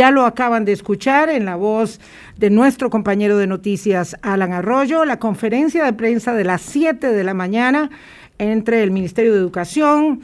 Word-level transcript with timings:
Ya 0.00 0.10
lo 0.10 0.24
acaban 0.24 0.64
de 0.64 0.72
escuchar 0.72 1.28
en 1.28 1.44
la 1.44 1.56
voz 1.56 2.00
de 2.38 2.48
nuestro 2.48 2.88
compañero 2.88 3.36
de 3.36 3.46
noticias, 3.46 4.16
Alan 4.22 4.54
Arroyo, 4.54 5.04
la 5.04 5.18
conferencia 5.18 5.84
de 5.84 5.92
prensa 5.92 6.32
de 6.32 6.42
las 6.42 6.62
7 6.62 7.08
de 7.12 7.22
la 7.22 7.34
mañana 7.34 7.90
entre 8.38 8.82
el 8.82 8.92
Ministerio 8.92 9.34
de 9.34 9.40
Educación, 9.40 10.22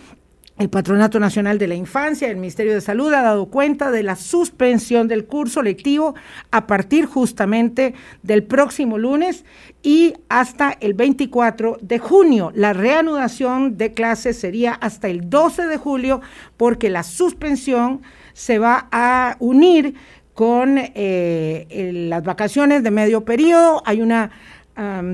el 0.57 0.71
Patronato 0.71 1.21
Nacional 1.21 1.59
de 1.59 1.67
la 1.67 1.75
Infancia, 1.75 2.31
el 2.31 2.39
Ministerio 2.39 2.73
de 2.73 2.81
Salud 2.81 3.13
ha 3.13 3.21
dado 3.21 3.51
cuenta 3.51 3.91
de 3.91 4.03
la 4.03 4.17
suspensión 4.17 5.09
del 5.09 5.27
curso 5.27 5.61
lectivo 5.61 6.15
a 6.51 6.67
partir 6.67 7.05
justamente 7.05 7.93
del 8.23 8.45
próximo 8.45 8.97
lunes 8.97 9.45
y 9.83 10.15
hasta 10.31 10.75
el 10.81 10.95
24 10.95 11.77
de 11.83 11.99
junio. 11.99 12.51
La 12.55 12.73
reanudación 12.73 13.77
de 13.77 13.93
clases 13.93 14.39
sería 14.39 14.73
hasta 14.73 15.09
el 15.09 15.29
12 15.29 15.67
de 15.67 15.77
julio 15.77 16.23
porque 16.57 16.89
la 16.89 17.03
suspensión 17.03 18.01
se 18.37 18.59
va 18.59 18.87
a 18.93 19.37
unir 19.41 19.95
con 20.35 20.77
eh, 20.79 22.07
las 22.11 22.23
vacaciones 22.23 22.83
de 22.83 22.91
medio 22.91 23.25
periodo. 23.25 23.83
Hay 23.87 24.03
una 24.03 24.31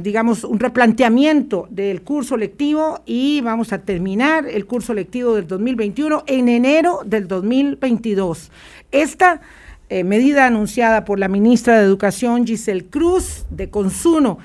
digamos, 0.00 0.42
un 0.42 0.58
replanteamiento 0.58 1.68
del 1.70 2.02
curso 2.02 2.36
lectivo 2.36 2.98
y 3.06 3.40
vamos 3.42 3.72
a 3.72 3.78
terminar 3.78 4.44
el 4.48 4.66
curso 4.66 4.92
lectivo 4.92 5.36
del 5.36 5.46
2021 5.46 6.24
en 6.26 6.48
enero 6.48 7.02
del 7.04 7.28
2022. 7.28 8.50
Esta 8.90 9.40
eh, 9.88 10.02
medida 10.02 10.46
anunciada 10.46 11.04
por 11.04 11.20
la 11.20 11.28
ministra 11.28 11.78
de 11.78 11.84
Educación, 11.84 12.44
Giselle 12.44 12.86
Cruz, 12.86 13.46
de 13.50 13.70
Consuno, 13.70 14.38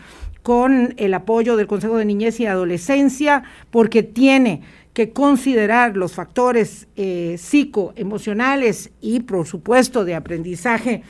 con 0.43 0.93
el 0.97 1.15
apoyo 1.15 1.57
del 1.57 1.65
Consejo 1.65 1.97
de 1.97 2.05
Niñez 2.05 2.39
y 2.39 2.45
Adolescencia, 2.45 3.41
porque 3.71 4.03
tiene 4.03 4.61
que 4.97 5.13
considerar 5.13 5.95
los 5.95 6.13
factores 6.13 6.87
eh, 6.95 7.35
psicoemocionales 7.37 8.89
y, 8.99 9.19
por 9.19 9.45
supuesto, 9.45 10.05
de 10.05 10.15
aprendizaje 10.15 11.03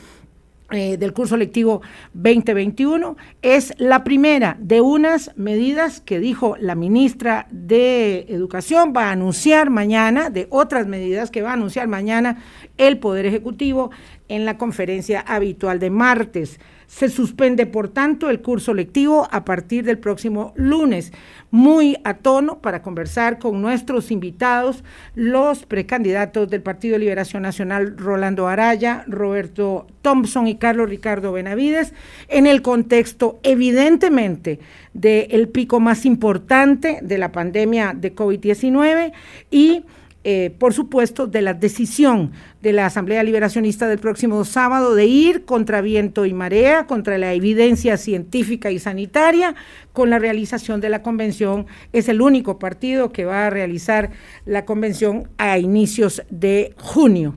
eh, 0.71 0.97
del 0.97 1.13
curso 1.13 1.37
lectivo 1.37 1.81
2021 2.13 3.15
es 3.41 3.73
la 3.77 4.03
primera 4.03 4.57
de 4.59 4.81
unas 4.81 5.31
medidas 5.37 6.01
que 6.01 6.19
dijo 6.19 6.57
la 6.59 6.75
ministra 6.75 7.47
de 7.49 8.25
Educación, 8.27 8.91
va 8.93 9.05
a 9.05 9.11
anunciar 9.13 9.69
mañana, 9.69 10.29
de 10.29 10.47
otras 10.49 10.85
medidas 10.85 11.31
que 11.31 11.41
va 11.41 11.51
a 11.51 11.53
anunciar 11.53 11.87
mañana 11.87 12.43
el 12.75 12.99
Poder 12.99 13.25
Ejecutivo 13.25 13.91
en 14.27 14.43
la 14.43 14.57
conferencia 14.57 15.21
habitual 15.21 15.79
de 15.79 15.91
martes. 15.91 16.59
Se 16.87 17.09
suspende, 17.09 17.65
por 17.65 17.89
tanto, 17.89 18.29
el 18.29 18.41
curso 18.41 18.73
lectivo 18.73 19.27
a 19.29 19.43
partir 19.43 19.83
del 19.83 19.97
próximo 19.97 20.53
lunes. 20.55 21.11
Muy 21.51 21.97
a 22.05 22.15
tono 22.15 22.59
para 22.59 22.81
conversar 22.81 23.39
con 23.39 23.61
nuestros 23.61 24.09
invitados, 24.09 24.85
los 25.13 25.65
precandidatos 25.65 26.49
del 26.49 26.61
Partido 26.61 26.93
de 26.93 26.99
Liberación 26.99 27.43
Nacional, 27.43 27.97
Rolando 27.97 28.47
Araya, 28.47 29.03
Roberto 29.05 29.85
Thompson 30.01 30.47
y 30.47 30.55
Carlos 30.55 30.89
Ricardo 30.89 31.33
Benavides, 31.33 31.93
en 32.29 32.47
el 32.47 32.61
contexto, 32.61 33.39
evidentemente, 33.43 34.59
del 34.93 35.49
pico 35.49 35.81
más 35.81 36.05
importante 36.05 36.99
de 37.01 37.17
la 37.17 37.33
pandemia 37.33 37.93
de 37.95 38.15
COVID-19 38.15 39.11
y 39.51 39.83
eh, 40.23 40.53
por 40.59 40.73
supuesto, 40.73 41.27
de 41.27 41.41
la 41.41 41.53
decisión 41.53 42.31
de 42.61 42.73
la 42.73 42.87
Asamblea 42.87 43.23
Liberacionista 43.23 43.87
del 43.87 43.99
próximo 43.99 44.43
sábado 44.43 44.93
de 44.93 45.05
ir 45.05 45.45
contra 45.45 45.79
viento 45.79 46.25
y 46.25 46.33
marea, 46.33 46.85
contra 46.85 47.17
la 47.17 47.33
evidencia 47.33 47.97
científica 47.97 48.71
y 48.71 48.79
sanitaria, 48.79 49.55
con 49.93 50.09
la 50.09 50.19
realización 50.19 50.81
de 50.81 50.89
la 50.89 51.01
convención. 51.01 51.67
Es 51.93 52.09
el 52.09 52.21
único 52.21 52.59
partido 52.59 53.11
que 53.11 53.25
va 53.25 53.47
a 53.47 53.49
realizar 53.49 54.09
la 54.45 54.65
convención 54.65 55.29
a 55.37 55.57
inicios 55.59 56.23
de 56.29 56.73
junio. 56.77 57.35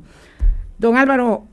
Don 0.79 0.97
Álvaro, 0.97 1.47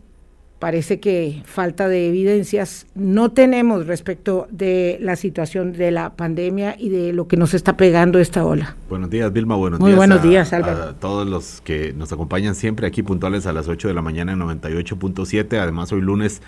parece 0.59 0.99
que 0.99 1.41
falta 1.45 1.87
de 1.87 2.07
evidencias 2.07 2.87
no 2.95 3.31
tenemos 3.31 3.85
respecto 3.85 4.47
de 4.49 4.97
la 5.01 5.15
situación 5.15 5.73
de 5.73 5.91
la 5.91 6.15
pandemia 6.15 6.75
y 6.77 6.89
de 6.89 7.13
lo 7.13 7.27
que 7.27 7.37
nos 7.37 7.53
está 7.53 7.77
pegando 7.77 8.19
esta 8.19 8.45
ola. 8.45 8.75
Buenos 8.89 9.09
días, 9.09 9.31
Vilma. 9.31 9.55
Buenos 9.55 9.79
Muy 9.79 9.89
días. 9.89 9.97
buenos 9.97 10.23
días, 10.23 10.53
Álvaro. 10.53 10.83
A 10.83 10.93
todos 10.93 11.27
los 11.27 11.61
que 11.61 11.93
nos 11.93 12.11
acompañan 12.11 12.55
siempre 12.55 12.87
aquí 12.87 13.03
puntuales 13.03 13.45
a 13.45 13.53
las 13.53 13.67
8 13.67 13.87
de 13.87 13.93
la 13.93 14.01
mañana 14.01 14.33
en 14.33 14.39
98.7. 14.39 15.59
Además, 15.59 15.91
hoy 15.91 16.01
lunes 16.01 16.41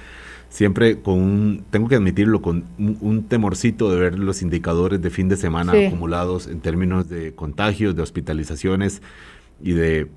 siempre 0.49 0.99
con 0.99 1.15
un, 1.15 1.63
tengo 1.69 1.87
que 1.87 1.95
admitirlo, 1.95 2.41
con 2.41 2.65
un, 2.77 3.23
temorcito 3.23 3.91
de 3.91 3.99
ver 3.99 4.19
los 4.19 4.41
indicadores 4.41 5.01
de 5.01 5.09
fin 5.11 5.29
de 5.29 5.37
semana 5.37 5.73
acumulados 5.73 6.47
en 6.47 6.59
términos 6.59 7.07
de 7.07 7.33
contagios, 7.33 7.95
de 7.95 8.01
hospitalizaciones 8.01 9.01
y 9.61 9.73
de 9.73 10.07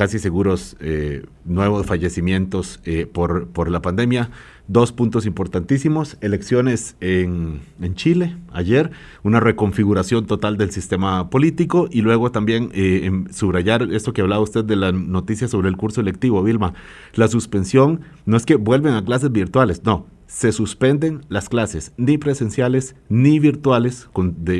casi 0.00 0.18
seguros 0.18 0.78
eh, 0.80 1.26
nuevos 1.44 1.84
fallecimientos 1.84 2.80
eh, 2.86 3.04
por, 3.04 3.48
por 3.48 3.70
la 3.70 3.82
pandemia. 3.82 4.30
Dos 4.66 4.92
puntos 4.92 5.26
importantísimos, 5.26 6.16
elecciones 6.22 6.96
en, 7.02 7.60
en, 7.82 7.94
Chile 7.96 8.38
ayer, 8.50 8.92
una 9.24 9.40
reconfiguración 9.40 10.24
total 10.24 10.56
del 10.56 10.70
sistema 10.70 11.28
político 11.28 11.86
y 11.92 12.00
luego 12.00 12.32
también 12.32 12.70
eh, 12.72 13.10
subrayar 13.30 13.92
esto 13.92 14.14
que 14.14 14.22
hablaba 14.22 14.42
usted 14.42 14.64
de 14.64 14.76
la 14.76 14.90
noticia 14.90 15.48
sobre 15.48 15.68
el 15.68 15.76
curso 15.76 16.00
electivo, 16.00 16.42
Vilma. 16.42 16.72
La 17.12 17.28
suspensión 17.28 18.00
no 18.24 18.38
es 18.38 18.46
que 18.46 18.56
vuelven 18.56 18.94
a 18.94 19.04
clases 19.04 19.30
virtuales, 19.30 19.82
no, 19.84 20.06
se 20.26 20.52
suspenden 20.52 21.26
las 21.28 21.50
clases, 21.50 21.92
ni 21.98 22.16
presenciales 22.16 22.96
ni 23.10 23.38
virtuales, 23.38 24.08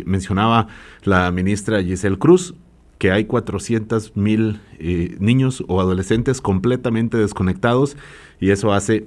mencionaba 0.04 0.66
la 1.02 1.30
ministra 1.30 1.82
Giselle 1.82 2.18
Cruz, 2.18 2.54
que 3.00 3.10
hay 3.10 3.24
400 3.24 4.14
mil 4.14 4.60
eh, 4.78 5.16
niños 5.20 5.64
o 5.68 5.80
adolescentes 5.80 6.42
completamente 6.42 7.16
desconectados 7.16 7.96
y 8.40 8.50
eso 8.50 8.74
hace 8.74 9.06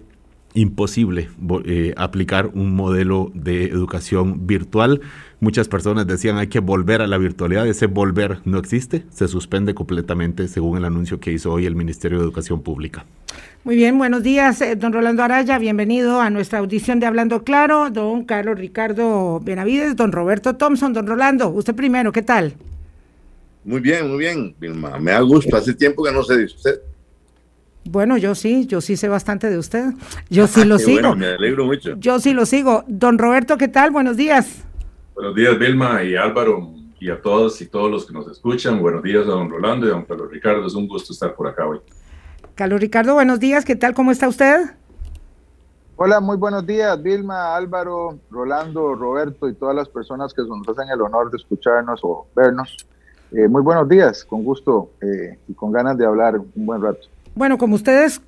imposible 0.56 1.30
eh, 1.66 1.94
aplicar 1.96 2.48
un 2.56 2.76
modelo 2.76 3.32
de 3.36 3.66
educación 3.66 4.48
virtual. 4.48 5.02
Muchas 5.40 5.68
personas 5.68 6.08
decían 6.08 6.38
hay 6.38 6.48
que 6.48 6.60
volver 6.60 7.04
a 7.04 7.08
la 7.08 7.20
virtualidad, 7.20 7.68
ese 7.68 7.86
volver 7.86 8.40
no 8.46 8.58
existe, 8.58 9.04
se 9.12 9.28
suspende 9.28 9.76
completamente 9.76 10.48
según 10.48 10.80
el 10.80 10.86
anuncio 10.86 11.20
que 11.20 11.32
hizo 11.32 11.54
hoy 11.54 11.68
el 11.68 11.76
Ministerio 11.76 12.18
de 12.18 12.24
Educación 12.24 12.64
Pública. 12.64 13.06
Muy 13.64 13.76
bien, 13.76 14.00
buenos 14.00 14.24
días, 14.24 14.60
eh, 14.62 14.76
don 14.76 14.92
Rolando 14.92 15.22
Araya, 15.22 15.60
bienvenido 15.60 16.20
a 16.20 16.32
nuestra 16.32 16.58
audición 16.58 17.00
de 17.00 17.06
Hablando 17.06 17.44
Claro, 17.44 17.92
don 17.92 18.26
Carlos 18.26 18.58
Ricardo 18.58 19.40
Benavides, 19.40 19.96
don 19.96 20.12
Roberto 20.12 20.56
Thompson, 20.56 20.94
don 20.94 21.06
Rolando, 21.06 21.50
usted 21.50 21.76
primero, 21.76 22.12
¿qué 22.12 22.24
tal? 22.24 22.56
Muy 23.64 23.80
bien, 23.80 24.10
muy 24.10 24.20
bien, 24.20 24.56
Vilma. 24.60 25.00
Me 25.00 25.12
da 25.12 25.22
gusto. 25.22 25.56
Hace 25.56 25.74
tiempo 25.74 26.04
que 26.04 26.12
no 26.12 26.24
sé 26.24 26.38
de 26.38 26.46
usted. 26.46 26.82
Bueno, 27.86 28.18
yo 28.18 28.36
sí, 28.36 28.66
yo 28.66 28.82
sí 28.82 28.98
sé 28.98 29.10
bastante 29.10 29.50
de 29.50 29.58
usted. 29.58 29.94
Yo 30.30 30.48
sí 30.48 30.64
lo 30.66 30.80
sigo. 30.80 31.10
Bueno, 31.10 31.16
me 31.16 31.28
alegro 31.28 31.66
mucho. 31.66 31.96
Yo 31.98 32.20
sí 32.20 32.34
lo 32.34 32.46
sigo. 32.46 32.84
Don 32.88 33.18
Roberto, 33.18 33.58
¿qué 33.58 33.68
tal? 33.68 33.92
Buenos 33.92 34.18
días. 34.18 34.64
Buenos 35.16 35.36
días, 35.36 35.60
Vilma 35.60 36.04
y 36.04 36.16
Álvaro, 36.16 36.72
y 37.00 37.10
a 37.10 37.22
todos 37.22 37.62
y 37.62 37.68
todos 37.68 37.92
los 37.92 38.06
que 38.06 38.14
nos 38.14 38.28
escuchan. 38.28 38.82
Buenos 38.82 39.04
días 39.04 39.24
a 39.24 39.32
don 39.32 39.50
Rolando 39.50 39.86
y 39.86 39.90
a 39.90 39.94
don 39.94 40.06
Carlos 40.06 40.32
Ricardo. 40.32 40.66
Es 40.66 40.74
un 40.74 40.88
gusto 40.88 41.14
estar 41.14 41.36
por 41.36 41.48
acá 41.48 41.68
hoy. 41.68 41.80
Carlos 42.56 42.80
Ricardo, 42.80 43.14
buenos 43.14 43.40
días. 43.40 43.64
¿Qué 43.66 43.76
tal? 43.76 43.94
¿Cómo 43.94 44.12
está 44.12 44.28
usted? 44.28 44.72
Hola, 45.96 46.20
muy 46.20 46.38
buenos 46.38 46.66
días, 46.66 47.02
Vilma, 47.04 47.56
Álvaro, 47.56 48.18
Rolando, 48.32 48.96
Roberto 48.96 49.48
y 49.48 49.54
todas 49.54 49.76
las 49.76 49.88
personas 49.88 50.34
que 50.34 50.42
nos 50.42 50.68
hacen 50.68 50.90
el 50.90 51.00
honor 51.02 51.30
de 51.30 51.38
escucharnos 51.38 52.00
o 52.04 52.28
vernos. 52.36 52.76
Eh, 53.36 53.48
muy 53.48 53.64
buenos 53.64 53.90
días, 53.90 54.24
con 54.26 54.44
gusto 54.44 54.92
eh, 55.02 55.40
y 55.48 55.54
con 55.54 55.72
ganas 55.72 55.98
de 55.98 56.06
hablar 56.06 56.38
un 56.38 56.66
buen 56.66 56.82
rato. 56.82 57.08
Bueno, 57.34 57.58
como 57.58 57.74
ustedes 57.74 58.22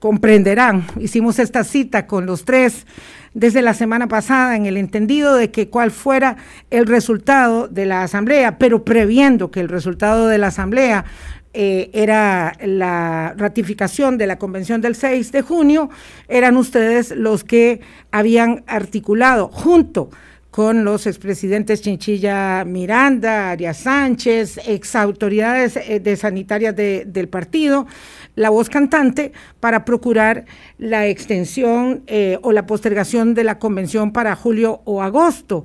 comprenderán, 0.00 0.86
hicimos 0.98 1.38
esta 1.38 1.62
cita 1.62 2.08
con 2.08 2.26
los 2.26 2.44
tres 2.44 2.84
desde 3.32 3.62
la 3.62 3.74
semana 3.74 4.08
pasada 4.08 4.56
en 4.56 4.66
el 4.66 4.76
entendido 4.76 5.36
de 5.36 5.52
que 5.52 5.68
cuál 5.68 5.92
fuera 5.92 6.36
el 6.70 6.86
resultado 6.86 7.68
de 7.68 7.86
la 7.86 8.02
asamblea, 8.02 8.58
pero 8.58 8.84
previendo 8.84 9.52
que 9.52 9.60
el 9.60 9.68
resultado 9.68 10.26
de 10.26 10.38
la 10.38 10.48
asamblea 10.48 11.04
eh, 11.52 11.90
era 11.92 12.54
la 12.64 13.34
ratificación 13.36 14.18
de 14.18 14.26
la 14.26 14.38
convención 14.38 14.80
del 14.80 14.96
6 14.96 15.30
de 15.30 15.42
junio, 15.42 15.90
eran 16.26 16.56
ustedes 16.56 17.12
los 17.12 17.44
que 17.44 17.80
habían 18.10 18.64
articulado 18.66 19.48
junto 19.48 20.10
con 20.50 20.84
los 20.84 21.06
expresidentes 21.06 21.80
Chinchilla 21.80 22.64
Miranda, 22.64 23.50
Arias 23.50 23.78
Sánchez, 23.78 24.58
exautoridades 24.66 25.76
eh, 25.76 26.00
de 26.00 26.16
sanitarias 26.16 26.74
del 26.74 27.28
partido, 27.28 27.86
la 28.34 28.50
voz 28.50 28.68
cantante, 28.68 29.32
para 29.60 29.84
procurar 29.84 30.44
la 30.78 31.06
extensión 31.06 32.02
eh, 32.06 32.38
o 32.42 32.52
la 32.52 32.66
postergación 32.66 33.34
de 33.34 33.44
la 33.44 33.58
convención 33.58 34.12
para 34.12 34.34
julio 34.34 34.82
o 34.84 35.02
agosto. 35.02 35.64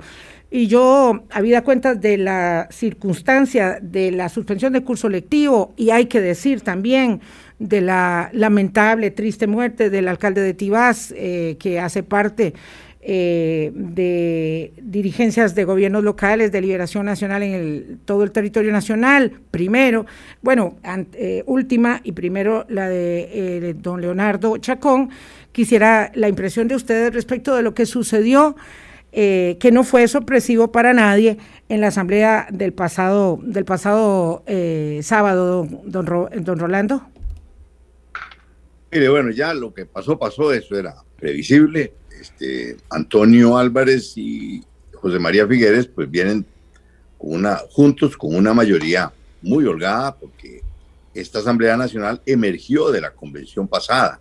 Y 0.52 0.68
yo, 0.68 1.24
habida 1.32 1.64
cuenta 1.64 1.96
de 1.96 2.18
la 2.18 2.68
circunstancia 2.72 3.80
de 3.82 4.12
la 4.12 4.30
suspensión 4.30 4.74
del 4.74 4.84
curso 4.84 5.10
lectivo, 5.10 5.74
y 5.76 5.90
hay 5.90 6.06
que 6.06 6.22
decir 6.22 6.62
también 6.62 7.22
de 7.58 7.82
la 7.82 8.30
lamentable, 8.34 9.12
triste 9.12 9.48
muerte 9.48 9.90
del 9.90 10.08
alcalde 10.08 10.42
de 10.42 10.54
Tibás, 10.54 11.14
eh, 11.18 11.58
que 11.60 11.80
hace 11.80 12.04
parte 12.04 12.54
eh, 13.08 13.72
de 13.76 14.74
dirigencias 14.82 15.54
de 15.54 15.64
gobiernos 15.64 16.04
locales, 16.04 16.52
de 16.52 16.60
liberación 16.60 17.06
nacional 17.06 17.44
en 17.44 17.54
el, 17.54 17.98
todo 18.04 18.24
el 18.24 18.32
territorio 18.32 18.72
nacional, 18.72 19.32
primero, 19.52 20.08
bueno, 20.42 20.78
eh, 21.14 21.44
última 21.46 22.02
y 22.04 22.14
primero 22.14 22.66
la 22.68 22.90
de 22.90 23.30
eh, 23.32 23.76
don 23.78 24.02
Leonardo 24.02 24.58
Chacón. 24.58 25.12
Quisiera 25.52 26.12
la 26.16 26.30
impresión 26.30 26.68
de 26.68 26.74
ustedes 26.74 27.14
respecto 27.14 27.56
de 27.56 27.62
lo 27.62 27.76
que 27.76 27.86
sucedió, 27.86 28.56
que 29.12 29.70
no 29.72 29.84
fue 29.84 30.08
sorpresivo 30.08 30.72
para 30.72 30.92
nadie 30.92 31.38
en 31.70 31.82
la 31.82 31.88
asamblea 31.88 32.48
del 32.52 32.74
pasado, 32.74 33.40
del 33.44 33.66
pasado 33.66 34.44
sábado, 35.02 35.68
don, 35.86 36.06
don 36.44 36.60
Rolando. 36.60 37.04
Mire, 38.92 39.10
bueno, 39.10 39.30
ya 39.30 39.54
lo 39.54 39.74
que 39.74 39.86
pasó, 39.86 40.18
pasó, 40.18 40.52
eso 40.52 40.78
era 40.78 40.96
previsible 41.18 41.94
este, 42.20 42.78
Antonio 42.90 43.58
Álvarez 43.58 44.14
y 44.18 44.64
José 44.94 45.20
María 45.20 45.48
Figueres 45.48 45.88
pues 45.88 46.10
vienen 46.10 46.46
juntos 47.70 48.16
con 48.18 48.36
una 48.36 48.54
mayoría 48.54 49.12
muy 49.42 49.66
holgada 49.66 50.16
porque 50.16 50.62
esta 51.14 51.40
Asamblea 51.40 51.78
Nacional 51.78 52.22
emergió 52.26 52.92
de 52.92 53.02
la 53.02 53.12
convención 53.12 53.68
pasada 53.68 54.20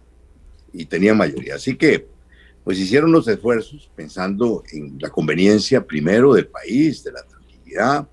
y 0.72 0.86
tenía 0.86 1.14
mayoría. 1.14 1.56
Así 1.56 1.76
que 1.76 2.06
pues 2.62 2.78
hicieron 2.78 3.12
los 3.12 3.28
esfuerzos 3.28 3.90
pensando 3.94 4.62
en 4.72 4.96
la 4.98 5.10
conveniencia 5.10 5.84
primero 5.84 6.32
del 6.32 6.46
país, 6.46 7.04
de 7.04 7.12
la 7.12 7.22
tranquilidad. 7.22 8.08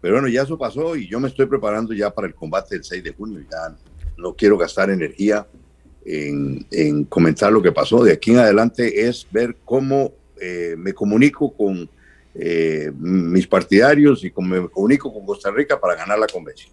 Pero 0.00 0.14
bueno, 0.14 0.28
ya 0.28 0.42
eso 0.42 0.58
pasó 0.58 0.96
y 0.96 1.08
yo 1.08 1.20
me 1.20 1.28
estoy 1.28 1.46
preparando 1.46 1.92
ya 1.94 2.10
para 2.12 2.26
el 2.26 2.34
combate 2.34 2.74
del 2.74 2.84
6 2.84 3.04
de 3.04 3.12
junio. 3.12 3.40
Ya 3.50 3.76
no 4.16 4.34
quiero 4.34 4.58
gastar 4.58 4.90
energía 4.90 5.46
en, 6.06 7.04
comentar 7.04 7.52
lo 7.52 7.62
que 7.62 7.72
pasó. 7.72 8.04
De 8.04 8.12
aquí 8.12 8.30
en 8.30 8.38
adelante 8.38 9.08
es 9.08 9.26
ver 9.30 9.56
cómo 9.64 10.12
eh, 10.40 10.74
me 10.78 10.92
comunico 10.92 11.52
con 11.52 11.88
eh, 12.34 12.92
mis 12.98 13.46
partidarios 13.46 14.24
y 14.24 14.30
cómo 14.30 14.48
me 14.48 14.68
comunico 14.68 15.12
con 15.12 15.26
Costa 15.26 15.50
Rica 15.50 15.80
para 15.80 15.94
ganar 15.94 16.18
la 16.18 16.26
convención. 16.26 16.70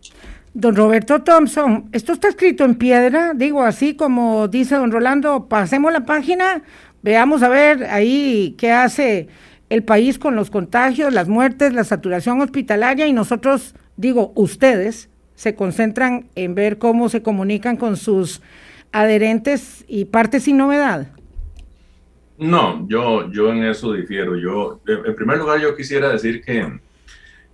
Don 0.53 0.75
Roberto 0.75 1.23
Thompson, 1.23 1.89
esto 1.93 2.13
está 2.13 2.27
escrito 2.27 2.63
en 2.63 2.75
piedra, 2.75 3.33
digo 3.33 3.63
así 3.63 3.95
como 3.95 4.47
dice 4.47 4.75
don 4.75 4.91
Rolando, 4.91 5.47
pasemos 5.47 5.91
la 5.91 6.05
página, 6.05 6.61
veamos 7.01 7.41
a 7.41 7.49
ver 7.49 7.85
ahí 7.85 8.53
qué 8.59 8.71
hace 8.71 9.29
el 9.69 9.83
país 9.83 10.19
con 10.19 10.35
los 10.35 10.51
contagios, 10.51 11.11
las 11.11 11.27
muertes, 11.27 11.73
la 11.73 11.83
saturación 11.83 12.39
hospitalaria 12.41 13.07
y 13.07 13.13
nosotros, 13.13 13.73
digo, 13.97 14.31
ustedes 14.35 15.09
se 15.33 15.55
concentran 15.55 16.27
en 16.35 16.53
ver 16.53 16.77
cómo 16.77 17.09
se 17.09 17.23
comunican 17.23 17.75
con 17.75 17.97
sus 17.97 18.39
adherentes 18.93 19.83
y 19.87 20.05
partes 20.05 20.43
sin 20.43 20.57
novedad? 20.57 21.07
No, 22.37 22.87
yo, 22.87 23.31
yo 23.31 23.51
en 23.51 23.63
eso 23.63 23.93
difiero. 23.93 24.37
Yo, 24.37 24.79
en 24.87 25.15
primer 25.15 25.37
lugar, 25.37 25.59
yo 25.59 25.75
quisiera 25.75 26.09
decir 26.09 26.41
que, 26.43 26.79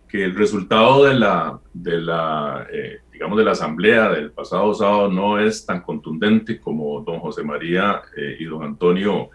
que 0.07 0.23
el 0.23 0.35
resultado 0.35 1.05
de 1.05 1.15
la, 1.15 1.59
de 1.73 2.01
la 2.01 2.67
eh, 2.71 2.99
digamos, 3.19 3.37
de 3.37 3.43
la 3.43 3.51
asamblea 3.51 4.09
del 4.11 4.31
pasado 4.31 4.73
sábado 4.73 5.11
no 5.11 5.37
es 5.37 5.65
tan 5.65 5.81
contundente 5.81 6.57
como 6.57 7.01
don 7.01 7.19
José 7.19 7.43
María 7.43 8.01
eh, 8.15 8.37
y 8.39 8.45
don 8.45 8.63
Antonio 8.63 9.29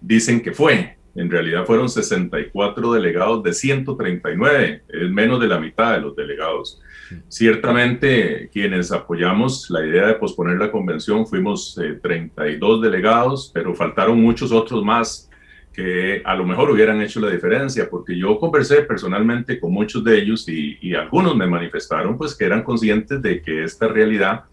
dicen 0.00 0.40
que 0.40 0.52
fue. 0.52 0.96
En 1.14 1.30
realidad 1.30 1.66
fueron 1.66 1.90
64 1.90 2.92
delegados 2.92 3.42
de 3.42 3.52
139, 3.52 4.82
es 4.88 5.10
menos 5.10 5.38
de 5.38 5.48
la 5.48 5.58
mitad 5.58 5.92
de 5.92 6.00
los 6.00 6.16
delegados. 6.16 6.80
Ciertamente, 7.28 8.48
quienes 8.52 8.92
apoyamos 8.92 9.70
la 9.70 9.84
idea 9.86 10.06
de 10.06 10.14
posponer 10.14 10.58
la 10.58 10.70
convención 10.70 11.26
fuimos 11.26 11.78
32 12.02 12.78
eh, 12.78 12.82
delegados, 12.82 13.50
pero 13.52 13.74
faltaron 13.74 14.20
muchos 14.20 14.52
otros 14.52 14.84
más 14.84 15.30
que 15.72 16.22
a 16.24 16.34
lo 16.34 16.46
mejor 16.46 16.70
hubieran 16.70 17.02
hecho 17.02 17.20
la 17.20 17.30
diferencia, 17.30 17.88
porque 17.90 18.16
yo 18.16 18.38
conversé 18.38 18.82
personalmente 18.82 19.60
con 19.60 19.72
muchos 19.72 20.02
de 20.02 20.18
ellos 20.18 20.48
y, 20.48 20.94
algunos 20.94 21.36
me 21.36 21.46
manifestaron 21.46 22.16
pues 22.16 22.34
que 22.34 22.46
eran 22.46 22.62
conscientes 22.62 23.20
de 23.20 23.42
que 23.42 23.62
esta 23.62 23.86
realidad 23.86 24.44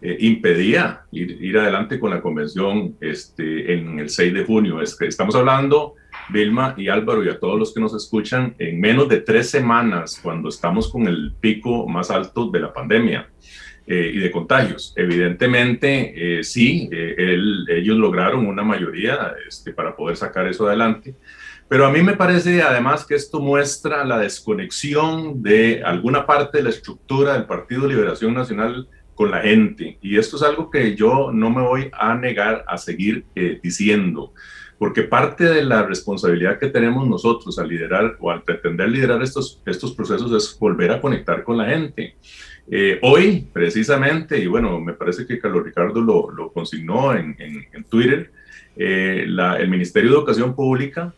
eh, 0.00 0.16
impedía 0.20 1.02
ir, 1.12 1.36
ir, 1.42 1.58
adelante 1.58 2.00
con 2.00 2.10
la 2.10 2.22
convención 2.22 2.96
este, 3.02 3.74
en 3.74 3.98
el 3.98 4.08
6 4.08 4.32
de 4.32 4.44
junio. 4.44 4.80
Es 4.80 4.96
que 4.96 5.06
estamos 5.06 5.34
hablando 5.34 5.94
Vilma 6.30 6.74
y 6.76 6.88
Álvaro 6.88 7.24
y 7.24 7.28
a 7.28 7.38
todos 7.38 7.58
los 7.58 7.74
que 7.74 7.80
nos 7.80 7.94
escuchan, 7.94 8.54
en 8.58 8.80
menos 8.80 9.08
de 9.08 9.20
tres 9.20 9.50
semanas, 9.50 10.18
cuando 10.22 10.48
estamos 10.48 10.90
con 10.90 11.06
el 11.06 11.34
pico 11.40 11.86
más 11.88 12.10
alto 12.10 12.50
de 12.50 12.60
la 12.60 12.72
pandemia 12.72 13.28
eh, 13.84 14.12
y 14.14 14.18
de 14.18 14.30
contagios. 14.30 14.94
Evidentemente, 14.96 16.38
eh, 16.38 16.44
sí, 16.44 16.88
eh, 16.92 17.36
ellos 17.68 17.96
lograron 17.96 18.46
una 18.46 18.62
mayoría 18.62 19.34
este, 19.48 19.72
para 19.72 19.96
poder 19.96 20.16
sacar 20.16 20.46
eso 20.46 20.68
adelante. 20.68 21.16
Pero 21.68 21.86
a 21.86 21.90
mí 21.90 22.00
me 22.00 22.16
parece 22.16 22.62
además 22.62 23.04
que 23.04 23.16
esto 23.16 23.40
muestra 23.40 24.04
la 24.04 24.18
desconexión 24.18 25.42
de 25.42 25.82
alguna 25.84 26.26
parte 26.26 26.58
de 26.58 26.64
la 26.64 26.70
estructura 26.70 27.32
del 27.32 27.46
Partido 27.46 27.88
Liberación 27.88 28.34
Nacional 28.34 28.88
con 29.14 29.32
la 29.32 29.40
gente. 29.40 29.98
Y 30.00 30.16
esto 30.16 30.36
es 30.36 30.42
algo 30.42 30.70
que 30.70 30.94
yo 30.94 31.32
no 31.32 31.50
me 31.50 31.62
voy 31.62 31.90
a 31.92 32.14
negar 32.14 32.64
a 32.68 32.78
seguir 32.78 33.24
diciendo 33.62 34.32
porque 34.82 35.04
parte 35.04 35.44
de 35.44 35.62
la 35.62 35.84
responsabilidad 35.84 36.58
que 36.58 36.66
tenemos 36.66 37.06
nosotros 37.06 37.56
al 37.56 37.68
liderar 37.68 38.16
o 38.18 38.32
al 38.32 38.42
pretender 38.42 38.88
liderar 38.88 39.22
estos, 39.22 39.62
estos 39.64 39.92
procesos 39.92 40.32
es 40.32 40.58
volver 40.58 40.90
a 40.90 41.00
conectar 41.00 41.44
con 41.44 41.56
la 41.56 41.66
gente. 41.66 42.16
Eh, 42.68 42.98
hoy, 43.02 43.46
precisamente, 43.52 44.40
y 44.40 44.48
bueno, 44.48 44.80
me 44.80 44.94
parece 44.94 45.24
que 45.24 45.38
Carlos 45.38 45.62
Ricardo 45.62 46.00
lo, 46.00 46.50
consignó 46.52 47.14
en, 47.14 47.36
en, 47.38 47.84
Twitter, 47.84 48.32
eh, 48.74 49.24
el 49.24 49.68
Ministerio 49.68 50.10
de 50.10 50.16
Educación 50.16 50.52
Pública 50.52 51.14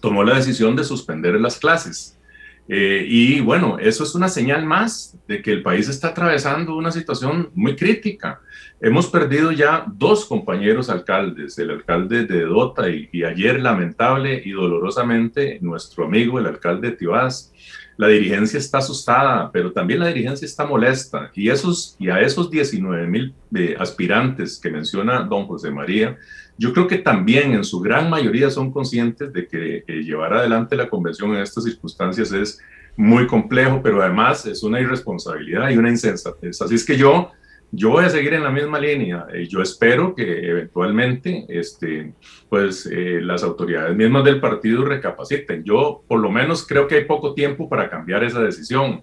tomó 0.00 0.24
la 0.24 0.36
decisión 0.36 0.74
de 0.74 0.82
suspender 0.82 1.38
las 1.38 1.58
clases. 1.58 2.18
Eh, 2.66 3.04
y 3.06 3.40
bueno, 3.40 3.78
eso 3.78 4.04
es 4.04 4.14
una 4.14 4.28
señal 4.28 4.64
más 4.64 5.18
de 5.28 5.42
que 5.42 5.52
el 5.52 5.62
país 5.62 5.88
está 5.88 6.08
atravesando 6.08 6.76
una 6.76 6.90
situación 6.90 7.50
muy 7.54 7.76
crítica. 7.76 8.40
Hemos 8.80 9.06
perdido 9.08 9.52
ya 9.52 9.84
dos 9.86 10.24
compañeros 10.24 10.90
alcaldes, 10.90 11.58
el 11.58 11.70
alcalde 11.70 12.24
de 12.26 12.42
Dota 12.42 12.88
y, 12.88 13.22
ayer 13.22 13.60
lamentable 13.60 14.42
y 14.44 14.50
dolorosamente 14.50 15.58
nuestro 15.60 16.04
amigo, 16.04 16.38
el 16.38 16.46
alcalde 16.46 16.90
de 16.90 16.96
Tibás. 16.96 17.52
La 17.96 18.08
dirigencia 18.08 18.58
está 18.58 18.78
asustada, 18.78 19.52
pero 19.52 19.70
también 19.72 20.00
la 20.00 20.08
dirigencia 20.08 20.46
está 20.46 20.66
molesta. 20.66 21.30
Y, 21.34 21.48
esos, 21.48 21.96
y 21.98 22.10
a 22.10 22.20
esos 22.20 22.50
19 22.50 23.06
mil 23.06 23.34
eh, 23.54 23.76
aspirantes 23.78 24.58
que 24.58 24.70
menciona 24.70 25.22
don 25.22 25.46
José 25.46 25.70
María, 25.70 26.18
yo 26.56 26.72
creo 26.72 26.86
que 26.86 26.98
también 26.98 27.52
en 27.52 27.64
su 27.64 27.80
gran 27.80 28.08
mayoría 28.08 28.50
son 28.50 28.70
conscientes 28.70 29.32
de 29.32 29.46
que 29.46 29.84
eh, 29.86 30.02
llevar 30.02 30.34
adelante 30.34 30.76
la 30.76 30.88
convención 30.88 31.34
en 31.34 31.42
estas 31.42 31.64
circunstancias 31.64 32.32
es 32.32 32.60
muy 32.96 33.26
complejo, 33.26 33.80
pero 33.82 34.00
además 34.00 34.46
es 34.46 34.62
una 34.62 34.80
irresponsabilidad 34.80 35.70
y 35.70 35.76
una 35.76 35.90
insensatez. 35.90 36.62
Así 36.62 36.76
es 36.76 36.84
que 36.84 36.96
yo, 36.96 37.32
yo 37.72 37.90
voy 37.90 38.04
a 38.04 38.10
seguir 38.10 38.34
en 38.34 38.44
la 38.44 38.50
misma 38.50 38.78
línea. 38.78 39.26
y 39.34 39.48
yo 39.48 39.62
espero 39.62 40.14
que 40.14 40.48
eventualmente 40.48 41.44
este, 41.48 42.14
pues, 42.48 42.86
eh, 42.86 43.20
las 43.20 43.42
autoridades 43.42 43.96
mismas 43.96 44.24
del 44.24 44.40
partido 44.40 44.84
recapaciten. 44.84 45.64
Yo 45.64 46.04
por 46.06 46.20
lo 46.20 46.30
menos 46.30 46.64
creo 46.66 46.86
que 46.86 46.96
hay 46.96 47.04
poco 47.04 47.34
tiempo 47.34 47.68
para 47.68 47.90
cambiar 47.90 48.22
esa 48.22 48.40
decisión. 48.40 49.02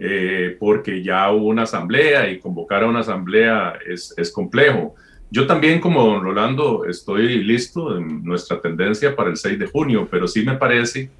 Eh, 0.00 0.56
porque 0.60 1.02
ya 1.02 1.32
hubo 1.32 1.48
una 1.48 1.62
asamblea 1.62 2.30
y 2.30 2.38
convocar 2.38 2.84
a 2.84 2.86
una 2.86 3.00
asamblea 3.00 3.78
es, 3.84 4.14
es 4.16 4.30
complejo. 4.30 4.94
Yo 5.30 5.46
también, 5.46 5.80
como 5.80 6.04
don 6.04 6.22
Rolando, 6.22 6.86
estoy 6.86 7.44
listo 7.44 7.96
en 7.96 8.24
nuestra 8.24 8.60
tendencia 8.60 9.14
para 9.14 9.30
el 9.30 9.36
6 9.36 9.58
de 9.58 9.66
junio, 9.66 10.08
pero 10.10 10.26
sí 10.26 10.42
me 10.42 10.54
parece 10.54 11.10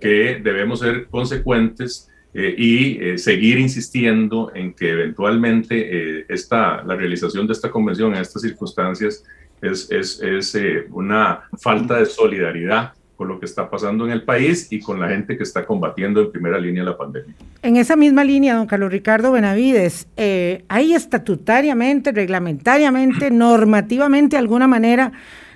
que 0.00 0.40
debemos 0.42 0.80
ser 0.80 1.08
consecuentes 1.08 2.08
eh, 2.32 2.54
y 2.56 3.02
eh, 3.02 3.18
seguir 3.18 3.58
insistiendo 3.58 4.52
en 4.54 4.72
que 4.72 4.90
eventualmente 4.90 6.18
eh, 6.18 6.26
esta, 6.28 6.84
la 6.84 6.94
realización 6.94 7.46
de 7.46 7.54
esta 7.54 7.70
convención 7.70 8.14
en 8.14 8.20
estas 8.20 8.42
circunstancias 8.42 9.24
es, 9.60 9.90
es, 9.90 10.20
es 10.20 10.56
una 10.90 11.44
falta 11.58 11.98
de 11.98 12.06
solidaridad 12.06 12.92
con 13.16 13.28
lo 13.28 13.40
que 13.40 13.46
está 13.46 13.70
pasando 13.70 14.04
en 14.04 14.12
el 14.12 14.22
país 14.22 14.68
y 14.70 14.80
con 14.80 15.00
la 15.00 15.08
gente 15.08 15.36
que 15.36 15.42
está 15.42 15.64
combatiendo 15.64 16.20
en 16.20 16.30
primera 16.30 16.58
línea 16.58 16.84
la 16.84 16.96
pandemia. 16.96 17.34
En 17.62 17.76
esa 17.76 17.96
misma 17.96 18.22
línea, 18.24 18.54
don 18.54 18.66
Carlos 18.66 18.92
Ricardo 18.92 19.32
Benavides, 19.32 20.06
eh, 20.16 20.64
¿hay 20.68 20.92
estatutariamente, 20.92 22.12
reglamentariamente, 22.12 23.30
normativamente 23.32 24.36
alguna 24.36 24.68
manera 24.68 25.12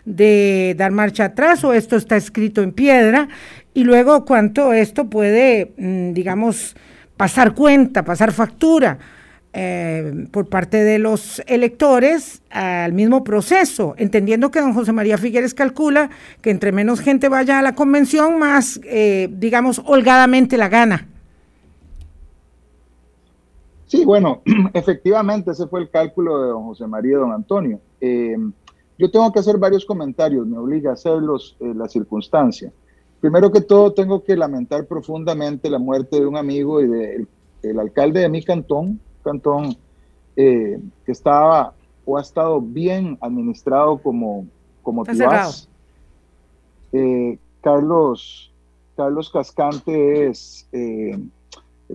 de 0.07 0.75
dar 0.79 0.91
marcha 0.91 1.27
atrás 1.27 1.63
o 1.63 1.75
esto 1.75 1.97
está 1.97 2.17
escrito 2.17 2.63
en 2.63 2.73
piedra? 2.73 3.29
Y 3.75 3.85
luego, 3.85 4.25
¿cuánto 4.25 4.73
esto 4.73 5.11
puede, 5.11 5.73
mm, 5.77 6.13
digamos, 6.15 6.75
pasar 7.19 7.55
cuenta, 7.55 8.05
pasar 8.05 8.33
factura? 8.33 8.99
Eh, 9.53 10.29
por 10.31 10.49
parte 10.49 10.85
de 10.85 11.01
los 11.01 11.43
electores 11.49 12.41
al 12.51 12.93
mismo 12.93 13.25
proceso, 13.25 13.95
entendiendo 13.97 14.53
que 14.53 14.61
don 14.61 14.75
José 14.75 14.93
María 14.93 15.19
Figueres 15.19 15.55
calcula 15.55 16.11
que 16.41 16.51
entre 16.51 16.71
menos 16.71 17.01
gente 17.01 17.29
vaya 17.29 17.59
a 17.59 17.63
la 17.63 17.75
convención, 17.75 18.39
más, 18.39 18.81
eh, 18.85 19.29
digamos, 19.29 19.83
holgadamente 19.85 20.57
la 20.57 20.69
gana. 20.69 21.09
Sí, 23.87 24.05
bueno, 24.05 24.41
efectivamente 24.73 25.51
ese 25.51 25.67
fue 25.67 25.81
el 25.81 25.91
cálculo 25.91 26.41
de 26.43 26.51
don 26.51 26.63
José 26.67 26.87
María 26.87 27.13
y 27.13 27.15
don 27.17 27.33
Antonio. 27.33 27.81
Eh, 28.01 28.37
Yo 28.99 29.11
tengo 29.11 29.33
que 29.33 29.41
hacer 29.41 29.59
varios 29.59 29.85
comentarios, 29.85 30.47
me 30.47 30.59
obliga 30.59 30.91
a 30.91 30.95
hacerlos 30.95 31.57
la 31.59 31.89
circunstancia. 31.89 32.71
Primero 33.21 33.51
que 33.51 33.63
todo, 33.63 33.93
tengo 33.95 34.23
que 34.23 34.37
lamentar 34.37 34.87
profundamente 34.87 35.69
la 35.69 35.81
muerte 35.81 36.21
de 36.21 36.27
un 36.27 36.37
amigo 36.37 36.81
y 36.81 36.87
del 36.87 37.29
el 37.63 37.79
alcalde 37.79 38.21
de 38.21 38.29
mi 38.29 38.43
cantón, 38.43 39.01
cantón 39.23 39.77
eh, 40.37 40.81
que 41.05 41.13
estaba 41.13 41.75
o 42.05 42.17
ha 42.17 42.21
estado 42.23 42.61
bien 42.61 43.19
administrado 43.21 43.99
como, 43.99 44.47
como 44.83 45.05
eh, 46.93 47.39
Carlos, 47.61 48.53
Carlos 48.97 49.31
Cascante 49.31 50.29
es, 50.29 50.67
eh, 50.73 51.19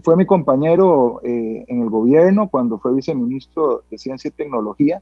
fue 0.03 0.15
mi 0.15 0.25
compañero 0.25 1.22
en 1.24 1.82
el 1.82 1.89
gobierno 1.89 2.50
cuando 2.50 2.77
fue 2.77 2.94
viceministro 2.94 3.84
de 3.89 3.98
Ciencia 3.98 4.27
y 4.29 4.32
Tecnología, 4.32 5.01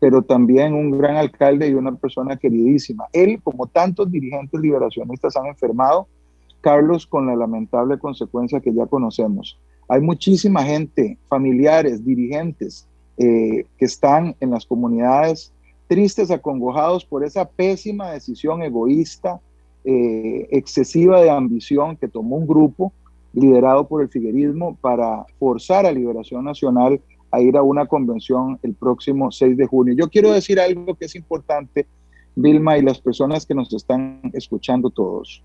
pero 0.00 0.22
también 0.22 0.74
un 0.74 0.92
gran 0.92 1.16
alcalde 1.16 1.68
y 1.68 1.74
una 1.74 1.94
persona 1.94 2.36
queridísima. 2.36 3.06
Él, 3.12 3.40
como 3.42 3.66
tantos 3.66 4.10
dirigentes 4.10 4.60
liberacionistas, 4.60 5.36
han 5.36 5.46
enfermado, 5.46 6.06
Carlos, 6.60 7.06
con 7.06 7.26
la 7.26 7.36
lamentable 7.36 7.98
consecuencia 7.98 8.60
que 8.60 8.72
ya 8.72 8.86
conocemos. 8.86 9.58
Hay 9.88 10.00
muchísima 10.00 10.62
gente, 10.64 11.16
familiares, 11.28 12.04
dirigentes, 12.04 12.86
eh, 13.16 13.64
que 13.78 13.84
están 13.84 14.36
en 14.40 14.50
las 14.50 14.66
comunidades 14.66 15.52
tristes, 15.88 16.30
acongojados 16.30 17.04
por 17.04 17.24
esa 17.24 17.48
pésima 17.48 18.12
decisión 18.12 18.62
egoísta, 18.62 19.40
eh, 19.84 20.46
excesiva 20.50 21.20
de 21.22 21.30
ambición 21.30 21.96
que 21.96 22.08
tomó 22.08 22.36
un 22.36 22.46
grupo 22.46 22.92
liderado 23.32 23.88
por 23.88 24.02
el 24.02 24.08
figuerismo 24.08 24.76
para 24.80 25.24
forzar 25.38 25.86
a 25.86 25.92
Liberación 25.92 26.44
Nacional 26.44 27.00
a 27.30 27.40
ir 27.40 27.56
a 27.56 27.62
una 27.62 27.86
convención 27.86 28.58
el 28.62 28.74
próximo 28.74 29.30
6 29.30 29.56
de 29.56 29.66
junio. 29.66 29.94
Yo 29.94 30.08
quiero 30.08 30.32
decir 30.32 30.60
algo 30.60 30.94
que 30.94 31.06
es 31.06 31.14
importante, 31.14 31.86
Vilma, 32.36 32.78
y 32.78 32.82
las 32.82 33.00
personas 33.00 33.46
que 33.46 33.54
nos 33.54 33.72
están 33.72 34.20
escuchando 34.32 34.90
todos. 34.90 35.42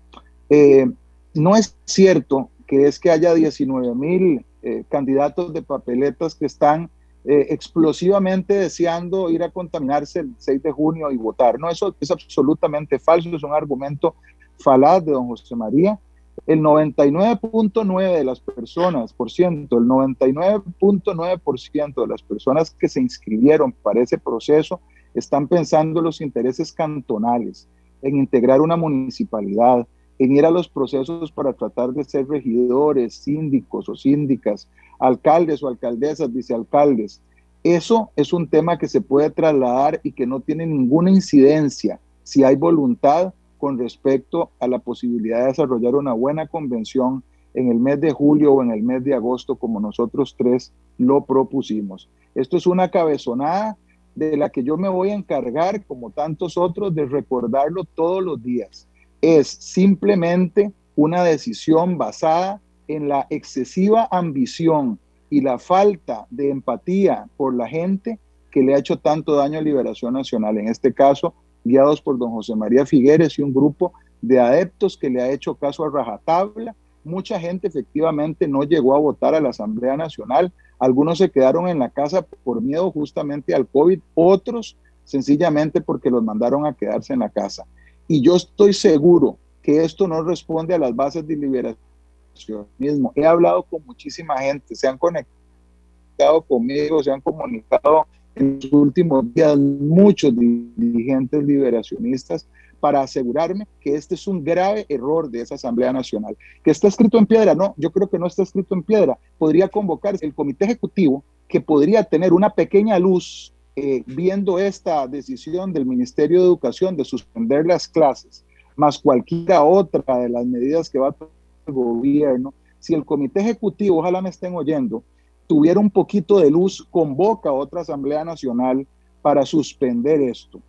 Eh, 0.48 0.86
no 1.34 1.56
es 1.56 1.76
cierto 1.84 2.50
es 2.76 2.98
que 2.98 3.10
haya 3.10 3.34
19 3.34 3.94
mil 3.94 4.44
eh, 4.62 4.84
candidatos 4.88 5.52
de 5.52 5.60
papeletas 5.62 6.34
que 6.34 6.46
están 6.46 6.90
eh, 7.26 7.46
explosivamente 7.50 8.54
deseando 8.54 9.30
ir 9.30 9.42
a 9.42 9.50
contaminarse 9.50 10.20
el 10.20 10.34
6 10.36 10.62
de 10.62 10.72
junio 10.72 11.10
y 11.10 11.16
votar. 11.16 11.58
No, 11.58 11.70
eso 11.70 11.94
es 12.00 12.10
absolutamente 12.10 12.98
falso, 12.98 13.34
es 13.34 13.42
un 13.42 13.54
argumento 13.54 14.14
falaz 14.58 15.02
de 15.04 15.12
don 15.12 15.28
José 15.28 15.56
María. 15.56 15.98
El 16.46 16.60
99.9 16.60 18.16
de 18.16 18.24
las 18.24 18.40
personas, 18.40 19.14
por 19.14 19.30
ciento, 19.30 19.78
el 19.78 19.84
99.9% 19.84 22.02
de 22.02 22.06
las 22.06 22.22
personas 22.22 22.72
que 22.72 22.88
se 22.88 23.00
inscribieron 23.00 23.72
para 23.72 24.02
ese 24.02 24.18
proceso 24.18 24.80
están 25.14 25.48
pensando 25.48 26.00
en 26.00 26.04
los 26.04 26.20
intereses 26.20 26.70
cantonales, 26.72 27.66
en 28.02 28.16
integrar 28.16 28.60
una 28.60 28.76
municipalidad, 28.76 29.86
en 30.18 30.36
ir 30.36 30.46
a 30.46 30.50
los 30.50 30.68
procesos 30.68 31.32
para 31.32 31.52
tratar 31.52 31.92
de 31.92 32.04
ser 32.04 32.28
regidores, 32.28 33.14
síndicos 33.14 33.88
o 33.88 33.96
síndicas, 33.96 34.68
alcaldes 34.98 35.62
o 35.62 35.68
alcaldesas, 35.68 36.32
vicealcaldes. 36.32 37.20
Eso 37.62 38.10
es 38.14 38.32
un 38.32 38.48
tema 38.48 38.78
que 38.78 38.88
se 38.88 39.00
puede 39.00 39.30
trasladar 39.30 40.00
y 40.02 40.12
que 40.12 40.26
no 40.26 40.40
tiene 40.40 40.66
ninguna 40.66 41.10
incidencia 41.10 41.98
si 42.22 42.44
hay 42.44 42.56
voluntad 42.56 43.32
con 43.58 43.78
respecto 43.78 44.50
a 44.60 44.68
la 44.68 44.78
posibilidad 44.78 45.40
de 45.40 45.46
desarrollar 45.46 45.94
una 45.94 46.12
buena 46.12 46.46
convención 46.46 47.22
en 47.54 47.70
el 47.70 47.78
mes 47.78 48.00
de 48.00 48.12
julio 48.12 48.52
o 48.52 48.62
en 48.62 48.72
el 48.72 48.82
mes 48.82 49.02
de 49.04 49.14
agosto, 49.14 49.56
como 49.56 49.80
nosotros 49.80 50.34
tres 50.36 50.72
lo 50.98 51.24
propusimos. 51.24 52.08
Esto 52.34 52.56
es 52.56 52.66
una 52.66 52.90
cabezonada 52.90 53.76
de 54.14 54.36
la 54.36 54.50
que 54.50 54.62
yo 54.62 54.76
me 54.76 54.88
voy 54.88 55.10
a 55.10 55.14
encargar, 55.14 55.84
como 55.86 56.10
tantos 56.10 56.58
otros, 56.58 56.94
de 56.94 57.06
recordarlo 57.06 57.84
todos 57.84 58.22
los 58.22 58.42
días 58.42 58.88
es 59.24 59.48
simplemente 59.48 60.72
una 60.96 61.22
decisión 61.24 61.98
basada 61.98 62.60
en 62.88 63.08
la 63.08 63.26
excesiva 63.30 64.08
ambición 64.10 64.98
y 65.30 65.40
la 65.40 65.58
falta 65.58 66.26
de 66.30 66.50
empatía 66.50 67.26
por 67.36 67.54
la 67.54 67.66
gente 67.66 68.18
que 68.50 68.62
le 68.62 68.74
ha 68.74 68.78
hecho 68.78 68.98
tanto 68.98 69.34
daño 69.34 69.58
a 69.58 69.62
Liberación 69.62 70.14
Nacional, 70.14 70.58
en 70.58 70.68
este 70.68 70.92
caso 70.92 71.34
guiados 71.64 72.00
por 72.00 72.18
don 72.18 72.30
José 72.30 72.54
María 72.54 72.86
Figueres 72.86 73.38
y 73.38 73.42
un 73.42 73.52
grupo 73.52 73.92
de 74.20 74.38
adeptos 74.38 74.96
que 74.96 75.10
le 75.10 75.22
ha 75.22 75.30
hecho 75.30 75.54
caso 75.54 75.84
a 75.84 75.90
rajatabla. 75.90 76.74
Mucha 77.02 77.40
gente 77.40 77.66
efectivamente 77.66 78.46
no 78.46 78.62
llegó 78.62 78.94
a 78.94 79.00
votar 79.00 79.34
a 79.34 79.40
la 79.40 79.50
Asamblea 79.50 79.96
Nacional, 79.96 80.52
algunos 80.78 81.18
se 81.18 81.30
quedaron 81.30 81.68
en 81.68 81.78
la 81.78 81.90
casa 81.90 82.26
por 82.44 82.60
miedo 82.60 82.90
justamente 82.90 83.54
al 83.54 83.66
COVID, 83.66 84.00
otros 84.14 84.76
sencillamente 85.04 85.80
porque 85.80 86.10
los 86.10 86.22
mandaron 86.22 86.66
a 86.66 86.74
quedarse 86.74 87.12
en 87.12 87.20
la 87.20 87.28
casa. 87.28 87.64
Y 88.06 88.20
yo 88.20 88.36
estoy 88.36 88.72
seguro 88.72 89.38
que 89.62 89.82
esto 89.84 90.06
no 90.06 90.22
responde 90.22 90.74
a 90.74 90.78
las 90.78 90.94
bases 90.94 91.26
de 91.26 91.36
liberacionismo. 91.36 93.12
He 93.14 93.24
hablado 93.24 93.62
con 93.62 93.84
muchísima 93.86 94.38
gente, 94.38 94.74
se 94.74 94.86
han 94.86 94.98
conectado 94.98 96.42
conmigo, 96.46 97.02
se 97.02 97.10
han 97.10 97.20
comunicado 97.20 98.06
en 98.34 98.56
los 98.56 98.72
últimos 98.72 99.32
días 99.32 99.56
muchos 99.56 100.34
dirigentes 100.36 101.42
liberacionistas 101.42 102.46
para 102.84 103.00
asegurarme 103.00 103.66
que 103.80 103.94
este 103.94 104.14
es 104.14 104.26
un 104.26 104.44
grave 104.44 104.84
error 104.90 105.30
de 105.30 105.40
esa 105.40 105.54
Asamblea 105.54 105.90
Nacional. 105.90 106.36
Que 106.62 106.70
está 106.70 106.88
escrito 106.88 107.16
en 107.16 107.24
piedra, 107.24 107.54
no, 107.54 107.74
yo 107.78 107.90
creo 107.90 108.10
que 108.10 108.18
no 108.18 108.26
está 108.26 108.42
escrito 108.42 108.74
en 108.74 108.82
piedra. 108.82 109.18
Podría 109.38 109.68
convocarse 109.68 110.26
el 110.26 110.34
Comité 110.34 110.66
Ejecutivo 110.66 111.24
que 111.48 111.62
podría 111.62 112.04
tener 112.04 112.34
una 112.34 112.50
pequeña 112.50 112.98
luz 112.98 113.53
eh, 113.76 114.04
viendo 114.06 114.58
esta 114.58 115.06
decisión 115.08 115.72
del 115.72 115.84
Ministerio 115.84 116.40
de 116.40 116.46
Educación 116.46 116.96
de 116.96 117.04
suspender 117.04 117.66
las 117.66 117.88
clases, 117.88 118.44
más 118.76 118.98
cualquiera 118.98 119.64
otra 119.64 120.18
de 120.18 120.28
las 120.28 120.46
medidas 120.46 120.88
que 120.88 120.98
va 120.98 121.08
a 121.08 121.12
tomar 121.12 121.34
el 121.66 121.72
gobierno, 121.72 122.54
si 122.78 122.94
el 122.94 123.04
Comité 123.04 123.40
Ejecutivo, 123.40 123.98
ojalá 123.98 124.20
me 124.20 124.28
estén 124.28 124.54
oyendo, 124.54 125.02
tuviera 125.46 125.80
un 125.80 125.90
poquito 125.90 126.38
de 126.38 126.50
luz, 126.50 126.86
convoca 126.90 127.48
a 127.48 127.52
otra 127.52 127.80
Asamblea 127.80 128.24
Nacional 128.24 128.86
para 129.22 129.44
suspender 129.44 130.20
esto. 130.20 130.60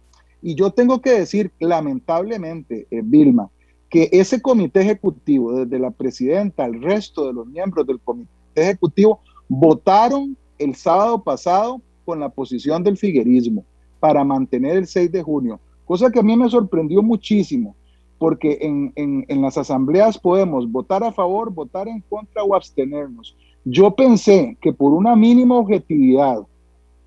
Y 0.41 0.55
yo 0.55 0.71
tengo 0.71 1.01
que 1.01 1.11
decir, 1.11 1.51
lamentablemente, 1.59 2.87
eh, 2.89 3.01
Vilma, 3.03 3.49
que 3.89 4.09
ese 4.11 4.41
comité 4.41 4.81
ejecutivo, 4.81 5.53
desde 5.53 5.79
la 5.79 5.91
presidenta 5.91 6.65
al 6.65 6.81
resto 6.81 7.27
de 7.27 7.33
los 7.33 7.47
miembros 7.47 7.85
del 7.85 7.99
comité 7.99 8.29
ejecutivo, 8.55 9.19
votaron 9.47 10.35
el 10.57 10.75
sábado 10.75 11.23
pasado 11.23 11.81
con 12.05 12.19
la 12.19 12.29
posición 12.29 12.83
del 12.83 12.97
figuerismo 12.97 13.65
para 13.99 14.23
mantener 14.23 14.77
el 14.77 14.87
6 14.87 15.11
de 15.11 15.23
junio, 15.23 15.59
cosa 15.85 16.11
que 16.11 16.19
a 16.19 16.23
mí 16.23 16.37
me 16.37 16.49
sorprendió 16.49 17.01
muchísimo, 17.01 17.75
porque 18.17 18.59
en, 18.61 18.93
en, 18.95 19.41
las 19.41 19.57
asambleas 19.57 20.17
podemos 20.17 20.71
votar 20.71 21.03
a 21.03 21.11
favor, 21.11 21.51
votar 21.51 21.87
en 21.87 22.01
contra 22.01 22.43
o 22.43 22.55
abstenernos. 22.55 23.35
Yo 23.65 23.91
pensé 23.91 24.57
que 24.61 24.71
por 24.71 24.93
una 24.93 25.15
mínima 25.15 25.55
objetividad 25.55 26.45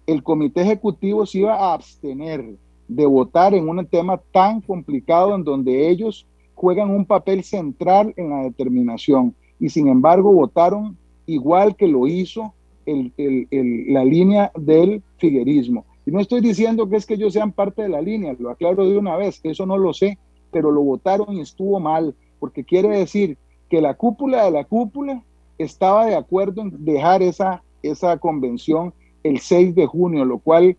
el 0.07 0.23
comité 0.23 0.63
ejecutivo 0.63 1.25
se 1.25 1.39
iba 1.39 1.55
a 1.55 1.75
abstener 1.75 2.57
de 2.89 3.07
votar 3.07 3.55
en 3.55 3.69
un 3.69 3.87
tema 3.87 4.21
tan 4.33 4.61
complicado 4.61 5.35
en 5.35 5.45
donde 5.45 5.89
ellos 5.89 6.27
juegan 6.55 6.91
un 6.91 7.05
papel 7.05 7.45
central 7.45 8.13
en 8.17 8.31
la 8.31 8.43
determinación 8.43 9.35
y 9.61 9.69
sin 9.69 9.89
embargo 9.89 10.33
votaron 10.33 10.97
igual 11.27 11.77
que 11.77 11.87
lo 11.87 12.07
hizo 12.07 12.55
la 12.89 14.05
línea 14.05 14.51
del 14.57 15.03
figuerismo. 15.19 15.85
Y 16.07 16.11
no 16.11 16.21
estoy 16.21 16.41
diciendo 16.41 16.89
que 16.89 16.97
es 16.97 17.05
que 17.05 17.15
ellos 17.15 17.35
sean 17.35 17.53
parte 17.53 17.83
de 17.83 17.89
la 17.89 18.01
línea, 18.01 18.35
lo 18.39 18.51
aclaro 18.51 18.89
de 18.89 18.97
una 18.97 19.17
vez, 19.17 19.41
eso 19.43 19.67
no 19.67 19.77
lo 19.77 19.93
sé, 19.93 20.19
pero 20.51 20.71
lo 20.71 20.81
votaron 20.81 21.37
y 21.37 21.41
estuvo 21.41 21.79
mal, 21.81 22.15
porque 22.41 22.65
quiere 22.65 22.89
decir 22.89 23.37
que 23.69 23.83
la 23.83 23.95
cúpula 23.95 24.45
de 24.45 24.51
la 24.51 24.65
cúpula 24.65 25.23
estaba 25.59 26.07
de 26.07 26.15
acuerdo 26.15 26.63
en 26.63 26.85
dejar 26.85 27.23
esa, 27.23 27.63
esa 27.83 28.17
convención 28.17 28.95
el 29.23 29.39
6 29.41 29.75
de 29.75 29.87
junio, 29.87 30.25
lo 30.25 30.39
cual, 30.39 30.79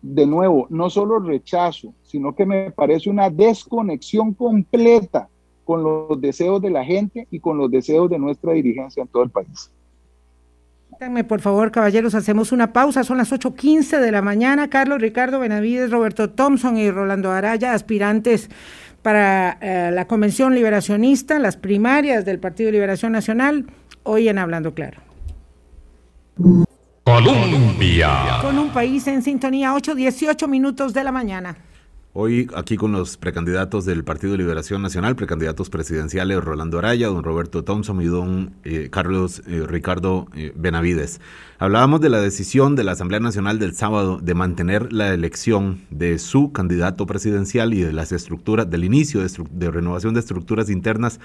de 0.00 0.26
nuevo, 0.26 0.68
no 0.70 0.90
solo 0.90 1.18
rechazo, 1.18 1.92
sino 2.04 2.36
que 2.36 2.46
me 2.46 2.70
parece 2.70 3.10
una 3.10 3.30
desconexión 3.30 4.32
completa 4.32 5.28
con 5.64 5.82
los 5.82 6.20
deseos 6.20 6.62
de 6.62 6.70
la 6.70 6.84
gente 6.84 7.26
y 7.32 7.40
con 7.40 7.58
los 7.58 7.68
deseos 7.68 8.08
de 8.08 8.18
nuestra 8.18 8.52
dirigencia 8.52 9.02
en 9.02 9.08
todo 9.08 9.24
el 9.24 9.30
país 9.30 9.72
por 11.28 11.40
favor, 11.40 11.70
caballeros, 11.70 12.14
hacemos 12.14 12.50
una 12.50 12.72
pausa. 12.72 13.04
Son 13.04 13.18
las 13.18 13.32
8.15 13.32 14.00
de 14.00 14.10
la 14.10 14.20
mañana. 14.20 14.68
Carlos 14.68 15.00
Ricardo 15.00 15.38
Benavides, 15.38 15.90
Roberto 15.90 16.30
Thompson 16.30 16.76
y 16.76 16.90
Rolando 16.90 17.30
Araya, 17.30 17.72
aspirantes 17.72 18.50
para 19.02 19.58
eh, 19.60 19.90
la 19.92 20.06
Convención 20.06 20.54
Liberacionista, 20.54 21.38
las 21.38 21.56
primarias 21.56 22.24
del 22.24 22.40
Partido 22.40 22.72
Liberación 22.72 23.12
Nacional, 23.12 23.66
hoy 24.02 24.28
en 24.28 24.38
Hablando 24.38 24.74
Claro. 24.74 25.00
Colombia. 27.04 28.38
Con 28.42 28.58
un 28.58 28.70
país 28.70 29.06
en 29.06 29.22
sintonía, 29.22 29.72
8.18 29.74 30.48
minutos 30.48 30.92
de 30.94 31.04
la 31.04 31.12
mañana. 31.12 31.56
Hoy 32.14 32.48
aquí 32.56 32.76
con 32.78 32.90
los 32.90 33.18
precandidatos 33.18 33.84
del 33.84 34.02
Partido 34.02 34.32
de 34.32 34.38
Liberación 34.38 34.80
Nacional, 34.80 35.14
precandidatos 35.14 35.68
presidenciales 35.68 36.42
Rolando 36.42 36.78
Araya, 36.78 37.08
don 37.08 37.22
Roberto 37.22 37.64
Thompson 37.64 38.00
y 38.00 38.06
don 38.06 38.54
eh, 38.64 38.88
Carlos 38.90 39.42
eh, 39.46 39.62
Ricardo 39.68 40.26
eh, 40.34 40.52
Benavides. 40.56 41.20
Hablábamos 41.58 42.00
de 42.00 42.08
la 42.08 42.18
decisión 42.22 42.76
de 42.76 42.84
la 42.84 42.92
Asamblea 42.92 43.20
Nacional 43.20 43.58
del 43.58 43.74
sábado 43.74 44.20
de 44.22 44.34
mantener 44.34 44.90
la 44.90 45.12
elección 45.12 45.82
de 45.90 46.18
su 46.18 46.50
candidato 46.50 47.04
presidencial 47.04 47.74
y 47.74 47.82
de 47.82 47.92
las 47.92 48.10
estructuras, 48.10 48.70
del 48.70 48.84
inicio 48.84 49.20
de, 49.22 49.70
renovación 49.70 50.14
de 50.14 50.20
estructuras 50.20 50.70
internas 50.70 51.20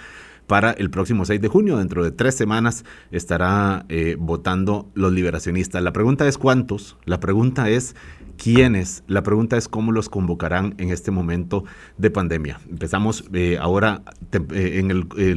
para 0.47 0.71
el 0.71 0.89
próximo 0.89 1.23
6 1.23 1.39
de 1.39 1.47
junio. 1.47 1.77
Dentro 1.77 2.03
de 2.03 2.11
tres 2.11 2.35
semanas 2.35 2.83
estará 3.09 3.85
votando 4.17 4.91
los 4.95 5.13
liberacionistas. 5.13 5.81
La 5.81 5.93
pregunta 5.93 6.27
es 6.27 6.37
cuántos, 6.37 6.97
la 7.05 7.21
pregunta 7.21 7.69
es 7.69 7.95
quiénes. 8.37 9.03
La 9.07 9.23
pregunta 9.23 9.57
es 9.57 9.67
cómo 9.67 9.91
los 9.91 10.09
convocarán 10.09 10.75
en 10.77 10.91
este 10.91 11.11
momento 11.11 11.63
de 11.97 12.09
pandemia. 12.09 12.59
Empezamos 12.69 13.25
eh, 13.33 13.57
ahora 13.59 14.01
eh, 14.31 14.79
en 14.79 14.91
el 14.91 15.07
eh, 15.17 15.35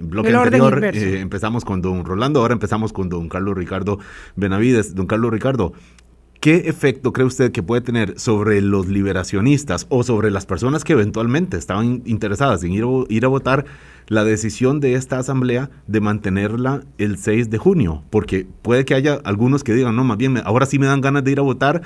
bloque 0.00 0.34
anterior, 0.34 0.84
empezamos 0.84 1.64
con 1.64 1.82
don 1.82 2.04
Rolando, 2.04 2.40
ahora 2.40 2.54
empezamos 2.54 2.92
con 2.92 3.08
don 3.08 3.28
Carlos 3.28 3.56
Ricardo 3.56 3.98
Benavides. 4.36 4.94
Don 4.94 5.06
Carlos 5.06 5.32
Ricardo, 5.32 5.72
¿Qué 6.42 6.64
efecto 6.66 7.12
cree 7.12 7.24
usted 7.24 7.52
que 7.52 7.62
puede 7.62 7.82
tener 7.82 8.18
sobre 8.18 8.60
los 8.62 8.88
liberacionistas 8.88 9.86
o 9.90 10.02
sobre 10.02 10.32
las 10.32 10.44
personas 10.44 10.82
que 10.82 10.92
eventualmente 10.92 11.56
estaban 11.56 12.02
interesadas 12.04 12.64
en 12.64 12.72
ir, 12.72 12.84
ir, 13.10 13.24
a 13.24 13.28
votar 13.28 13.64
la 14.08 14.24
decisión 14.24 14.80
de 14.80 14.94
esta 14.94 15.20
asamblea 15.20 15.70
de 15.86 16.00
mantenerla 16.00 16.82
el 16.98 17.18
6 17.18 17.48
de 17.48 17.58
junio? 17.58 18.02
Porque 18.10 18.44
puede 18.62 18.84
que 18.84 18.94
haya 18.94 19.20
algunos 19.22 19.62
que 19.62 19.72
digan, 19.72 19.94
no, 19.94 20.02
más 20.02 20.18
bien, 20.18 20.36
ahora 20.44 20.66
sí 20.66 20.80
me 20.80 20.86
dan 20.86 21.00
ganas 21.00 21.22
de 21.22 21.30
ir 21.30 21.38
a 21.38 21.42
votar 21.42 21.82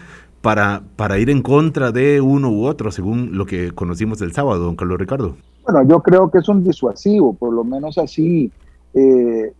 para, 0.46 0.80
para 0.94 1.18
ir 1.18 1.28
en 1.28 1.42
contra 1.42 1.90
de 1.90 2.20
uno 2.20 2.52
u 2.52 2.66
otro, 2.66 2.92
según 2.92 3.36
lo 3.36 3.46
que 3.46 3.72
conocimos 3.72 4.22
el 4.22 4.32
sábado, 4.32 4.62
don 4.62 4.76
Carlos 4.76 4.96
Ricardo? 4.96 5.34
Bueno, 5.64 5.82
yo 5.88 6.00
creo 6.00 6.30
que 6.30 6.38
es 6.38 6.48
un 6.48 6.62
disuasivo, 6.62 7.34
por 7.34 7.52
lo 7.52 7.64
menos 7.64 7.98
así 7.98 8.52
eh, 8.94 9.52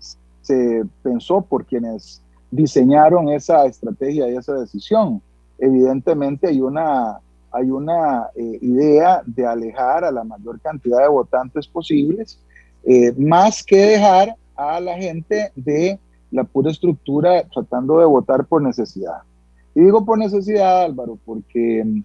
se 0.42 0.84
pensó 1.02 1.40
por 1.40 1.64
quienes 1.64 2.22
diseñaron 2.52 3.30
esa 3.30 3.66
estrategia 3.66 4.30
y 4.30 4.36
esa 4.36 4.54
decisión. 4.54 5.20
Evidentemente 5.58 6.46
hay 6.46 6.60
una, 6.60 7.18
hay 7.50 7.68
una 7.68 8.28
eh, 8.36 8.58
idea 8.60 9.22
de 9.26 9.44
alejar 9.44 10.04
a 10.04 10.12
la 10.12 10.22
mayor 10.22 10.60
cantidad 10.60 11.02
de 11.02 11.08
votantes 11.08 11.66
posibles, 11.66 12.38
eh, 12.84 13.12
más 13.18 13.64
que 13.64 13.76
dejar 13.76 14.36
a 14.54 14.78
la 14.78 14.94
gente 14.94 15.50
de 15.56 15.98
la 16.30 16.44
pura 16.44 16.70
estructura 16.70 17.42
tratando 17.52 17.98
de 17.98 18.04
votar 18.04 18.44
por 18.44 18.62
necesidad. 18.62 19.22
Y 19.76 19.82
digo 19.82 20.06
por 20.06 20.18
necesidad, 20.18 20.84
Álvaro, 20.84 21.18
porque 21.26 21.84
mm, 21.84 22.02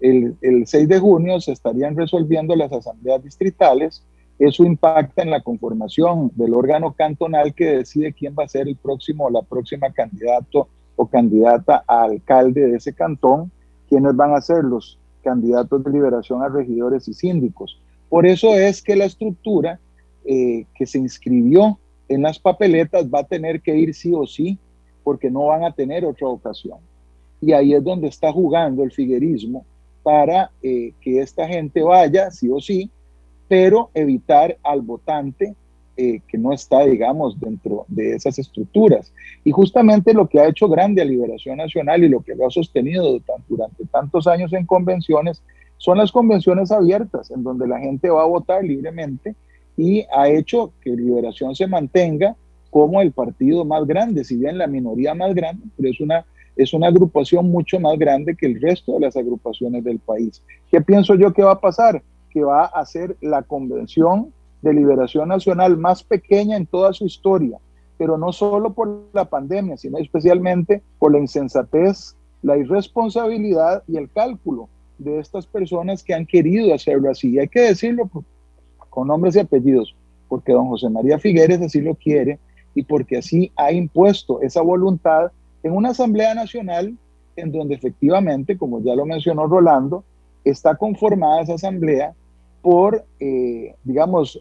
el, 0.00 0.36
el 0.42 0.66
6 0.66 0.86
de 0.86 1.00
junio 1.00 1.40
se 1.40 1.52
estarían 1.52 1.96
resolviendo 1.96 2.54
las 2.54 2.70
asambleas 2.70 3.24
distritales. 3.24 4.04
Eso 4.38 4.62
impacta 4.62 5.22
en 5.22 5.30
la 5.30 5.40
conformación 5.40 6.30
del 6.34 6.52
órgano 6.52 6.92
cantonal 6.92 7.54
que 7.54 7.78
decide 7.78 8.12
quién 8.12 8.34
va 8.38 8.44
a 8.44 8.48
ser 8.48 8.68
el 8.68 8.76
próximo 8.76 9.24
o 9.24 9.30
la 9.30 9.40
próxima 9.40 9.90
candidato 9.90 10.68
o 10.96 11.06
candidata 11.06 11.82
a 11.88 12.02
alcalde 12.02 12.68
de 12.68 12.76
ese 12.76 12.92
cantón, 12.92 13.50
quiénes 13.88 14.14
van 14.14 14.34
a 14.34 14.42
ser 14.42 14.62
los 14.62 14.98
candidatos 15.22 15.82
de 15.82 15.92
liberación 15.92 16.42
a 16.42 16.50
regidores 16.50 17.08
y 17.08 17.14
síndicos. 17.14 17.80
Por 18.10 18.26
eso 18.26 18.54
es 18.54 18.82
que 18.82 18.96
la 18.96 19.06
estructura 19.06 19.80
eh, 20.26 20.66
que 20.74 20.84
se 20.84 20.98
inscribió 20.98 21.78
en 22.06 22.20
las 22.20 22.38
papeletas 22.38 23.06
va 23.06 23.20
a 23.20 23.24
tener 23.24 23.62
que 23.62 23.74
ir 23.74 23.94
sí 23.94 24.12
o 24.14 24.26
sí, 24.26 24.58
porque 25.02 25.30
no 25.30 25.46
van 25.46 25.64
a 25.64 25.72
tener 25.72 26.04
otra 26.04 26.28
ocasión. 26.28 26.78
Y 27.44 27.52
ahí 27.52 27.74
es 27.74 27.84
donde 27.84 28.08
está 28.08 28.32
jugando 28.32 28.82
el 28.82 28.90
figuerismo 28.90 29.66
para 30.02 30.50
eh, 30.62 30.92
que 31.00 31.20
esta 31.20 31.46
gente 31.46 31.82
vaya, 31.82 32.30
sí 32.30 32.48
o 32.50 32.60
sí, 32.60 32.90
pero 33.48 33.90
evitar 33.94 34.56
al 34.62 34.80
votante 34.80 35.54
eh, 35.96 36.20
que 36.26 36.38
no 36.38 36.52
está, 36.52 36.84
digamos, 36.84 37.38
dentro 37.38 37.84
de 37.88 38.14
esas 38.14 38.38
estructuras. 38.38 39.12
Y 39.44 39.50
justamente 39.52 40.14
lo 40.14 40.26
que 40.26 40.40
ha 40.40 40.48
hecho 40.48 40.68
grande 40.68 41.02
a 41.02 41.04
Liberación 41.04 41.58
Nacional 41.58 42.02
y 42.02 42.08
lo 42.08 42.20
que 42.20 42.34
lo 42.34 42.46
ha 42.46 42.50
sostenido 42.50 43.20
durante 43.48 43.84
tantos 43.86 44.26
años 44.26 44.52
en 44.54 44.66
convenciones 44.66 45.42
son 45.76 45.98
las 45.98 46.10
convenciones 46.10 46.72
abiertas, 46.72 47.30
en 47.30 47.42
donde 47.42 47.68
la 47.68 47.78
gente 47.78 48.08
va 48.08 48.22
a 48.22 48.26
votar 48.26 48.64
libremente 48.64 49.34
y 49.76 50.04
ha 50.16 50.28
hecho 50.28 50.72
que 50.80 50.90
Liberación 50.90 51.54
se 51.54 51.66
mantenga 51.66 52.36
como 52.70 53.00
el 53.02 53.12
partido 53.12 53.64
más 53.64 53.86
grande, 53.86 54.24
si 54.24 54.36
bien 54.36 54.58
la 54.58 54.66
minoría 54.66 55.14
más 55.14 55.34
grande, 55.34 55.64
pero 55.76 55.90
es 55.90 56.00
una 56.00 56.24
es 56.56 56.72
una 56.72 56.88
agrupación 56.88 57.50
mucho 57.50 57.80
más 57.80 57.98
grande 57.98 58.36
que 58.36 58.46
el 58.46 58.60
resto 58.60 58.94
de 58.94 59.00
las 59.00 59.16
agrupaciones 59.16 59.84
del 59.84 59.98
país. 59.98 60.42
¿Qué 60.70 60.80
pienso 60.80 61.14
yo 61.14 61.32
que 61.32 61.42
va 61.42 61.52
a 61.52 61.60
pasar? 61.60 62.02
Que 62.30 62.42
va 62.42 62.64
a 62.64 62.84
ser 62.86 63.16
la 63.20 63.42
convención 63.42 64.32
de 64.62 64.72
liberación 64.72 65.28
nacional 65.28 65.76
más 65.76 66.02
pequeña 66.02 66.56
en 66.56 66.66
toda 66.66 66.92
su 66.92 67.04
historia, 67.04 67.58
pero 67.98 68.16
no 68.16 68.32
solo 68.32 68.72
por 68.72 69.04
la 69.12 69.26
pandemia, 69.26 69.76
sino 69.76 69.98
especialmente 69.98 70.82
por 70.98 71.12
la 71.12 71.18
insensatez, 71.18 72.16
la 72.42 72.56
irresponsabilidad 72.56 73.82
y 73.86 73.96
el 73.96 74.10
cálculo 74.10 74.68
de 74.98 75.18
estas 75.18 75.46
personas 75.46 76.02
que 76.02 76.14
han 76.14 76.26
querido 76.26 76.72
hacerlo 76.74 77.10
así. 77.10 77.32
Y 77.32 77.38
hay 77.40 77.48
que 77.48 77.60
decirlo 77.60 78.10
con 78.90 79.08
nombres 79.08 79.36
y 79.36 79.40
apellidos, 79.40 79.94
porque 80.28 80.52
don 80.52 80.68
José 80.68 80.88
María 80.88 81.18
Figueres 81.18 81.60
así 81.60 81.80
lo 81.80 81.94
quiere 81.94 82.38
y 82.74 82.84
porque 82.84 83.18
así 83.18 83.52
ha 83.56 83.72
impuesto 83.72 84.40
esa 84.40 84.62
voluntad 84.62 85.30
en 85.64 85.74
una 85.74 85.90
Asamblea 85.90 86.34
Nacional 86.34 86.96
en 87.36 87.50
donde 87.50 87.74
efectivamente, 87.74 88.56
como 88.56 88.80
ya 88.80 88.94
lo 88.94 89.04
mencionó 89.06 89.46
Rolando, 89.46 90.04
está 90.44 90.76
conformada 90.76 91.40
esa 91.40 91.54
Asamblea 91.54 92.12
por, 92.62 93.04
eh, 93.18 93.74
digamos, 93.82 94.40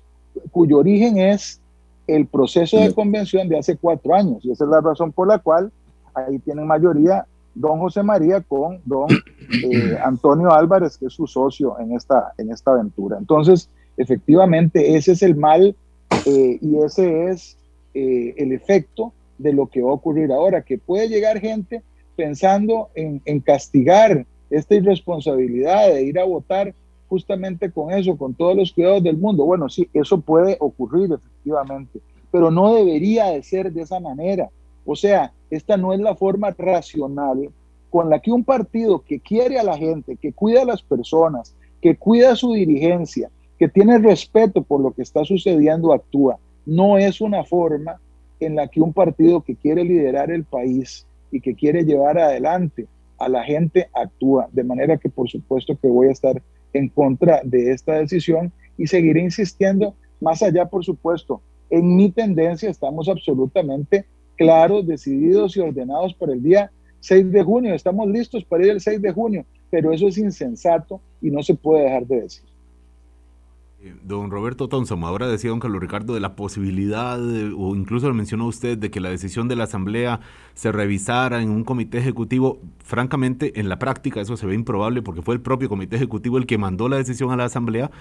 cuyo 0.52 0.78
origen 0.78 1.18
es 1.18 1.60
el 2.08 2.28
proceso 2.28 2.78
de 2.78 2.94
convención 2.94 3.48
de 3.48 3.58
hace 3.58 3.78
cuatro 3.78 4.14
años. 4.14 4.44
Y 4.44 4.52
esa 4.52 4.66
es 4.66 4.70
la 4.70 4.82
razón 4.82 5.12
por 5.12 5.28
la 5.28 5.40
cual 5.40 5.72
ahí 6.14 6.38
tienen 6.40 6.68
mayoría 6.68 7.26
don 7.56 7.80
José 7.80 8.04
María 8.04 8.42
con 8.42 8.82
don 8.86 9.08
eh, 9.64 9.98
Antonio 10.04 10.52
Álvarez, 10.52 10.98
que 10.98 11.06
es 11.06 11.14
su 11.14 11.26
socio 11.26 11.80
en 11.80 11.94
esta, 11.94 12.34
en 12.38 12.52
esta 12.52 12.72
aventura. 12.72 13.18
Entonces, 13.18 13.70
efectivamente, 13.96 14.96
ese 14.96 15.14
es 15.14 15.24
el 15.24 15.36
mal 15.36 15.76
eh, 16.26 16.58
y 16.62 16.78
ese 16.84 17.30
es 17.30 17.58
el 17.94 18.52
efecto 18.52 19.14
de 19.44 19.54
lo 19.54 19.68
que 19.68 19.82
va 19.82 19.92
a 19.92 19.96
ocurrir 19.96 20.32
ahora, 20.32 20.64
que 20.64 20.78
puede 20.78 21.10
llegar 21.10 21.40
gente 21.40 21.84
pensando 22.16 22.90
en, 22.96 23.20
castigar 23.42 24.26
esta 24.50 24.76
irresponsabilidad 24.76 25.90
de 25.94 26.04
ir 26.04 26.20
a 26.20 26.26
votar 26.26 26.74
justamente 27.10 27.72
con 27.72 27.92
eso, 27.92 28.18
con 28.18 28.34
todos 28.34 28.56
los 28.56 28.72
cuidados 28.72 29.04
del 29.04 29.18
mundo. 29.18 29.46
Bueno, 29.46 29.70
sí, 29.70 29.88
eso 29.94 30.20
puede 30.22 30.58
ocurrir 30.60 31.12
efectivamente, 31.12 32.00
pero 32.32 32.50
no 32.50 32.74
debería 32.74 33.26
de 33.28 33.44
ser 33.44 33.72
de 33.72 33.82
esa 33.82 34.00
manera. 34.00 34.50
O 34.86 34.96
sea, 34.96 35.32
esta 35.50 35.78
no 35.78 35.94
es 35.94 36.00
la 36.00 36.16
forma 36.16 36.52
racional 36.58 37.50
con 37.90 38.10
la 38.10 38.20
que 38.20 38.32
un 38.32 38.44
partido 38.44 39.04
que 39.04 39.20
quiere 39.20 39.60
a 39.60 39.64
la 39.64 39.78
gente, 39.78 40.18
que 40.18 40.34
cuida 40.34 40.64
a 40.64 40.66
las 40.66 40.82
personas, 40.82 41.56
que 41.82 41.96
cuida 41.96 42.36
su 42.36 42.54
dirigencia, 42.54 43.30
que 43.60 43.68
tiene 43.68 44.00
respeto 44.00 44.64
por 44.64 44.82
lo 44.82 44.92
que 44.92 45.04
está 45.04 45.24
sucediendo, 45.24 45.94
actúa. 45.94 46.40
No 46.66 46.98
es 46.98 47.22
una 47.22 47.44
forma 47.44 48.00
en 48.46 48.56
la 48.56 48.68
que 48.68 48.82
un 48.82 48.94
partido 48.94 49.42
que 49.42 49.56
quiere 49.56 49.84
liderar 49.84 50.32
el 50.32 50.44
país 50.44 51.06
y 51.32 51.42
que 51.42 51.56
quiere 51.56 51.84
llevar 51.84 52.18
adelante 52.18 52.88
a 53.18 53.30
la 53.30 53.44
gente 53.44 53.90
actúa. 53.94 54.50
De 54.52 54.64
manera 54.64 54.98
que 54.98 55.10
por 55.10 55.30
supuesto 55.30 55.78
que 55.82 55.88
voy 55.88 56.08
a 56.08 56.12
estar 56.12 56.42
en 56.74 56.90
contra 56.90 57.42
de 57.44 57.72
esta 57.72 57.94
decisión 57.94 58.52
y 58.78 58.88
seguiré 58.88 59.22
insistiendo 59.22 59.96
más 60.20 60.42
allá, 60.42 60.66
por 60.66 60.84
supuesto. 60.84 61.42
En 61.70 61.96
mi 61.96 62.12
tendencia 62.12 62.70
estamos 62.70 63.10
absolutamente 63.10 64.06
claros, 64.36 64.86
decididos 64.86 65.56
y 65.58 65.60
ordenados 65.60 66.14
por 66.14 66.32
el 66.32 66.42
día 66.42 66.72
6 67.02 67.32
de 67.32 67.44
junio. 67.44 67.74
Estamos 67.74 68.08
listos 68.08 68.44
para 68.46 68.66
ir 68.66 68.72
el 68.72 68.82
6 68.82 69.02
de 69.02 69.12
junio, 69.12 69.46
pero 69.70 69.92
eso 69.92 70.08
es 70.08 70.18
insensato 70.18 71.02
y 71.22 71.30
no 71.30 71.44
se 71.44 71.56
puede 71.56 71.84
dejar 71.84 72.08
de 72.08 72.22
decir. 72.22 72.53
Don 74.04 74.32
Roberto 74.32 74.70
Thompson, 74.70 75.04
ahora 75.04 75.28
decía 75.28 75.50
don 75.50 75.60
Carlos 75.60 75.82
Ricardo 75.82 76.14
de 76.14 76.20
la 76.22 76.36
posibilidad, 76.36 77.20
o 77.20 77.76
incluso 77.76 78.08
lo 78.08 78.14
mencionó 78.14 78.48
usted, 78.48 78.78
de 78.78 78.90
que 78.90 79.02
la 79.02 79.10
decisión 79.10 79.48
de 79.48 79.56
la 79.56 79.66
Asamblea 79.66 80.22
se 80.54 80.72
revisara 80.72 81.42
en 81.42 81.50
un 81.50 81.64
comité 81.64 81.98
ejecutivo. 81.98 82.62
Francamente, 82.84 83.60
en 83.60 83.68
la 83.68 83.80
práctica 83.80 84.22
eso 84.22 84.38
se 84.38 84.46
ve 84.46 84.56
improbable 84.56 85.02
porque 85.02 85.22
fue 85.22 85.36
el 85.36 85.42
propio 85.42 85.68
comité 85.68 85.98
ejecutivo 85.98 86.38
el 86.38 86.46
que 86.46 86.58
mandó 86.58 86.88
la 86.88 86.98
decisión 86.98 87.32
a 87.32 87.36
la 87.36 87.46
Asamblea 87.46 87.92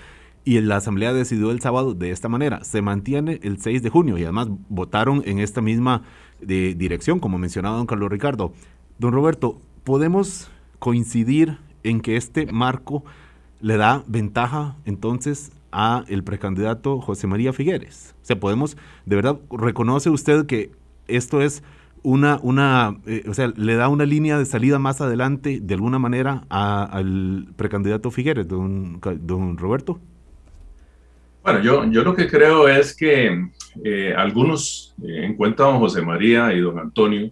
y 0.44 0.60
la 0.60 0.76
Asamblea 0.76 1.12
decidió 1.12 1.50
el 1.50 1.60
sábado 1.60 1.94
de 1.94 2.10
esta 2.10 2.28
manera. 2.28 2.62
Se 2.64 2.82
mantiene 2.82 3.40
el 3.42 3.60
6 3.60 3.82
de 3.82 3.90
junio 3.90 4.18
y 4.18 4.22
además 4.22 4.48
votaron 4.68 5.22
en 5.26 5.38
esta 5.38 5.62
misma 5.62 6.02
de 6.40 6.74
dirección, 6.74 7.18
como 7.18 7.38
mencionaba 7.38 7.76
don 7.76 7.86
Carlos 7.86 8.10
Ricardo. 8.10 8.52
Don 8.98 9.12
Roberto, 9.12 9.60
¿podemos 9.84 10.50
coincidir 10.78 11.58
en 11.82 12.00
que 12.00 12.16
este 12.16 12.52
marco 12.52 13.04
le 13.60 13.76
da 13.76 14.04
ventaja 14.06 14.76
entonces 14.84 15.52
a 15.72 16.04
el 16.08 16.22
precandidato 16.22 17.00
José 17.00 17.26
María 17.26 17.52
Figueres. 17.52 18.14
O 18.22 18.24
sea, 18.24 18.38
podemos, 18.38 18.76
de 19.06 19.16
verdad, 19.16 19.38
reconoce 19.50 20.10
usted 20.10 20.46
que 20.46 20.70
esto 21.08 21.42
es 21.42 21.62
una, 22.02 22.38
una 22.42 22.96
eh, 23.06 23.24
o 23.28 23.34
sea, 23.34 23.52
le 23.56 23.76
da 23.76 23.88
una 23.88 24.04
línea 24.04 24.38
de 24.38 24.44
salida 24.44 24.78
más 24.78 25.00
adelante, 25.00 25.60
de 25.62 25.74
alguna 25.74 25.98
manera, 25.98 26.44
al 26.48 27.48
precandidato 27.56 28.10
Figueres, 28.10 28.48
don, 28.48 29.00
don 29.20 29.56
Roberto? 29.56 30.00
Bueno, 31.42 31.60
yo, 31.60 31.84
yo 31.90 32.04
lo 32.04 32.14
que 32.14 32.28
creo 32.28 32.68
es 32.68 32.94
que 32.96 33.48
eh, 33.84 34.14
algunos, 34.16 34.94
eh, 35.02 35.24
en 35.24 35.34
cuenta 35.34 35.64
don 35.64 35.78
José 35.78 36.02
María 36.02 36.52
y 36.52 36.60
don 36.60 36.78
Antonio, 36.78 37.30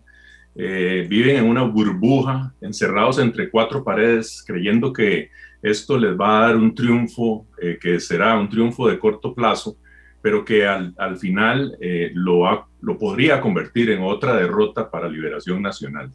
viven 0.53 1.37
en 1.37 1.47
una 1.47 1.63
burbuja, 1.63 2.53
encerrados 2.61 3.19
entre 3.19 3.49
cuatro 3.49 3.83
paredes, 3.83 4.45
creyendo 4.47 4.93
que 4.93 5.31
esto 5.63 5.99
les 5.99 6.19
va 6.19 6.39
a 6.39 6.47
dar 6.47 6.57
un 6.57 6.75
triunfo 6.75 7.47
que 7.81 8.01
será 8.01 8.39
un 8.39 8.49
triunfo 8.49 8.89
de 8.89 8.99
corto 8.99 9.35
plazo, 9.35 9.77
pero 10.23 10.45
que 10.45 10.67
al, 10.67 10.95
al 10.99 11.17
final 11.17 11.77
lo, 12.15 12.69
lo 12.81 12.99
podría 12.99 13.41
convertir 13.41 13.91
en 13.91 14.03
otra 14.03 14.37
derrota 14.37 14.91
para 14.91 15.09
Liberación 15.09 15.63
Nacional. 15.63 16.11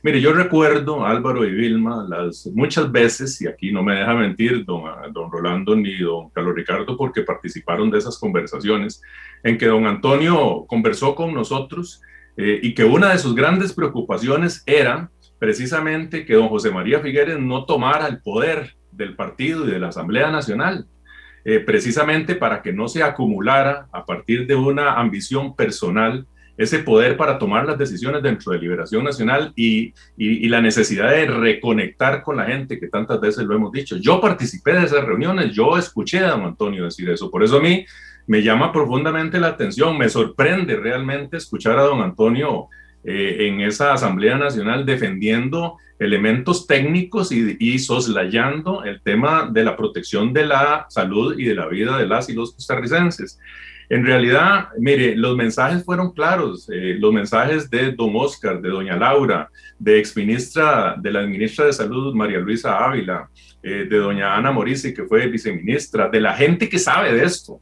Mire, 0.00 0.20
yo 0.20 0.32
recuerdo, 0.32 1.04
Álvaro 1.04 1.44
y 1.44 1.50
Vilma, 1.50 2.06
las 2.08 2.46
muchas 2.54 2.90
veces, 2.92 3.40
y 3.42 3.48
aquí 3.48 3.72
no 3.72 3.82
me 3.82 3.96
deja 3.96 4.14
mentir 4.14 4.64
don, 4.64 4.84
don 5.12 5.30
Rolando 5.30 5.74
ni 5.74 5.98
don 5.98 6.30
Carlos 6.30 6.54
Ricardo, 6.54 6.96
porque 6.96 7.22
participaron 7.22 7.90
de 7.90 7.98
esas 7.98 8.16
conversaciones, 8.16 9.02
en 9.42 9.58
que 9.58 9.66
don 9.66 9.86
Antonio 9.86 10.64
conversó 10.68 11.16
con 11.16 11.34
nosotros 11.34 12.00
eh, 12.36 12.60
y 12.62 12.74
que 12.74 12.84
una 12.84 13.10
de 13.10 13.18
sus 13.18 13.34
grandes 13.34 13.72
preocupaciones 13.72 14.62
era 14.66 15.10
precisamente 15.40 16.24
que 16.24 16.34
don 16.34 16.48
José 16.48 16.70
María 16.70 17.00
Figueres 17.00 17.40
no 17.40 17.64
tomara 17.64 18.06
el 18.06 18.20
poder 18.20 18.76
del 18.98 19.16
partido 19.16 19.66
y 19.66 19.70
de 19.70 19.78
la 19.78 19.88
Asamblea 19.88 20.30
Nacional. 20.30 20.86
Eh, 21.44 21.60
precisamente 21.60 22.34
para 22.34 22.60
que 22.60 22.74
no 22.74 22.88
se 22.88 23.02
acumulara 23.02 23.86
a 23.92 24.04
partir 24.04 24.46
de 24.46 24.54
una 24.54 24.94
ambición 24.94 25.56
personal 25.56 26.26
ese 26.58 26.80
poder 26.80 27.16
para 27.16 27.38
tomar 27.38 27.64
las 27.64 27.78
decisiones 27.78 28.22
dentro 28.22 28.52
de 28.52 28.58
Liberación 28.58 29.04
Nacional 29.04 29.52
y, 29.54 29.94
y, 30.16 30.48
la 30.48 30.60
necesidad 30.60 31.10
de 31.10 31.26
reconectar 31.26 32.22
con 32.22 32.36
la 32.36 32.44
gente, 32.46 32.80
que 32.80 32.88
tantas 32.88 33.20
veces 33.20 33.44
lo 33.44 33.54
hemos 33.54 33.70
dicho. 33.70 33.96
Yo 33.96 34.20
participé 34.20 34.72
de 34.72 34.84
esas 34.84 35.04
reuniones, 35.04 35.54
yo 35.54 35.78
escuché 35.78 36.18
a 36.18 36.32
don 36.32 36.42
Antonio 36.42 36.84
decir 36.84 37.08
eso, 37.08 37.30
por 37.30 37.44
eso 37.44 37.58
a 37.58 37.62
mí 37.62 37.86
me 38.26 38.42
llama 38.42 38.72
profundamente 38.72 39.38
la 39.38 39.48
atención, 39.48 39.96
me 39.96 40.08
sorprende 40.08 40.76
realmente 40.76 41.36
escuchar 41.36 41.78
a 41.78 41.82
don 41.82 42.02
Antonio 42.02 42.66
eh, 43.04 43.46
en 43.46 43.60
esa 43.60 43.92
Asamblea 43.92 44.36
Nacional 44.36 44.84
defendiendo 44.84 45.76
elementos 45.98 46.66
técnicos 46.66 47.32
y, 47.32 47.78
soslayando 47.78 48.84
el 48.84 49.00
tema 49.00 49.48
de 49.52 49.64
la 49.64 49.76
protección 49.76 50.32
de 50.32 50.46
la 50.46 50.86
salud 50.88 51.38
y 51.38 51.44
de 51.44 51.54
la 51.54 51.66
vida 51.66 51.98
de 51.98 52.06
las 52.06 52.28
y 52.28 52.34
los 52.34 52.52
costarricenses. 52.52 53.38
En 53.90 54.04
realidad, 54.04 54.68
mire, 54.78 55.16
los 55.16 55.34
mensajes 55.34 55.82
fueron 55.82 56.12
claros, 56.12 56.68
eh, 56.70 56.96
los 56.98 57.12
mensajes 57.12 57.70
de 57.70 57.92
don 57.92 58.12
Oscar, 58.14 58.60
de 58.60 58.68
doña 58.68 58.96
Laura, 58.96 59.48
de 59.78 59.98
exministra, 59.98 60.94
de 60.98 61.10
la 61.10 61.22
ministra 61.22 61.64
de 61.64 61.72
Salud, 61.72 62.14
María 62.14 62.38
Luisa 62.38 62.84
Ávila, 62.84 63.30
eh, 63.62 63.86
de 63.88 63.96
doña 63.96 64.36
Ana 64.36 64.52
Morisi, 64.52 64.92
que 64.92 65.04
fue 65.04 65.26
viceministra, 65.28 66.08
de 66.08 66.20
la 66.20 66.34
gente 66.34 66.68
que 66.68 66.78
sabe 66.78 67.14
de 67.14 67.24
esto. 67.24 67.60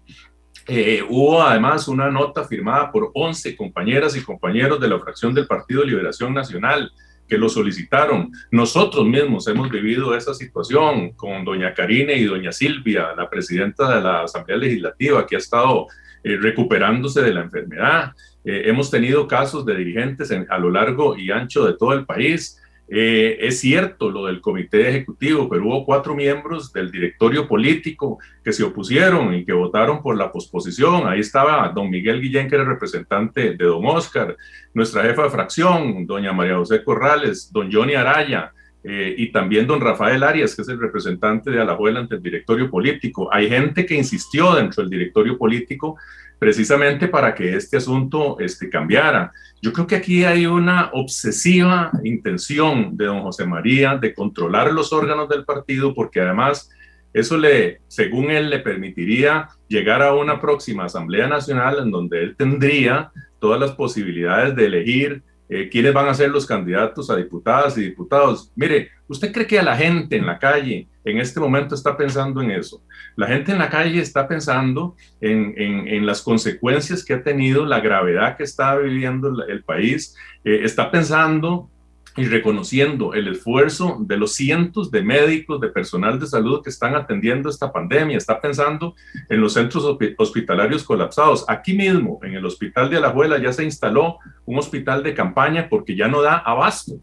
Eh, 0.67 1.01
hubo 1.09 1.41
además 1.43 1.87
una 1.87 2.11
nota 2.11 2.43
firmada 2.43 2.91
por 2.91 3.13
11 3.15 3.55
compañeras 3.55 4.17
y 4.17 4.23
compañeros 4.23 4.81
de 4.81 4.89
la 4.89 4.99
fracción 4.99 5.33
del 5.33 5.47
Partido 5.47 5.85
Liberación 5.85 6.35
Nacional, 6.35 6.91
que 7.29 7.39
lo 7.39 7.49
solicitaron. 7.49 8.31
Nosotros 8.51 9.07
mismos 9.07 9.47
hemos 9.49 9.71
vivido 9.71 10.17
esa 10.17 10.35
situación 10.35 11.11
con 11.13 11.45
doña 11.45 11.75
Karine 11.75 12.15
y 12.15 12.25
doña 12.25 12.53
Silvia, 12.53 13.15
la 13.17 13.29
presidenta 13.29 13.97
de 13.97 14.03
la 14.03 14.23
Asamblea 14.23 14.59
Legislativa, 14.59 15.27
que 15.27 15.37
ha 15.37 15.39
estado 15.39 15.87
eh, 16.23 16.37
recuperándose 16.37 17.23
de 17.23 17.35
la 17.35 17.43
enfermedad. 17.43 18.13
Eh, 18.45 18.63
hemos 18.67 18.91
tenido 18.91 19.27
casos 19.27 19.65
de 19.67 19.77
dirigentes 19.77 20.31
a 20.31 20.59
lo 20.59 20.71
largo 20.71 21.17
y 21.17 21.31
ancho 21.31 21.67
de 21.67 21.75
todo 21.75 21.93
el 21.93 22.05
país 22.05 22.61
eh, 22.89 23.39
es 23.41 23.61
cierto 23.61 24.11
lo 24.11 24.27
del 24.27 24.41
comité 24.41 24.89
ejecutivo, 24.89 25.49
pero 25.49 25.67
hubo 25.67 25.85
cuatro 25.85 26.15
miembros 26.15 26.73
del 26.73 26.91
directorio 26.91 27.49
político 27.49 28.19
que 28.45 28.53
se 28.53 28.63
opusieron 28.63 29.35
y 29.35 29.45
que 29.45 29.53
votaron 29.53 30.03
por 30.03 30.17
la 30.17 30.31
posposición. 30.31 31.09
Ahí 31.09 31.21
estaba 31.21 31.69
don 31.71 31.91
Miguel 31.91 32.21
Guillén, 32.21 32.49
que 32.49 32.55
era 32.55 32.65
representante 32.65 33.57
de 33.57 33.65
don 33.65 33.85
Oscar, 33.87 34.37
nuestra 34.73 35.03
jefa 35.03 35.25
de 35.25 35.31
fracción, 35.31 36.07
doña 36.07 36.33
María 36.33 36.57
José 36.57 36.85
Corrales, 36.85 37.51
don 37.53 37.73
Johnny 37.73 37.95
Araya, 37.95 38.53
eh, 38.89 39.17
y 39.19 39.33
también 39.33 39.67
don 39.67 39.81
Rafael 39.81 40.23
Arias, 40.23 40.55
que 40.55 40.63
es 40.63 40.69
el 40.69 40.79
representante 40.79 41.51
de 41.51 41.61
Alajuela 41.61 41.99
ante 41.99 42.15
el 42.15 42.23
directorio 42.23 42.71
político. 42.71 43.29
Hay 43.33 43.49
gente 43.49 43.85
que 43.85 43.97
insistió 43.97 44.55
dentro 44.55 44.85
del 44.85 44.91
directorio 44.91 45.37
político 45.37 45.97
precisamente 46.39 47.09
para 47.09 47.35
que 47.35 47.57
este 47.57 47.77
asunto 47.79 48.39
este, 48.41 48.69
cambiara. 48.69 49.33
Yo 49.63 49.73
creo 49.73 49.87
que 49.87 49.97
aquí 49.97 50.25
hay 50.25 50.47
una 50.47 50.91
obsesiva 50.93 51.91
intención 52.05 52.97
de 52.97 53.07
don 53.07 53.23
José 53.23 53.47
María 53.47 53.97
de 53.97 54.15
controlar 54.15 54.73
los 54.73 54.93
órganos 54.93 55.29
del 55.29 55.45
partido, 55.45 55.95
porque 55.95 56.21
además 56.21 56.71
eso 57.13 57.39
le, 57.39 57.81
según 57.89 58.31
él, 58.31 58.51
le 58.51 58.59
permitiría 58.59 59.49
llegar 59.69 60.03
a 60.03 60.15
una 60.15 60.41
próxima 60.41 60.85
Asamblea 60.85 61.27
Nacional 61.27 61.79
en 61.81 61.91
donde 61.91 62.23
él 62.23 62.37
tendría 62.37 63.11
todas 63.39 63.59
las 63.59 63.73
posibilidades 63.73 64.55
de 64.55 64.67
elegir 64.67 65.23
eh, 65.49 65.69
quiénes 65.71 65.95
van 65.95 66.09
a 66.09 66.15
ser 66.15 66.31
los 66.31 66.45
candidatos 66.45 67.09
a 67.09 67.17
diputadas 67.17 67.79
y 67.79 67.83
diputados. 67.83 68.53
Mire, 68.57 68.91
¿usted 69.09 69.33
cree 69.33 69.47
que 69.47 69.59
a 69.59 69.63
la 69.63 69.77
gente 69.77 70.17
en 70.17 70.27
la 70.27 70.39
calle 70.39 70.89
en 71.07 71.19
este 71.19 71.41
momento 71.41 71.75
está 71.75 71.97
pensando 71.97 72.43
en 72.43 72.51
eso? 72.51 72.83
La 73.17 73.27
gente 73.27 73.53
en 73.53 73.59
la 73.59 73.71
calle 73.71 74.01
está 74.01 74.29
pensando 74.29 74.95
en, 75.21 75.55
en, 75.57 76.05
las 76.05 76.21
consecuencias 76.21 77.05
que 77.05 77.15
ha 77.15 77.23
tenido, 77.23 77.65
la 77.65 77.81
gravedad 77.81 78.37
que 78.37 78.45
está 78.45 78.77
viviendo 78.77 79.43
el 79.45 79.63
país, 79.63 80.15
eh, 80.45 80.61
está 80.63 80.91
pensando 80.91 81.71
y 82.17 82.25
reconociendo 82.25 83.13
el 83.13 83.29
esfuerzo 83.29 83.99
de 84.01 84.17
los 84.17 84.33
cientos 84.33 84.91
de 84.91 85.03
médicos, 85.03 85.61
de 85.61 85.69
personal 85.69 86.19
de 86.19 86.27
salud 86.27 86.63
que 86.63 86.71
están 86.71 86.95
atendiendo 86.95 87.51
esta 87.51 87.71
pandemia, 87.71 88.17
está 88.17 88.41
pensando 88.41 88.95
en 89.29 89.41
los 89.41 89.53
centros 89.53 89.85
hospitalarios 90.17 90.83
colapsados. 90.83 91.45
Aquí 91.47 91.75
mismo, 91.75 92.19
en 92.23 92.35
el 92.35 92.47
hospital 92.47 92.89
de 92.89 92.97
Alajuela, 92.97 93.39
ya 93.39 93.53
se 93.53 93.65
instaló 93.65 94.19
un 94.47 94.59
hospital 94.59 95.03
de 95.03 95.15
campaña 95.15 95.69
porque 95.69 95.95
ya 95.95 96.09
no 96.09 96.23
da 96.23 96.39
abasto. 96.39 96.95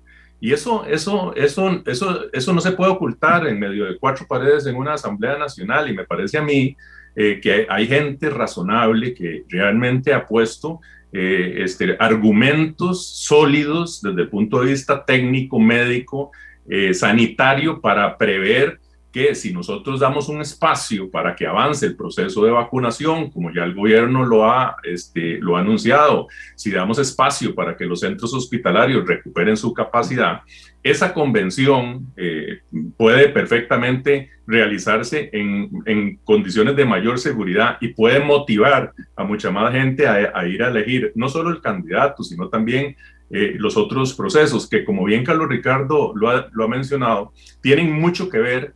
Y 0.43 0.51
eso, 0.51 0.83
eso, 0.85 1.33
eso, 1.37 1.81
eso, 1.85 2.29
eso 2.33 2.51
no 2.53 2.59
se 2.59 2.73
puede 2.73 2.91
ocultar 2.91 3.47
en 3.47 3.57
medio 3.57 3.85
de 3.85 3.97
cuatro 3.97 4.25
paredes 4.27 4.65
en 4.65 4.75
una 4.75 4.95
Asamblea 4.95 5.37
Nacional. 5.37 5.89
Y 5.89 5.93
me 5.93 6.03
parece 6.03 6.37
a 6.37 6.41
mí 6.41 6.75
eh, 7.15 7.39
que 7.41 7.65
hay 7.69 7.87
gente 7.87 8.29
razonable 8.29 9.13
que 9.13 9.45
realmente 9.47 10.13
ha 10.13 10.25
puesto 10.25 10.81
eh, 11.13 11.59
este, 11.59 11.95
argumentos 11.97 13.07
sólidos 13.07 14.01
desde 14.01 14.23
el 14.23 14.27
punto 14.27 14.59
de 14.59 14.71
vista 14.71 15.05
técnico, 15.05 15.61
médico, 15.61 16.33
eh, 16.67 16.93
sanitario, 16.93 17.79
para 17.79 18.17
prever 18.17 18.81
que 19.13 19.35
si 19.35 19.53
nosotros 19.53 19.99
damos 19.99 20.27
un 20.27 20.41
espacio 20.41 21.09
para 21.09 21.35
que 21.35 21.45
avance 21.45 21.85
el 21.85 21.95
proceso 21.95 22.43
de 22.43 22.49
vacunación, 22.49 23.29
como 23.29 23.53
ya 23.53 23.63
el 23.63 23.75
gobierno 23.75 24.25
lo 24.25 24.49
ha, 24.49 24.77
este, 24.83 25.37
lo 25.37 25.55
ha 25.55 25.59
anunciado, 25.59 26.27
si 26.55 26.71
damos 26.71 26.97
espacio 26.97 27.53
para 27.53 27.77
que 27.77 27.85
los 27.85 27.99
centros 27.99 28.33
hospitalarios 28.33 29.07
recuperen 29.07 29.55
su 29.55 29.71
capacidad, 29.71 30.41
esa 30.81 31.13
convención 31.13 32.11
eh, 32.17 32.61
puede 32.97 33.29
perfectamente 33.29 34.31
realizarse 34.47 35.29
en, 35.31 35.69
en, 35.85 36.17
condiciones 36.23 36.75
de 36.75 36.83
mayor 36.83 37.19
seguridad 37.19 37.77
y 37.81 37.89
puede 37.89 38.19
motivar 38.19 38.93
a 39.15 39.23
mucha 39.23 39.51
más 39.51 39.71
gente 39.71 40.07
a, 40.07 40.47
ir 40.47 40.63
a 40.63 40.69
elegir 40.69 41.11
no 41.13 41.29
solo 41.29 41.51
el 41.51 41.61
candidato, 41.61 42.23
sino 42.23 42.49
también 42.49 42.97
eh, 43.29 43.53
los 43.57 43.77
otros 43.77 44.15
procesos 44.15 44.67
que, 44.67 44.83
como 44.83 45.05
bien 45.05 45.23
Carlos 45.23 45.47
Ricardo 45.49 46.13
lo 46.15 46.29
ha, 46.29 46.49
lo 46.51 46.65
ha 46.65 46.67
mencionado, 46.67 47.31
tienen 47.61 47.91
mucho 47.93 48.27
que 48.27 48.39
ver 48.39 48.73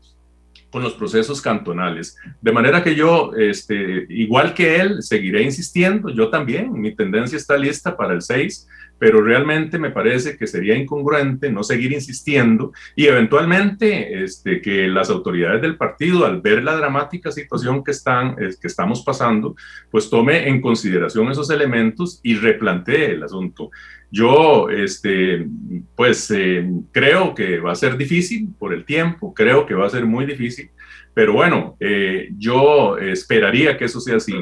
con 0.72 0.84
los 0.84 0.94
procesos 0.94 1.42
cantonales. 1.42 2.18
De 2.42 2.52
manera 2.52 2.84
que 2.84 2.96
yo, 2.96 3.32
este, 3.38 4.06
igual 4.10 4.54
que 4.54 4.78
él, 4.78 5.02
seguiré 5.02 5.42
insistiendo, 5.42 6.10
yo 6.10 6.30
también, 6.30 6.74
mi 6.74 6.96
tendencia 6.96 7.38
está 7.38 7.58
lista 7.58 7.96
para 7.96 8.14
el 8.14 8.22
6, 8.22 8.68
pero 9.00 9.22
realmente 9.22 9.78
me 9.78 9.92
parece 9.92 10.38
que 10.38 10.48
sería 10.48 10.76
incongruente 10.76 11.52
no 11.52 11.64
seguir 11.64 11.92
insistiendo 11.92 12.72
y 12.96 13.06
eventualmente 13.06 14.24
este, 14.24 14.62
que 14.62 14.88
las 14.88 15.10
autoridades 15.10 15.62
del 15.62 15.78
partido, 15.78 16.26
al 16.26 16.42
ver 16.42 16.64
la 16.64 16.76
dramática 16.76 17.32
situación 17.32 17.84
que, 17.84 17.92
están, 17.92 18.36
que 18.36 18.68
estamos 18.68 19.04
pasando, 19.04 19.56
pues 19.92 20.10
tome 20.10 20.48
en 20.48 20.62
consideración 20.62 21.30
esos 21.32 21.50
elementos 21.50 22.20
y 22.24 22.36
replantee 22.36 23.12
el 23.12 23.24
asunto. 23.24 23.70
Yo, 24.10 24.70
este, 24.70 25.46
pues 25.96 26.32
eh, 26.32 26.66
creo 26.92 27.36
que 27.36 27.60
va 27.60 27.74
a 27.74 27.76
ser 27.76 27.98
difícil 27.98 28.50
por 28.58 28.74
el 28.74 28.86
tiempo, 28.86 29.34
creo 29.34 29.66
que 29.66 29.74
va 29.74 29.86
a 29.86 29.90
ser 29.90 30.06
muy 30.06 30.26
difícil, 30.26 30.70
pero 31.14 31.34
bueno, 31.34 31.76
eh, 31.80 32.30
yo 32.38 32.98
esperaría 32.98 33.78
que 33.78 33.86
eso 33.86 34.00
sea 34.00 34.18
así. 34.18 34.34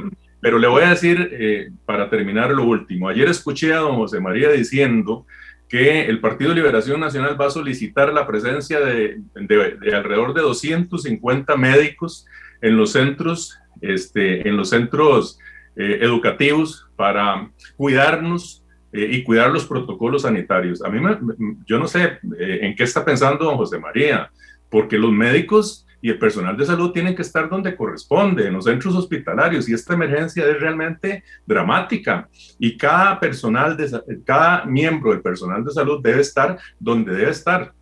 Pero 0.41 0.59
le 0.59 0.67
voy 0.67 0.83
a 0.83 0.89
decir, 0.89 1.29
eh, 1.31 1.71
para 1.85 2.09
terminar 2.09 2.51
lo 2.51 2.65
último, 2.65 3.09
ayer 3.09 3.27
escuché 3.27 3.73
a 3.73 3.77
don 3.77 3.95
José 3.95 4.19
María 4.19 4.51
diciendo 4.51 5.25
que 5.67 6.05
el 6.05 6.19
Partido 6.19 6.51
de 6.51 6.57
Liberación 6.57 6.99
Nacional 6.99 7.39
va 7.39 7.47
a 7.47 7.51
solicitar 7.51 8.13
la 8.13 8.27
presencia 8.27 8.79
de, 8.79 9.19
de, 9.33 9.95
alrededor 9.95 10.33
de 10.33 10.41
250 10.41 11.55
médicos 11.55 12.27
en 12.61 12.77
los 12.77 12.91
centros, 12.91 13.57
este, 13.81 14.47
en 14.47 14.57
los 14.57 14.69
centros 14.69 15.39
educativos 15.77 16.87
para 16.95 17.49
cuidarnos 17.75 18.65
eh, 18.95 19.09
y 19.11 19.23
cuidar 19.23 19.51
los 19.51 19.65
protocolos 19.65 20.21
sanitarios. 20.21 20.81
A 20.81 20.89
mí, 20.89 21.01
yo 21.65 21.79
no 21.79 21.85
sé 21.85 22.17
eh, 22.39 22.59
en 22.61 22.75
qué 22.75 22.83
está 22.83 23.03
pensando 23.03 23.43
don 23.43 23.57
José 23.57 23.77
María, 23.77 24.31
porque 24.69 24.97
los 24.97 25.11
médicos 25.11 25.84
y 26.01 26.09
el 26.09 26.19
personal 26.19 26.55
de 26.57 26.65
salud 26.65 26.91
tienen 26.91 27.15
que 27.15 27.21
estar 27.21 27.49
donde 27.49 27.75
corresponde, 27.75 28.47
en 28.47 28.53
los 28.53 28.65
centros 28.65 28.95
hospitalarios, 28.95 29.67
y 29.67 29.73
esta 29.73 29.93
emergencia 29.93 30.45
es 30.45 30.59
realmente 30.59 31.23
dramática. 31.45 32.27
Y 32.59 32.77
cada 32.77 33.19
personal, 33.19 33.77
cada 34.25 34.65
miembro 34.65 35.11
del 35.11 35.21
personal 35.21 35.63
de 35.63 35.71
salud 35.71 36.01
debe 36.01 36.21
estar 36.21 36.57
donde 36.79 37.13
debe 37.13 37.31
estar 37.31 37.73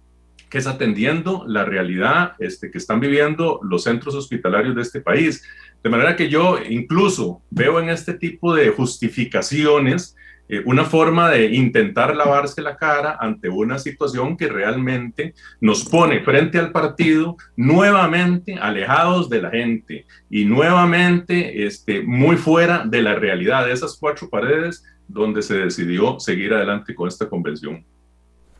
que 0.53 0.59
es 0.59 0.67
atendiendo 0.67 1.45
la 1.47 1.65
realidad 1.65 2.33
este, 2.37 2.69
que 2.69 2.77
están 2.77 2.99
viviendo 2.99 3.59
los 3.63 3.85
centros 3.85 4.13
hospitalarios 4.13 4.75
de 4.75 4.83
este 4.83 5.01
país. 5.01 5.43
De 5.83 5.89
manera 5.89 6.15
que 6.15 6.29
yo 6.29 6.59
incluso 6.69 7.41
veo 7.49 7.79
en 7.79 7.89
este 7.89 8.13
tipo 8.13 8.53
de 8.53 8.69
justificaciones 8.69 10.15
eh, 10.47 10.61
una 10.65 10.85
forma 10.85 11.31
de 11.31 11.55
intentar 11.55 12.15
lavarse 12.15 12.61
la 12.61 12.77
cara 12.77 13.17
ante 13.19 13.49
una 13.49 13.79
situación 13.79 14.37
que 14.37 14.47
realmente 14.47 15.33
nos 15.59 15.85
pone 15.85 16.19
frente 16.23 16.59
al 16.59 16.71
partido 16.71 17.35
nuevamente 17.55 18.53
alejados 18.53 19.31
de 19.31 19.41
la 19.41 19.49
gente 19.49 20.05
y 20.29 20.45
nuevamente 20.45 21.65
este, 21.65 22.03
muy 22.03 22.37
fuera 22.37 22.85
de 22.85 23.01
la 23.01 23.15
realidad 23.15 23.65
de 23.65 23.71
esas 23.71 23.97
cuatro 23.99 24.29
paredes 24.29 24.83
donde 25.07 25.41
se 25.41 25.55
decidió 25.55 26.19
seguir 26.19 26.53
adelante 26.53 26.93
con 26.93 27.07
esta 27.07 27.27
convención. 27.27 27.83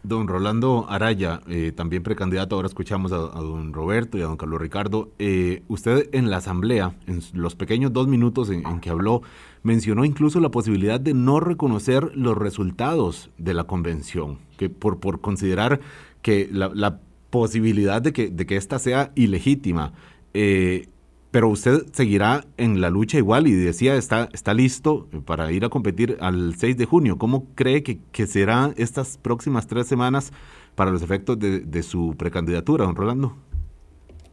Don 0.04 0.28
Rolando 0.28 0.86
Araya, 0.90 1.42
eh, 1.48 1.72
también 1.74 2.04
precandidato, 2.04 2.56
ahora 2.56 2.68
escuchamos 2.68 3.14
a, 3.14 3.16
don 3.16 3.72
Roberto 3.72 4.18
y 4.18 4.22
a 4.22 4.26
don 4.26 4.36
Carlos 4.36 4.60
Ricardo. 4.60 5.12
Eh, 5.18 5.64
usted 5.70 6.10
en 6.12 6.30
la 6.30 6.38
asamblea, 6.38 6.96
en 7.08 7.22
los 7.32 7.56
pequeños 7.56 7.94
dos 7.94 8.08
minutos 8.08 8.50
en, 8.50 8.82
que 8.82 8.90
habló, 8.90 9.22
mencionó 9.64 10.04
incluso 10.04 10.42
la 10.42 10.50
posibilidad 10.50 11.00
de 11.00 11.14
no 11.14 11.40
reconocer 11.40 12.12
los 12.16 12.38
resultados 12.38 13.30
de 13.38 13.54
la 13.54 13.64
convención, 13.64 14.40
que 14.58 14.70
por, 14.70 15.22
considerar 15.22 15.80
que 16.22 16.50
la, 16.52 17.00
posibilidad 17.30 18.00
de 18.00 18.14
que, 18.14 18.30
de 18.30 18.46
esta 18.56 18.78
sea 18.78 19.12
ilegítima. 19.16 19.94
Eh, 20.36 20.90
pero 21.34 21.50
usted 21.50 21.88
seguirá 21.94 22.46
en 22.58 22.80
la 22.80 22.92
lucha 22.92 23.18
igual 23.18 23.48
y 23.48 23.54
decía, 23.54 23.96
está, 23.96 24.30
está 24.34 24.54
listo 24.54 25.10
para 25.26 25.52
ir 25.52 25.66
a 25.66 25.70
competir 25.70 26.16
al 26.22 26.54
6 26.56 26.78
de 26.78 26.86
junio. 26.86 27.18
¿Cómo 27.18 27.48
cree 27.56 27.82
que, 27.82 27.98
que 28.12 28.28
serán 28.28 28.76
estas 28.78 29.18
próximas 29.18 29.66
tres 29.66 29.88
semanas 29.88 30.32
para 30.76 30.92
los 30.92 31.02
efectos 31.02 31.40
de, 31.40 31.82
su 31.82 32.14
precandidatura, 32.20 32.86
don 32.86 32.96
Rolando? 32.96 33.36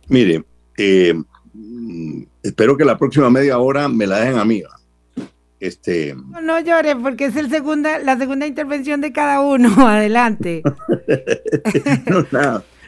Mire, 0.08 0.44
eh, 0.76 1.14
espero 2.42 2.76
que 2.76 2.84
la 2.84 2.98
próxima 2.98 3.30
media 3.30 3.58
hora 3.58 3.88
me 3.88 4.06
la 4.06 4.20
dejen 4.20 4.38
a 4.38 4.44
mí. 4.44 4.62
Este... 5.58 6.14
No, 6.42 6.60
llore, 6.60 6.96
porque 6.96 7.24
es 7.24 7.36
el 7.36 7.48
segunda, 7.48 7.98
la 7.98 8.18
segunda 8.18 8.46
intervención 8.46 9.00
de 9.00 9.10
cada 9.10 9.40
uno. 9.40 9.70
Adelante. 9.88 10.62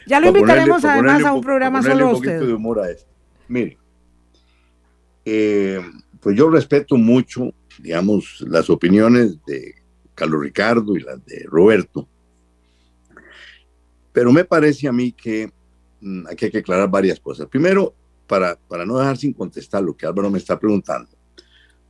Ya 0.05 0.19
lo 0.19 0.27
invitaremos 0.27 0.83
además 0.83 1.23
a 1.23 1.31
un 1.31 1.41
programa 1.41 1.81
solo 1.81 2.09
a 2.09 2.11
usted. 2.11 2.41
Mire, 3.47 3.77
eh, 5.25 5.81
pues 6.19 6.37
yo 6.37 6.49
respeto 6.49 6.95
mucho, 6.97 7.53
digamos, 7.79 8.43
las 8.47 8.69
opiniones 8.69 9.37
de 9.45 9.75
Carlos 10.15 10.41
Ricardo 10.41 10.95
y 10.95 11.01
las 11.01 11.23
de 11.25 11.45
Roberto, 11.47 12.07
pero 14.11 14.31
me 14.31 14.45
parece 14.45 14.87
a 14.87 14.91
mí 14.91 15.11
que 15.11 15.51
mm, 16.01 16.27
hay 16.27 16.35
que 16.35 16.57
aclarar 16.57 16.89
varias 16.89 17.19
cosas. 17.19 17.47
Primero, 17.47 17.93
para, 18.27 18.55
para 18.55 18.85
no 18.85 18.97
dejar 18.99 19.17
sin 19.17 19.33
contestar 19.33 19.83
lo 19.83 19.97
que 19.97 20.05
Álvaro 20.05 20.29
me 20.29 20.37
está 20.37 20.59
preguntando, 20.59 21.09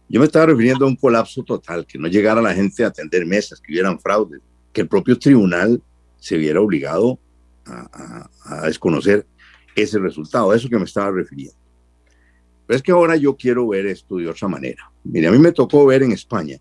yo 0.10 0.19
me 0.19 0.26
estaba 0.26 0.48
refiriendo 0.48 0.86
a 0.86 0.88
un 0.88 0.96
colapso 0.96 1.43
total, 1.43 1.86
que 1.86 1.98
no 1.98 2.08
llegara 2.08 2.41
la 2.41 2.54
gente 2.54 2.84
a 2.84 2.88
atender 2.88 3.26
mesas, 3.26 3.60
que 3.60 3.72
hubieran 3.72 4.00
fraudes, 4.00 4.41
que 4.72 4.82
el 4.82 4.88
propio 4.88 5.17
tribunal 5.17 5.82
se 6.17 6.38
viera 6.38 6.62
obligado 6.62 7.19
a, 7.65 8.30
a, 8.46 8.58
a 8.58 8.67
desconocer 8.67 9.26
ese 9.76 10.00
resultado, 10.00 10.52
a 10.52 10.56
eso 10.56 10.69
que 10.69 10.78
me 10.78 10.86
estaba 10.86 11.12
refiriendo. 11.12 11.62
Pero 12.74 12.78
es 12.78 12.82
que 12.82 12.92
ahora 12.92 13.16
yo 13.16 13.38
quiero 13.38 13.68
ver 13.68 13.86
esto 13.86 14.18
de 14.18 14.28
otra 14.28 14.48
manera. 14.48 14.92
Mire, 15.04 15.28
a 15.28 15.32
mí 15.32 15.38
me 15.38 15.52
tocó 15.52 15.86
ver 15.86 16.02
en 16.02 16.12
España 16.12 16.58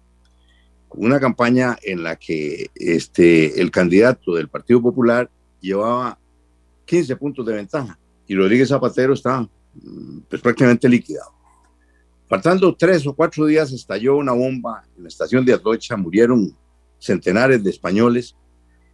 una 0.91 1.19
campaña 1.19 1.79
en 1.81 2.03
la 2.03 2.17
que 2.17 2.67
este, 2.75 3.59
el 3.59 3.71
candidato 3.71 4.35
del 4.35 4.51
Partido 4.51 4.83
Popular 4.83 5.31
llevaba 5.59 6.19
15 6.85 7.17
puntos 7.17 7.47
de 7.47 7.55
ventaja 7.55 7.99
y 8.27 8.37
Rodríguez 8.37 8.69
Zapatero 8.69 9.15
está 9.15 9.41
mm, 9.41 10.19
pues, 10.29 10.43
prácticamente 10.43 10.87
liquidado. 10.87 11.33
Faltando 12.29 12.77
tres 12.77 13.07
o 13.07 13.15
cuatro 13.15 13.47
días 13.47 13.73
estalló 13.73 14.19
una 14.19 14.33
bomba 14.33 14.85
en 14.95 15.05
la 15.05 15.09
estación 15.09 15.47
de 15.47 15.55
Atocha, 15.55 15.97
murieron 15.97 16.55
centenares 16.99 17.65
de 17.65 17.71
españoles 17.71 18.37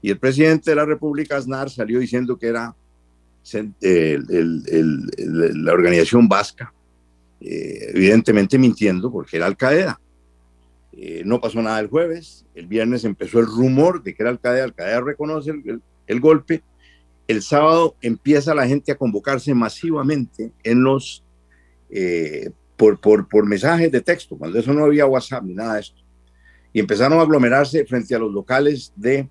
y 0.01 0.11
el 0.11 0.21
presidente 0.21 0.71
de 0.71 0.77
la 0.77 0.85
República, 0.85 1.37
Aznar, 1.37 1.69
salió 1.69 1.99
diciendo 1.99 2.39
que 2.39 2.47
era 2.47 2.77
la 5.57 5.73
organización 5.73 6.29
vasca 6.29 6.73
eh, 7.41 7.91
evidentemente 7.95 8.59
mintiendo 8.59 9.11
porque 9.11 9.37
era 9.37 9.47
Al. 9.47 9.57
Eh, 10.93 11.23
no 11.25 11.41
pasó 11.41 11.63
nada 11.63 11.79
el 11.79 11.87
jueves, 11.87 12.45
el 12.55 12.67
viernes 12.67 13.05
empezó 13.05 13.39
el 13.39 13.47
rumor 13.47 14.03
de 14.03 14.15
que 14.15 14.23
era 14.23 14.31
Al 14.31 14.41
Qaeda, 14.41 15.01
reconoce 15.01 15.53
el, 16.07 16.21
golpe, 16.21 16.63
el 17.29 17.43
sábado 17.43 17.95
empieza 18.01 18.55
la 18.55 18.67
gente 18.67 18.91
a 18.91 18.97
convocarse 18.97 19.55
masivamente 19.55 20.51
en 20.65 20.83
los, 20.83 21.25
eh, 21.91 22.51
por, 22.77 23.01
por, 23.01 23.29
por 23.29 23.47
mensajes 23.47 23.93
de 23.93 24.01
texto, 24.01 24.37
cuando 24.37 24.59
eso 24.59 24.73
no 24.73 24.85
había 24.85 25.07
WhatsApp 25.07 25.45
ni 25.45 25.55
nada 25.55 25.75
de 25.75 25.81
esto, 25.81 26.03
y 26.73 26.81
empezaron 26.81 27.19
a 27.21 27.23
aglomerarse 27.23 27.85
frente 27.87 28.17
a 28.17 28.19
los 28.19 28.33
locales 28.33 28.93
de 28.97 29.29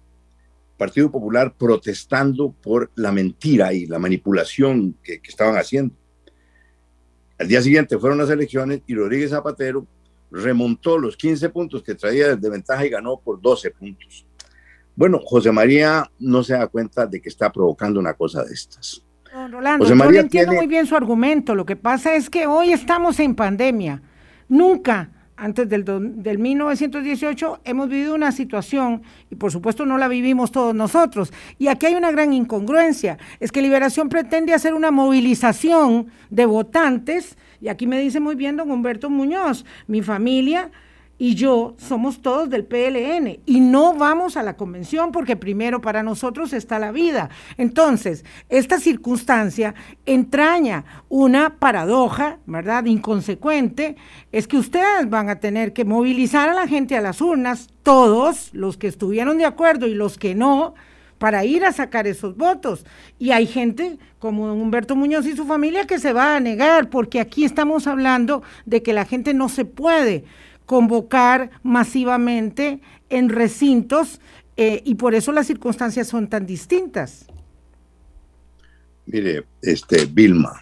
Partido 0.77 1.11
Popular 1.11 1.53
protestando 1.57 2.51
por 2.51 2.91
la 2.95 3.11
mentira 3.11 3.73
y 3.73 3.87
la 3.87 3.99
manipulación 3.99 4.95
que 5.03 5.19
estaban 5.23 5.57
haciendo. 5.57 5.93
Al 7.39 7.47
día 7.47 7.61
siguiente 7.61 7.97
fueron 7.97 8.17
las 8.17 8.29
elecciones 8.29 8.81
y 8.87 8.95
Rodríguez 8.95 9.31
Zapatero 9.31 9.85
remontó 10.31 10.97
los 10.97 11.15
15 11.15 11.49
puntos 11.49 11.83
que 11.83 11.95
traía 11.95 12.35
desde 12.35 12.49
ventaja 12.49 12.85
y 12.85 12.89
ganó 12.89 13.17
por 13.17 13.39
12 13.41 13.71
puntos. 13.71 14.25
Bueno, 14.95 15.19
José 15.23 15.51
María 15.51 16.09
no 16.19 16.43
se 16.43 16.53
da 16.53 16.67
cuenta 16.67 17.05
de 17.05 17.21
que 17.21 17.29
está 17.29 17.51
provocando 17.51 17.99
una 17.99 18.13
cosa 18.13 18.43
de 18.43 18.53
estas. 18.53 19.03
Rolando, 19.51 19.85
José 19.85 19.93
María 19.93 20.21
yo 20.21 20.25
entiendo 20.25 20.53
muy 20.53 20.65
bien 20.65 20.87
su 20.87 20.95
argumento. 20.95 21.53
Lo 21.53 21.65
que 21.65 21.75
pasa 21.75 22.15
es 22.15 22.29
que 22.29 22.47
hoy 22.47 22.71
estamos 22.71 23.19
en 23.19 23.35
pandemia. 23.35 24.01
Nunca 24.49 25.11
antes 25.37 25.69
del, 25.69 25.85
del 25.85 26.39
1918 26.39 27.61
hemos 27.63 27.87
vivido 27.87 28.15
una 28.15 28.31
situación, 28.31 29.03
y 29.29 29.35
por 29.35 29.51
supuesto 29.51 29.85
no 29.85 29.97
la 29.97 30.07
vivimos 30.07 30.51
todos 30.51 30.73
nosotros, 30.75 31.31
y 31.59 31.67
aquí 31.67 31.85
hay 31.85 31.95
una 31.95 32.11
gran 32.11 32.33
incongruencia, 32.33 33.17
es 33.39 33.51
que 33.51 33.61
Liberación 33.61 34.09
pretende 34.09 34.53
hacer 34.53 34.73
una 34.73 34.91
movilización 34.91 36.07
de 36.31 36.45
votantes, 36.45 37.37
y 37.61 37.69
aquí 37.69 37.87
me 37.87 37.99
dice 37.99 38.19
muy 38.19 38.35
bien 38.35 38.57
don 38.57 38.71
Humberto 38.71 39.09
Muñoz, 39.09 39.63
mi 39.87 40.01
familia 40.01 40.71
y 41.17 41.35
yo 41.35 41.75
somos 41.77 42.21
todos 42.21 42.49
del 42.49 42.65
PLN 42.65 43.39
y 43.45 43.59
no 43.59 43.93
vamos 43.95 44.37
a 44.37 44.43
la 44.43 44.55
convención 44.55 45.11
porque 45.11 45.35
primero 45.35 45.81
para 45.81 46.03
nosotros 46.03 46.53
está 46.53 46.79
la 46.79 46.91
vida. 46.91 47.29
Entonces, 47.57 48.23
esta 48.49 48.79
circunstancia 48.79 49.73
entraña 50.05 50.85
una 51.09 51.57
paradoja, 51.57 52.39
¿verdad? 52.45 52.85
Inconsecuente, 52.85 53.95
es 54.31 54.47
que 54.47 54.57
ustedes 54.57 55.09
van 55.09 55.29
a 55.29 55.39
tener 55.39 55.73
que 55.73 55.85
movilizar 55.85 56.49
a 56.49 56.53
la 56.53 56.67
gente 56.67 56.95
a 56.95 57.01
las 57.01 57.21
urnas, 57.21 57.69
todos 57.83 58.53
los 58.53 58.77
que 58.77 58.87
estuvieron 58.87 59.37
de 59.37 59.45
acuerdo 59.45 59.87
y 59.87 59.95
los 59.95 60.17
que 60.17 60.35
no, 60.35 60.75
para 61.17 61.45
ir 61.45 61.65
a 61.65 61.71
sacar 61.71 62.05
esos 62.05 62.37
votos. 62.37 62.85
Y 63.17 63.31
hay 63.31 63.47
gente 63.47 63.97
como 64.19 64.53
Humberto 64.53 64.95
Muñoz 64.95 65.25
y 65.25 65.35
su 65.35 65.45
familia 65.45 65.87
que 65.87 65.97
se 65.97 66.13
va 66.13 66.35
a 66.35 66.39
negar, 66.39 66.89
porque 66.89 67.19
aquí 67.19 67.43
estamos 67.43 67.87
hablando 67.87 68.43
de 68.65 68.83
que 68.83 68.93
la 68.93 69.05
gente 69.05 69.33
no 69.33 69.49
se 69.49 69.65
puede 69.65 70.25
convocar 70.67 71.49
masivamente 71.63 72.81
en 73.09 73.29
recintos 73.29 74.19
eh, 74.57 74.81
y 74.85 74.95
por 74.95 75.15
eso 75.15 75.31
las 75.31 75.47
circunstancias 75.47 76.07
son 76.07 76.27
tan 76.27 76.45
distintas. 76.45 77.25
Mire, 79.05 79.45
este 79.61 80.05
Vilma, 80.05 80.61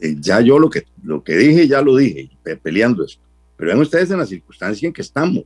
eh, 0.00 0.14
ya 0.18 0.40
yo 0.40 0.58
lo 0.58 0.70
que, 0.70 0.84
lo 1.02 1.22
que 1.24 1.36
dije, 1.36 1.66
ya 1.66 1.82
lo 1.82 1.96
dije, 1.96 2.30
peleando 2.62 3.04
esto. 3.04 3.22
Pero 3.56 3.72
ven 3.72 3.80
ustedes 3.80 4.10
en 4.12 4.18
la 4.18 4.26
circunstancia 4.26 4.86
en 4.86 4.92
que 4.92 5.02
estamos. 5.02 5.44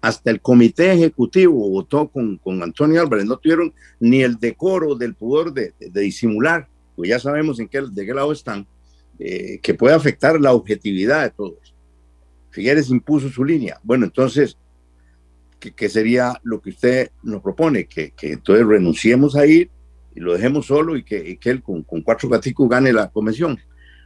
Hasta 0.00 0.30
el 0.30 0.40
comité 0.40 0.92
ejecutivo 0.92 1.70
votó 1.70 2.08
con, 2.08 2.38
con 2.38 2.62
Antonio 2.62 3.00
Álvarez, 3.00 3.24
no 3.24 3.36
tuvieron 3.36 3.72
ni 4.00 4.22
el 4.22 4.36
decoro 4.36 4.96
del 4.96 5.14
pudor 5.14 5.52
de, 5.52 5.72
disimular, 5.78 6.68
pues 6.96 7.08
ya 7.08 7.20
sabemos 7.20 7.60
en 7.60 7.68
qué, 7.68 7.82
de 7.82 8.06
qué 8.06 8.14
lado 8.14 8.32
están, 8.32 8.66
eh, 9.18 9.60
que 9.62 9.74
puede 9.74 9.94
afectar 9.94 10.40
la 10.40 10.52
objetividad 10.52 11.24
de 11.24 11.30
todo 11.30 11.56
esto. 11.62 11.67
Figueres 12.58 12.90
impuso 12.90 13.28
su 13.28 13.44
línea. 13.44 13.78
Bueno, 13.84 14.06
entonces, 14.06 14.58
¿qué, 15.60 15.88
sería 15.88 16.40
lo 16.42 16.60
que 16.60 16.70
usted 16.70 17.12
nos 17.22 17.40
propone? 17.40 17.84
Que, 17.84 18.12
entonces 18.22 18.66
renunciemos 18.66 19.36
a 19.36 19.46
ir 19.46 19.70
y 20.16 20.18
lo 20.18 20.32
dejemos 20.32 20.66
solo 20.66 20.96
y 20.96 21.04
que, 21.04 21.38
él 21.40 21.62
con, 21.62 21.84
cuatro 21.84 22.28
gaticos 22.28 22.68
gane 22.68 22.92
la 22.92 23.10
convención. 23.10 23.60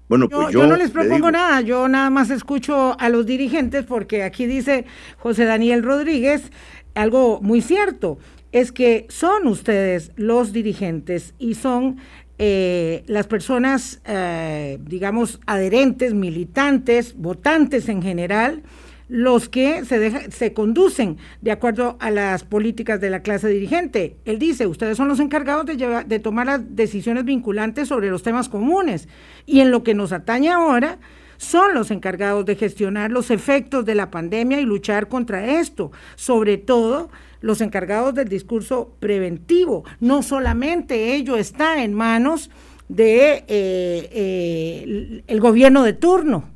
Bueno, 0.07 0.29
pues 0.29 0.53
yo, 0.53 0.61
yo 0.61 0.67
no 0.67 0.77
les 0.77 0.91
propongo 0.91 1.31
nada, 1.31 1.63
yo 1.63 1.89
nada 1.89 2.11
más 2.11 2.29
escucho 2.29 2.95
a 3.01 3.09
los 3.09 3.25
dirigentes 3.25 3.87
porque 3.87 4.23
aquí 4.23 4.45
dice 4.45 4.85
José 5.17 5.47
Daniel 5.47 5.83
Rodríguez 5.83 6.51
algo 6.95 7.41
muy 7.41 7.63
cierto, 7.63 8.19
es 8.53 8.71
que 8.71 9.07
son 9.09 9.47
ustedes 9.47 10.13
los 10.17 10.53
dirigentes 10.53 11.33
y 11.39 11.55
son 11.55 11.97
eh, 12.45 13.05
las 13.07 13.29
personas, 13.29 14.01
eh, 14.05 14.81
digamos, 14.85 15.39
adherentes, 15.47 16.13
militantes, 16.13 17.15
votantes 17.17 17.89
en 17.89 18.03
general, 18.03 18.65
los 19.09 19.49
que 19.49 19.85
se, 19.85 20.33
se 20.33 20.53
conducen 20.53 21.19
de 21.41 21.53
acuerdo 21.53 21.97
a 22.01 22.11
las 22.11 22.43
políticas 22.43 23.01
de 23.01 23.11
la 23.11 23.23
clase 23.23 23.47
dirigente. 23.47 24.17
Él 24.25 24.41
dice, 24.41 24.67
ustedes 24.67 24.97
son 24.97 25.07
los 25.07 25.21
encargados 25.21 25.67
de, 25.67 25.77
llevar, 25.77 26.07
de 26.07 26.19
tomar 26.19 26.47
las 26.47 26.75
decisiones 26.75 27.25
vinculantes 27.25 27.87
sobre 27.87 28.11
los 28.11 28.25
temas 28.25 28.49
comunes. 28.49 29.07
Y 29.47 29.61
en 29.61 29.71
lo 29.71 29.85
que 29.85 29.95
nos 29.95 30.11
atañe 30.11 30.51
ahora, 30.51 30.99
son 31.37 31.75
los 31.75 31.93
encargados 31.93 32.45
de 32.45 32.57
gestionar 32.57 33.13
los 33.13 33.31
efectos 33.31 33.85
de 33.85 33.95
la 33.95 34.11
pandemia 34.11 34.61
y 34.61 34.65
luchar 34.65 35.07
contra 35.07 35.61
esto, 35.61 35.93
sobre 36.17 36.59
todo 36.59 37.09
los 37.43 37.61
encargados 37.61 38.15
del 38.15 38.29
discurso 38.29 38.97
preventivo. 38.99 39.85
No 40.01 40.23
solamente 40.23 41.15
ello 41.15 41.37
está 41.37 41.85
en 41.85 41.93
manos 41.93 42.51
de 42.89 43.45
eh, 43.49 44.09
eh, 44.13 45.23
el 45.27 45.41
gobierno 45.41 45.83
de 45.83 45.93
turno. 45.93 46.49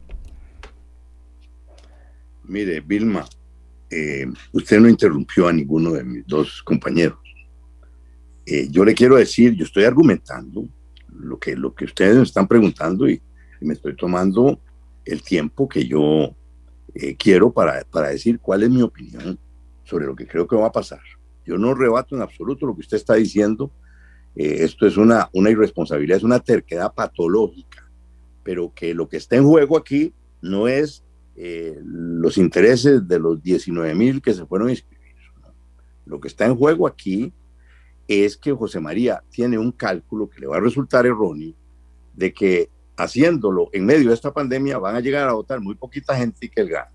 Mire, 2.45 2.81
Vilma, 2.81 3.27
eh, 3.91 4.27
usted 4.53 4.81
no 4.81 4.89
interrumpió 4.89 5.49
a 5.49 5.53
ninguno 5.53 5.93
de 5.93 6.05
mis 6.05 6.27
dos 6.27 6.63
compañeros. 6.63 7.19
Yo 8.71 8.85
le 8.85 8.95
quiero 8.95 9.17
decir, 9.17 9.55
yo 9.57 9.65
estoy 9.65 9.83
argumentando 9.83 10.69
lo 11.09 11.37
que, 11.37 11.57
lo 11.57 11.75
que 11.75 11.87
ustedes 11.87 12.15
me 12.15 12.23
están 12.23 12.47
preguntando 12.47 13.09
y, 13.09 13.21
me 13.59 13.73
estoy 13.73 13.97
tomando 13.97 14.61
el 15.05 15.23
tiempo 15.23 15.67
que 15.67 15.89
yo 15.89 16.37
quiero 17.19 17.51
para, 17.51 17.83
para 17.91 18.11
decir 18.11 18.39
cuál 18.39 18.63
es 18.65 18.71
mi 18.71 18.83
opinión 18.83 19.39
sobre 19.87 20.05
lo 20.05 20.15
que 20.15 20.27
creo 20.27 20.47
que 20.47 20.57
va 20.57 20.67
a 20.67 20.73
pasar. 20.73 21.01
Yo 21.47 21.57
no 21.57 21.75
rebato 21.75 22.15
en 22.15 22.23
absoluto 22.23 22.67
lo 22.67 22.75
que 22.75 22.81
usted 22.81 22.97
está 22.97 23.15
diciendo. 23.15 23.71
esto 24.35 24.87
es 24.87 24.99
una, 24.99 25.31
una 25.33 25.51
irresponsabilidad, 25.51 26.19
es 26.19 26.25
una 26.25 26.41
terquedad 26.41 26.93
patológica, 26.93 27.89
pero 28.43 28.73
que 28.75 28.93
lo 28.93 29.09
que 29.09 29.17
está 29.17 29.37
en 29.37 29.45
juego 29.45 29.79
aquí 29.79 30.13
no 30.43 30.69
es 30.69 31.05
eh, 31.37 31.79
los 31.83 32.37
intereses 32.37 33.07
de 33.07 33.19
los 33.19 33.43
19 33.43 33.95
mil 33.95 34.21
que 34.21 34.35
se 34.35 34.45
fueron 34.45 34.69
a 34.69 34.73
inscribir. 34.73 35.15
Lo 36.05 36.21
que 36.21 36.29
está 36.29 36.47
en 36.47 36.57
juego 36.57 36.87
aquí 36.87 37.33
es 38.09 38.37
que 38.37 38.53
José 38.53 38.81
María 38.81 39.23
tiene 39.31 39.59
un 39.59 39.73
cálculo 39.73 40.29
que 40.29 40.41
le 40.41 40.47
va 40.47 40.57
a 40.57 40.61
resultar 40.61 41.07
erróneo 41.07 41.55
de 42.15 42.33
que 42.33 42.71
haciéndolo 42.97 43.69
en 43.73 43.85
medio 43.85 44.09
de 44.09 44.15
esta 44.15 44.33
pandemia 44.33 44.79
van 44.79 44.97
a 44.97 45.01
llegar 45.01 45.29
a 45.29 45.35
votar 45.35 45.61
muy 45.61 45.75
poquita 45.75 46.17
gente 46.17 46.47
y 46.47 46.49
que 46.49 46.61
él 46.61 46.71
gane. 46.71 46.91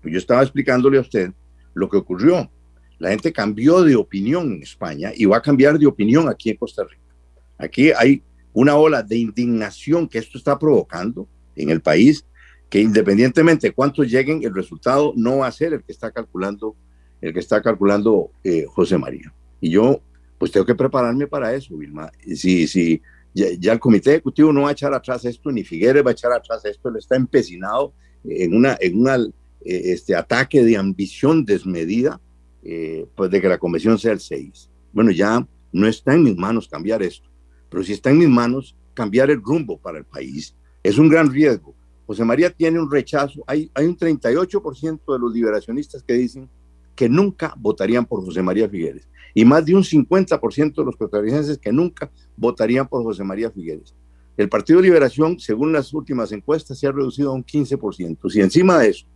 Pues 0.00 0.12
yo 0.12 0.18
estaba 0.18 0.42
explicándole 0.42 0.98
a 0.98 1.02
usted 1.02 1.32
lo 1.74 1.88
que 1.88 1.96
ocurrió. 1.96 2.50
La 2.98 3.10
gente 3.10 3.32
cambió 3.32 3.82
de 3.82 3.96
opinión 3.96 4.52
en 4.52 4.62
España 4.62 5.12
y 5.14 5.24
va 5.24 5.38
a 5.38 5.42
cambiar 5.42 5.78
de 5.78 5.86
opinión 5.86 6.28
aquí 6.28 6.50
en 6.50 6.56
Costa 6.56 6.84
Rica. 6.84 7.14
Aquí 7.58 7.90
hay 7.90 8.22
una 8.52 8.76
ola 8.76 9.02
de 9.02 9.16
indignación 9.16 10.08
que 10.08 10.18
esto 10.18 10.38
está 10.38 10.58
provocando 10.58 11.28
en 11.56 11.70
el 11.70 11.80
país 11.80 12.24
que 12.72 12.80
independientemente 12.80 13.66
de 13.66 13.74
cuántos 13.74 14.10
lleguen, 14.10 14.42
el 14.44 14.54
resultado 14.54 15.12
no 15.14 15.38
va 15.38 15.46
a 15.46 15.52
ser 15.52 15.74
el 15.74 15.82
que 15.82 15.92
está 15.92 16.10
calculando, 16.10 16.74
el 17.20 17.34
que 17.34 17.40
está 17.40 17.60
calculando 17.60 18.30
eh, 18.42 18.64
José 18.66 18.96
María. 18.96 19.30
Y 19.60 19.68
yo, 19.68 20.00
pues 20.38 20.50
tengo 20.52 20.64
que 20.64 20.74
prepararme 20.74 21.26
para 21.26 21.54
eso, 21.54 21.76
Vilma. 21.76 22.10
Si, 22.34 22.66
si 22.66 23.02
ya, 23.34 23.72
el 23.74 23.78
comité 23.78 24.12
ejecutivo 24.12 24.54
no 24.54 24.62
va 24.62 24.70
a 24.70 24.72
echar 24.72 24.94
atrás 24.94 25.22
esto, 25.26 25.52
ni 25.52 25.64
Figueres 25.64 26.02
va 26.02 26.10
a 26.10 26.12
echar 26.12 26.32
atrás 26.32 26.64
esto, 26.64 26.88
él 26.88 26.96
está 26.96 27.14
empecinado 27.14 27.92
en 28.24 28.56
una, 28.56 28.78
en 28.80 28.98
una 28.98 29.18
este 29.64 30.14
ataque 30.14 30.64
de 30.64 30.76
ambición 30.76 31.44
desmedida, 31.44 32.20
eh, 32.62 33.06
pues 33.14 33.30
de 33.30 33.40
que 33.40 33.48
la 33.48 33.58
convención 33.58 33.98
sea 33.98 34.12
el 34.12 34.20
6. 34.20 34.70
Bueno, 34.92 35.10
ya 35.10 35.46
no 35.72 35.86
está 35.88 36.14
en 36.14 36.22
mis 36.22 36.36
manos 36.36 36.68
cambiar 36.68 37.02
esto, 37.02 37.28
pero 37.68 37.82
si 37.82 37.92
está 37.92 38.10
en 38.10 38.18
mis 38.18 38.28
manos 38.28 38.76
cambiar 38.94 39.30
el 39.30 39.42
rumbo 39.42 39.78
para 39.78 39.98
el 39.98 40.04
país. 40.04 40.54
Es 40.82 40.98
un 40.98 41.08
gran 41.08 41.30
riesgo 41.30 41.74
José 42.06 42.24
María 42.24 42.50
tiene 42.50 42.78
un 42.78 42.90
rechazo, 42.90 43.42
hay, 43.46 43.70
hay 43.74 43.86
un 43.86 43.96
38% 43.96 45.12
de 45.12 45.18
los 45.18 45.32
liberacionistas 45.32 46.02
que 46.02 46.14
dicen 46.14 46.48
que 46.94 47.08
nunca 47.08 47.54
votarían 47.56 48.04
por 48.04 48.22
José 48.24 48.42
María 48.42 48.68
Figueres 48.68 49.08
y 49.34 49.44
más 49.44 49.64
de 49.64 49.74
un 49.74 49.82
50% 49.82 50.74
de 50.74 50.84
los 50.84 50.96
costarricenses 50.96 51.56
que 51.56 51.72
nunca 51.72 52.10
votarían 52.36 52.86
por 52.86 53.02
José 53.02 53.24
María 53.24 53.50
Figueres. 53.50 53.94
El 54.36 54.50
Partido 54.50 54.78
de 54.78 54.84
Liberación, 54.84 55.38
según 55.38 55.72
las 55.72 55.94
últimas 55.94 56.32
encuestas, 56.32 56.78
se 56.78 56.86
ha 56.86 56.92
reducido 56.92 57.30
a 57.30 57.34
un 57.34 57.44
15%. 57.44 58.30
Si 58.30 58.40
encima 58.40 58.78
de 58.78 58.88
eso 58.90 59.06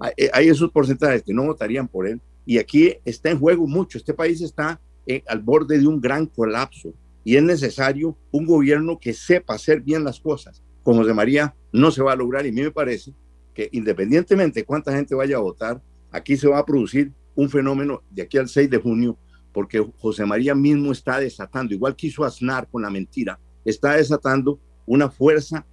hay, 0.00 0.12
hay 0.32 0.48
esos 0.48 0.70
porcentajes 0.70 1.22
que 1.22 1.34
no 1.34 1.44
votarían 1.44 1.86
por 1.86 2.08
él, 2.08 2.20
y 2.44 2.58
aquí 2.58 2.94
está 3.04 3.30
en 3.30 3.38
juego 3.38 3.66
mucho, 3.66 3.98
este 3.98 4.14
país 4.14 4.40
está 4.40 4.80
eh, 5.06 5.22
al 5.26 5.40
borde 5.40 5.78
de 5.78 5.86
un 5.86 6.00
gran 6.00 6.26
colapso. 6.26 6.92
Y 7.22 7.36
es 7.36 7.42
necesario 7.42 8.16
un 8.30 8.46
gobierno 8.46 8.98
que 8.98 9.12
sepa 9.12 9.54
hacer 9.54 9.80
bien 9.80 10.04
las 10.04 10.20
cosas 10.20 10.62
con 10.82 10.96
José 10.96 11.12
María 11.12 11.54
no 11.72 11.90
se 11.90 12.02
va 12.02 12.12
a 12.12 12.16
lograr. 12.16 12.46
Y 12.46 12.48
a 12.48 12.52
mí 12.52 12.62
me 12.62 12.70
parece 12.70 13.12
que 13.54 13.68
independientemente 13.72 14.60
de 14.60 14.66
cuánta 14.66 14.92
gente 14.92 15.14
vaya 15.14 15.36
a 15.36 15.40
votar, 15.40 15.82
aquí 16.10 16.36
se 16.36 16.48
va 16.48 16.58
a 16.58 16.64
producir 16.64 17.12
un 17.34 17.48
fenómeno 17.48 18.02
de 18.10 18.22
aquí 18.22 18.38
al 18.38 18.48
6 18.48 18.70
de 18.70 18.78
junio, 18.78 19.18
porque 19.52 19.84
José 19.98 20.24
María 20.24 20.54
mismo 20.54 20.92
está 20.92 21.20
desatando, 21.20 21.74
igual 21.74 21.94
que 21.94 22.06
hizo 22.06 22.24
Aznar 22.24 22.68
con 22.68 22.82
la 22.82 22.90
mentira, 22.90 23.38
está 23.64 23.96
desatando 23.96 24.60
una 24.86 25.10
fuerza 25.10 25.66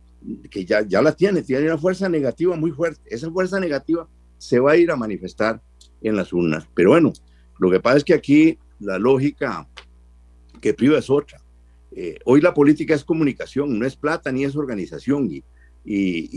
que 0.50 0.66
ya, 0.66 0.82
ya 0.82 1.02
la 1.02 1.13
tiene, 1.13 1.42
tiene 1.42 1.66
una 1.66 1.78
fuerza 1.78 2.10
negativa 2.10 2.56
muy 2.56 2.72
fuerte. 2.72 3.02
Esa 3.06 3.32
fuerza 3.32 3.60
negativa 3.60 4.08
se 4.38 4.60
va 4.60 4.71
a 4.71 4.78
ir 4.78 4.91
a 4.91 4.95
manifestar 4.95 5.62
en 6.02 6.15
las 6.15 6.34
urnas. 6.34 6.67
Pero 6.73 6.91
bueno, 6.91 7.13
lo 7.60 7.71
que 7.71 7.80
pasa 7.80 7.97
es 7.97 8.04
que 8.04 8.13
aquí 8.13 8.58
la 8.80 9.00
lógica 9.00 9.67
que 10.62 10.73
priva 10.73 10.97
es 10.97 11.10
otra. 11.10 11.41
Eh, 11.91 12.19
hoy 12.26 12.41
la 12.41 12.54
política 12.54 12.93
es 12.93 13.04
comunicación, 13.04 13.78
no 13.78 13.86
es 13.86 13.95
plata 13.95 14.32
ni 14.32 14.43
es 14.43 14.56
organización. 14.56 15.30
Y, 15.30 15.43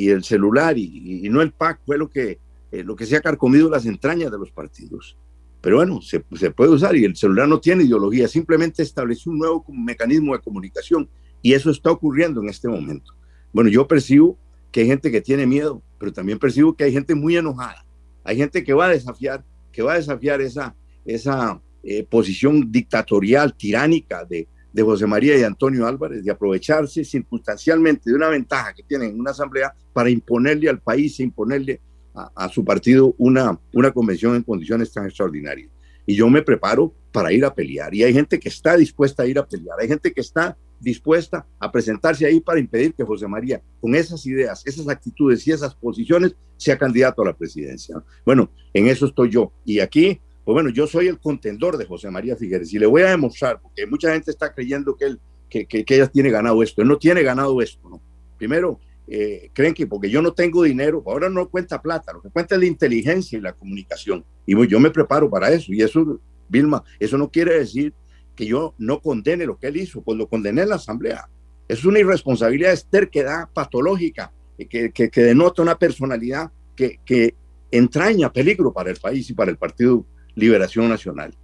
el 0.09 0.23
celular 0.23 0.79
y, 0.79 1.29
no 1.29 1.43
el 1.43 1.51
PAC 1.51 1.81
fue 1.85 1.99
lo 1.99 2.09
que, 2.09 2.39
eh, 2.71 2.85
lo 2.85 2.95
que 2.95 3.05
se 3.05 3.17
ha 3.17 3.21
carcomido 3.21 3.69
las 3.69 3.85
entrañas 3.85 4.31
de 4.31 4.39
los 4.39 4.53
partidos. 4.53 5.17
Pero 5.61 5.77
bueno, 5.77 6.01
se, 6.01 6.25
se, 6.35 6.51
puede 6.53 6.71
usar 6.71 6.97
y 6.97 7.05
el 7.05 7.17
celular 7.17 7.49
no 7.49 7.61
tiene 7.61 7.85
ideología, 7.85 8.29
simplemente 8.29 8.83
estableció 8.83 9.33
un 9.33 9.39
nuevo 9.39 9.65
mecanismo 9.69 10.35
de 10.35 10.41
comunicación 10.41 11.09
y 11.43 11.53
eso 11.53 11.71
está 11.71 11.91
ocurriendo 11.91 12.41
en 12.41 12.49
este 12.49 12.69
momento. 12.69 13.13
Bueno, 13.53 13.69
yo 13.69 13.87
percibo 13.87 14.39
que 14.71 14.81
hay 14.81 14.87
gente 14.87 15.11
que 15.11 15.21
tiene 15.21 15.47
miedo, 15.47 15.83
pero 15.99 16.13
también 16.13 16.39
percibo 16.39 16.75
que 16.75 16.85
hay 16.85 16.93
gente 16.93 17.15
muy 17.15 17.37
enojada. 17.37 17.85
Hay 18.31 18.37
gente 18.37 18.63
que 18.63 18.73
va 18.73 18.87
a 18.87 18.91
desafiar, 18.91 19.45
que 19.73 19.83
va 19.83 19.95
a 19.95 19.97
desafiar 19.97 20.41
esa, 20.41 20.73
esa 21.05 21.61
eh, 21.83 22.05
posición 22.05 22.71
dictatorial, 22.71 23.55
tiránica 23.55 24.25
de, 24.25 24.47
de 24.73 24.83
José 24.85 25.05
María 25.09 25.37
y 25.37 25.43
Antonio 25.43 25.85
Álvarez 25.85 26.23
de 26.23 26.31
aprovecharse 26.31 27.05
circunstancialmente 27.05 28.09
de 28.09 28.15
una 28.15 28.29
ventaja 28.29 28.73
que 28.73 28.85
tienen 28.85 29.11
en 29.11 29.19
una 29.19 29.33
asamblea 29.33 29.75
para 29.93 30.11
imponerle 30.11 30.71
al 30.71 30.79
país 30.79 31.19
e 31.19 31.25
imponerle 31.25 31.81
a, 32.15 32.49
su 32.49 32.65
partido 32.65 33.17
una, 33.19 33.59
una 33.73 33.91
convención 33.91 34.37
en 34.37 34.45
condiciones 34.45 34.93
tan 34.93 35.07
extraordinarias. 35.07 35.69
Y 36.07 36.15
yo 36.15 36.31
me 36.31 36.43
preparo 36.43 36.95
para 37.11 37.33
ir 37.33 37.45
a 37.45 37.53
pelear. 37.53 37.93
Y 37.93 38.05
hay 38.05 38.13
gente 38.13 38.39
que 38.39 38.49
está 38.49 38.77
dispuesta 38.77 39.25
a 39.25 39.27
ir 39.27 39.41
a 39.41 39.47
pelear. 39.47 39.77
Hay 39.81 39.89
gente 39.89 40.13
que 40.13 40.21
está 40.21 40.57
dispuesta 40.81 41.47
a 41.59 41.71
presentarse 41.71 42.27
ahí 42.27 42.41
para 42.41 42.59
impedir 42.59 42.95
que 42.95 43.05
José 43.05 43.29
María, 43.29 43.63
con 43.81 43.95
esas 43.95 44.25
ideas, 44.27 44.63
esas 44.67 44.89
actitudes 44.89 45.47
y 45.47 45.53
esas 45.53 45.75
posiciones, 45.75 46.35
sea 46.57 46.77
candidato 46.77 47.23
a 47.23 47.27
la 47.27 47.37
presidencia. 47.37 48.03
Bueno, 48.25 48.51
en 48.75 48.89
eso 48.89 49.07
estoy 49.07 49.31
yo. 49.31 49.53
Y 49.65 49.81
aquí 49.81 50.21
pues 50.45 50.55
bueno, 50.55 50.71
yo 50.71 50.87
soy 50.87 51.07
el 51.07 51.21
contendor 51.21 51.77
de 51.77 51.85
José 51.85 52.11
María 52.11 52.35
Figueres 52.35 52.73
y 52.73 52.79
le 52.79 52.87
voy 52.87 53.03
a 53.03 53.11
demostrar, 53.11 53.61
porque 53.61 53.87
mucha 53.87 54.13
gente 54.13 54.31
está 54.31 54.53
creyendo 54.53 54.97
que 54.97 55.05
él, 55.05 55.21
que, 55.49 55.67
que, 55.67 55.85
ella 55.87 56.07
tiene 56.07 56.31
ganado 56.31 56.63
esto. 56.63 56.83
Él 56.83 56.89
no 56.89 56.99
tiene 56.99 57.23
ganado 57.23 57.61
esto, 57.61 57.89
¿no? 57.89 58.01
Primero, 58.39 58.81
eh, 59.07 59.51
creen 59.53 59.75
que 59.75 59.87
porque 59.87 60.09
yo 60.09 60.23
no 60.23 60.33
tengo 60.33 60.63
dinero, 60.63 61.03
ahora 61.07 61.29
no 61.29 61.49
cuenta 61.49 61.83
plata, 61.83 62.13
lo 62.13 62.23
que 62.23 62.31
cuenta 62.31 62.55
es 62.55 62.61
la 62.61 62.67
inteligencia 62.67 63.39
y 63.39 63.43
la 63.43 63.53
comunicación. 63.53 64.25
Y 64.47 64.67
yo 64.67 64.81
me 64.81 64.91
preparo 64.91 65.29
para 65.29 65.51
eso. 65.53 65.73
Y 65.73 65.83
eso, 65.83 66.21
Vilma, 66.49 66.83
eso 66.99 67.19
no 67.19 67.31
quiere 67.31 67.59
decir 67.59 67.93
que 68.41 68.47
yo 68.47 68.75
no 68.79 69.01
condene 69.01 69.45
lo 69.45 69.59
que 69.59 69.67
él 69.67 69.77
hizo, 69.77 70.01
pues 70.01 70.17
lo 70.17 70.27
condené 70.27 70.63
en 70.63 70.71
la 70.71 70.77
Asamblea. 70.77 71.29
Es 71.69 71.85
una 71.85 71.99
irresponsabilidad, 71.99 72.73
es 72.73 72.87
terquedad 72.87 73.51
patológica 73.53 74.33
que, 74.57 74.91
que, 74.91 75.11
que 75.11 75.23
denota 75.23 75.61
una 75.61 75.79
personalidad 75.79 76.51
que, 76.75 77.01
que 77.05 77.35
entraña 77.71 78.33
peligro 78.33 78.73
para 78.73 78.91
el 78.91 78.97
país 78.97 79.29
y 79.29 79.35
para 79.35 79.51
el 79.51 79.59
Partido 79.59 80.07
Liberación 80.37 80.89
Nacional. 80.89 81.35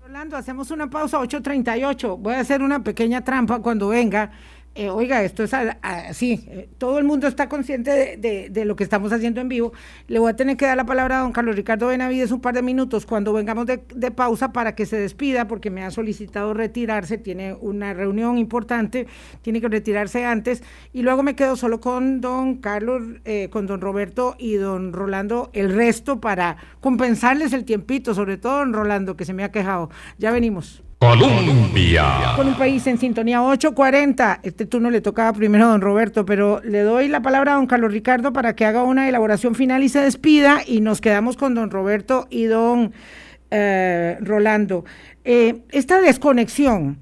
Rolando, 0.00 0.36
hacemos 0.36 0.70
una 0.70 0.88
pausa 0.88 1.18
8.38. 1.18 2.16
Voy 2.16 2.34
a 2.34 2.40
hacer 2.40 2.62
una 2.62 2.84
pequeña 2.84 3.24
trampa 3.24 3.60
cuando 3.60 3.88
venga 3.88 4.30
eh, 4.76 4.88
oiga, 4.88 5.24
esto 5.24 5.42
es 5.42 5.52
así, 5.52 6.44
eh, 6.46 6.68
todo 6.78 6.98
el 6.98 7.04
mundo 7.04 7.26
está 7.26 7.48
consciente 7.48 8.16
de, 8.16 8.64
lo 8.64 8.76
que 8.76 8.84
estamos 8.84 9.12
haciendo 9.12 9.40
en 9.40 9.48
vivo. 9.48 9.72
Le 10.06 10.20
voy 10.20 10.30
a 10.30 10.36
tener 10.36 10.56
que 10.56 10.64
dar 10.64 10.76
la 10.76 10.86
palabra 10.86 11.18
a 11.18 11.22
don 11.22 11.32
Carlos 11.32 11.56
Ricardo 11.56 11.88
Benavides 11.88 12.30
un 12.30 12.40
par 12.40 12.54
de 12.54 12.62
minutos 12.62 13.04
cuando 13.04 13.32
vengamos 13.32 13.66
de, 13.66 13.78
pausa 14.12 14.52
para 14.52 14.76
que 14.76 14.86
se 14.86 14.96
despida, 14.96 15.48
porque 15.48 15.70
me 15.70 15.82
ha 15.82 15.90
solicitado 15.90 16.54
retirarse, 16.54 17.18
tiene 17.18 17.54
una 17.54 17.94
reunión 17.94 18.38
importante, 18.38 19.08
tiene 19.42 19.60
que 19.60 19.68
retirarse 19.68 20.24
antes, 20.24 20.62
y 20.92 21.02
luego 21.02 21.24
me 21.24 21.34
quedo 21.34 21.56
solo 21.56 21.80
con 21.80 22.20
don 22.20 22.58
Carlos, 22.58 23.02
eh, 23.24 23.48
con 23.50 23.66
don 23.66 23.80
Roberto 23.80 24.36
y 24.38 24.54
don 24.54 24.92
Rolando, 24.92 25.50
el 25.52 25.74
resto 25.74 26.20
para 26.20 26.58
compensarles 26.80 27.52
el 27.52 27.64
tiempito, 27.64 28.14
sobre 28.14 28.36
todo 28.36 28.58
don 28.58 28.72
Rolando, 28.72 29.16
que 29.16 29.24
se 29.24 29.32
me 29.32 29.42
ha 29.42 29.50
quejado. 29.50 29.90
Ya 30.18 30.30
venimos. 30.30 30.84
Colombia. 31.00 32.34
Con 32.36 32.48
un 32.48 32.54
país 32.56 32.86
en 32.86 32.98
sintonía 32.98 33.42
840. 33.42 34.40
Este 34.42 34.66
turno 34.66 34.90
le 34.90 35.00
tocaba 35.00 35.32
primero 35.32 35.64
a 35.64 35.68
don 35.68 35.80
Roberto, 35.80 36.26
pero 36.26 36.60
le 36.62 36.80
doy 36.80 37.08
la 37.08 37.22
palabra 37.22 37.52
a 37.52 37.54
don 37.54 37.66
Carlos 37.66 37.90
Ricardo 37.90 38.34
para 38.34 38.54
que 38.54 38.66
haga 38.66 38.82
una 38.82 39.08
elaboración 39.08 39.54
final 39.54 39.82
y 39.82 39.88
se 39.88 40.00
despida 40.00 40.60
y 40.66 40.82
nos 40.82 41.00
quedamos 41.00 41.38
con 41.38 41.54
don 41.54 41.70
Roberto 41.70 42.26
y 42.28 42.44
don 42.44 42.92
eh, 43.50 44.18
Rolando. 44.20 44.84
Eh, 45.24 45.62
esta 45.70 46.02
desconexión 46.02 46.98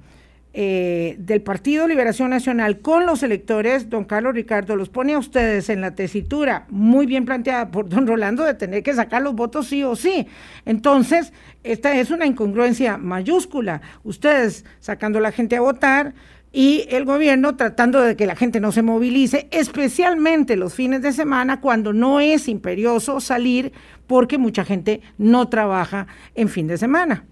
eh, 0.51 1.15
del 1.19 1.41
Partido 1.41 1.87
Liberación 1.87 2.31
Nacional 2.31 2.79
con 2.79 3.05
los 3.05 3.21
electores, 3.21 3.89
don 3.89 4.03
Carlos 4.03 4.33
Ricardo, 4.33 4.75
los 4.75 4.89
pone 4.89 5.13
a 5.13 5.19
ustedes 5.19 5.69
en 5.69 5.81
la 5.81 5.93
tesitura 5.93 6.65
muy 6.69 7.05
bien 7.05 7.25
planteada 7.25 7.69
por 7.69 7.87
don 7.87 8.07
Rolando 8.07 8.43
de 8.43 8.55
tener 8.55 8.81
que 8.81 8.95
sacar 8.95 9.21
los 9.21 9.35
votos 9.35 9.67
sí 9.67 9.83
o 9.83 9.95
sí. 9.95 10.27
Entonces, 10.65 11.33
esta 11.63 11.95
es 11.95 12.09
una 12.09 12.25
incongruencia 12.25 12.97
mayúscula. 12.97 13.81
Ustedes 14.03 14.65
sacando 14.79 15.19
a 15.19 15.21
la 15.21 15.31
gente 15.31 15.55
a 15.55 15.61
votar 15.61 16.15
y 16.51 16.87
el 16.89 17.05
gobierno 17.05 17.55
tratando 17.55 18.01
de 18.01 18.15
que 18.15 18.25
la 18.25 18.35
gente 18.35 18.59
no 18.59 18.71
se 18.71 18.81
movilice, 18.81 19.47
especialmente 19.51 20.55
los 20.55 20.73
fines 20.73 21.01
de 21.01 21.13
semana 21.13 21.61
cuando 21.61 21.93
no 21.93 22.19
es 22.19 22.47
imperioso 22.47 23.19
salir 23.19 23.71
porque 24.07 24.39
mucha 24.39 24.65
gente 24.65 25.01
no 25.19 25.47
trabaja 25.47 26.07
en 26.33 26.49
fin 26.49 26.65
de 26.65 26.79
semana. 26.79 27.25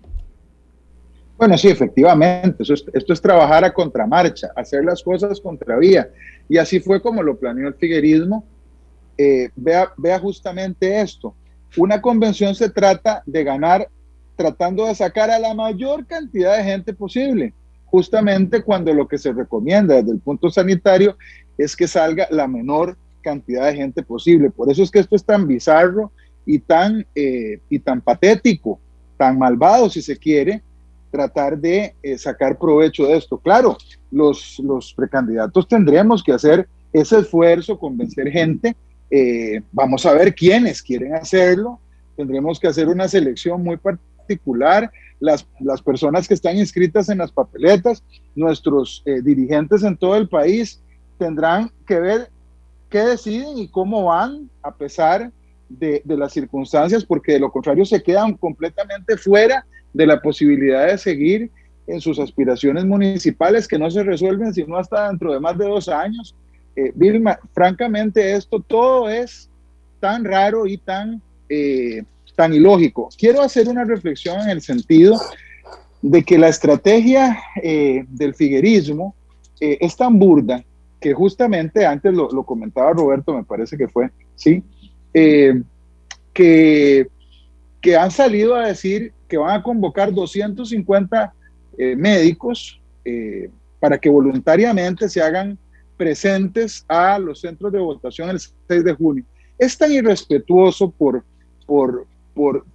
Bueno, 1.37 1.55
sí, 1.57 1.67
efectivamente, 1.67 2.63
esto 2.63 3.13
es 3.13 3.21
trabajar 3.21 3.63
a 3.63 3.73
contramarcha, 3.73 4.49
hacer 4.55 4.83
las 4.83 5.03
cosas 5.03 5.39
contravía. 5.39 6.09
Y 6.49 6.57
así 6.57 6.79
fue 6.79 6.99
como 6.99 7.21
lo 7.21 7.37
planeó 7.37 7.67
el 7.67 7.75
figuerismo. 7.75 8.43
Eh, 9.17 9.49
vea, 9.55 9.91
vea 9.97 10.19
justamente 10.19 10.99
esto. 10.99 11.35
Una 11.75 12.01
convención 12.01 12.55
se 12.55 12.69
trata 12.69 13.21
de 13.25 13.43
ganar 13.43 13.87
tratando 14.35 14.85
de 14.85 14.95
sacar 14.95 15.29
a 15.29 15.39
la 15.39 15.53
mayor 15.53 16.05
cantidad 16.05 16.57
de 16.57 16.63
gente 16.63 16.93
posible, 16.93 17.53
justamente 17.85 18.61
cuando 18.61 18.93
lo 18.93 19.07
que 19.07 19.17
se 19.17 19.33
recomienda 19.33 19.95
desde 19.95 20.11
el 20.11 20.19
punto 20.19 20.49
sanitario 20.49 21.17
es 21.57 21.75
que 21.75 21.87
salga 21.87 22.27
la 22.29 22.47
menor 22.47 22.97
cantidad 23.21 23.65
de 23.65 23.75
gente 23.75 24.03
posible. 24.03 24.49
Por 24.51 24.71
eso 24.71 24.83
es 24.83 24.91
que 24.91 24.99
esto 24.99 25.15
es 25.15 25.25
tan 25.25 25.47
bizarro 25.47 26.11
y 26.45 26.59
tan, 26.59 27.05
eh, 27.13 27.59
y 27.69 27.79
tan 27.79 28.01
patético, 28.01 28.79
tan 29.17 29.37
malvado 29.37 29.89
si 29.89 30.01
se 30.01 30.17
quiere, 30.17 30.61
tratar 31.11 31.57
de 31.57 31.95
eh, 32.03 32.17
sacar 32.17 32.57
provecho 32.57 33.05
de 33.05 33.17
esto. 33.17 33.37
Claro, 33.37 33.77
los, 34.11 34.59
los 34.59 34.93
precandidatos 34.93 35.67
tendremos 35.67 36.23
que 36.23 36.33
hacer 36.33 36.67
ese 36.93 37.19
esfuerzo, 37.19 37.79
convencer 37.79 38.29
gente. 38.29 38.75
Eh, 39.09 39.61
vamos 39.71 40.05
a 40.05 40.13
ver 40.13 40.33
quiénes 40.33 40.81
quieren 40.81 41.15
hacerlo. 41.15 41.79
Tendremos 42.15 42.59
que 42.59 42.67
hacer 42.67 42.87
una 42.87 43.07
selección 43.07 43.63
muy 43.63 43.77
particular. 43.77 44.91
Las, 45.19 45.47
las 45.59 45.81
personas 45.81 46.27
que 46.27 46.35
están 46.35 46.57
inscritas 46.57 47.09
en 47.09 47.19
las 47.19 47.31
papeletas, 47.31 48.03
nuestros 48.35 49.01
eh, 49.05 49.21
dirigentes 49.21 49.83
en 49.83 49.97
todo 49.97 50.15
el 50.15 50.29
país, 50.29 50.81
tendrán 51.17 51.71
que 51.87 51.99
ver 51.99 52.29
qué 52.89 52.99
deciden 52.99 53.57
y 53.57 53.67
cómo 53.67 54.05
van 54.05 54.49
a 54.61 54.75
pesar 54.75 55.31
de, 55.69 56.01
de 56.03 56.17
las 56.17 56.33
circunstancias, 56.33 57.05
porque 57.05 57.33
de 57.33 57.39
lo 57.39 57.51
contrario 57.51 57.85
se 57.85 58.01
quedan 58.01 58.35
completamente 58.35 59.17
fuera 59.17 59.65
de 59.93 60.05
la 60.05 60.21
posibilidad 60.21 60.87
de 60.87 60.97
seguir 60.97 61.51
en 61.87 62.01
sus 62.01 62.19
aspiraciones 62.19 62.85
municipales 62.85 63.67
que 63.67 63.79
no 63.79 63.89
se 63.89 64.03
resuelven 64.03 64.53
sino 64.53 64.77
hasta 64.77 65.07
dentro 65.07 65.33
de 65.33 65.39
más 65.39 65.57
de 65.57 65.65
dos 65.65 65.87
años. 65.87 66.35
Eh, 66.75 66.91
Vilma, 66.93 67.39
francamente 67.53 68.35
esto 68.35 68.59
todo 68.59 69.09
es 69.09 69.49
tan 69.99 70.25
raro 70.25 70.67
y 70.67 70.77
tan, 70.77 71.21
eh, 71.49 72.03
tan 72.35 72.53
ilógico. 72.53 73.09
Quiero 73.17 73.41
hacer 73.41 73.67
una 73.67 73.85
reflexión 73.85 74.41
en 74.41 74.49
el 74.49 74.61
sentido 74.61 75.19
de 76.01 76.23
que 76.23 76.37
la 76.37 76.49
estrategia 76.49 77.39
eh, 77.63 78.05
del 78.09 78.35
figuerismo 78.35 79.15
es 79.59 79.97
tan 79.97 80.19
burda 80.19 80.63
que 80.99 81.15
justamente 81.15 81.83
antes 81.83 82.13
lo, 82.13 82.29
lo, 82.29 82.43
comentaba 82.43 82.93
Roberto, 82.93 83.33
me 83.33 83.43
parece 83.43 83.75
que 83.75 83.87
fue, 83.87 84.11
¿sí? 84.35 84.63
Que, 86.33 87.07
que 87.81 87.95
han 87.95 88.11
salido 88.11 88.55
a 88.55 88.67
decir 88.67 89.13
que 89.27 89.37
van 89.37 89.59
a 89.59 89.63
convocar 89.63 90.13
250 90.13 91.33
eh, 91.77 91.95
médicos 91.95 92.79
eh, 93.05 93.49
para 93.79 93.97
que 93.97 94.09
voluntariamente 94.09 95.09
se 95.09 95.21
hagan 95.21 95.57
presentes 95.95 96.85
a 96.87 97.19
los 97.19 97.41
centros 97.41 97.71
de 97.71 97.79
votación 97.79 98.29
el 98.29 98.39
6 98.39 98.83
de 98.83 98.93
junio. 98.93 99.23
Es 99.57 99.77
tan 99.77 99.91
irrespetuoso 99.91 100.89
por, 100.91 101.23
por, 101.65 102.07
por, 102.33 102.65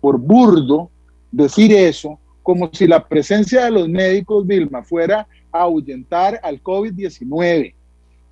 por, 0.00 0.18
burdo 0.18 0.90
decir 1.30 1.72
eso, 1.72 2.18
como 2.42 2.70
si 2.72 2.86
la 2.86 3.06
presencia 3.06 3.64
de 3.64 3.70
los 3.70 3.88
médicos, 3.88 4.46
Vilma, 4.46 4.82
fuera 4.82 5.26
a 5.52 5.60
ahuyentar 5.60 6.40
al 6.42 6.62
COVID-19, 6.62 7.74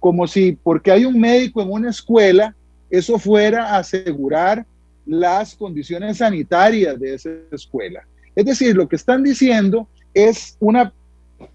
como 0.01 0.27
si 0.27 0.53
porque 0.53 0.91
hay 0.91 1.05
un 1.05 1.19
médico 1.19 1.63
en 1.63 1.71
una 1.71 1.91
escuela, 1.91 2.55
eso 2.93 3.18
fuera 3.18 3.74
asegurar 3.74 4.66
las 5.07 5.55
condiciones 5.55 6.18
sanitarias 6.18 7.01
de 7.01 7.14
esa 7.14 7.30
escuela. 7.51 8.07
Es 8.36 8.45
decir, 8.45 8.76
lo 8.76 8.86
que 8.86 8.97
están 8.97 9.22
diciendo 9.22 9.88
es 10.12 10.59
una, 10.61 10.93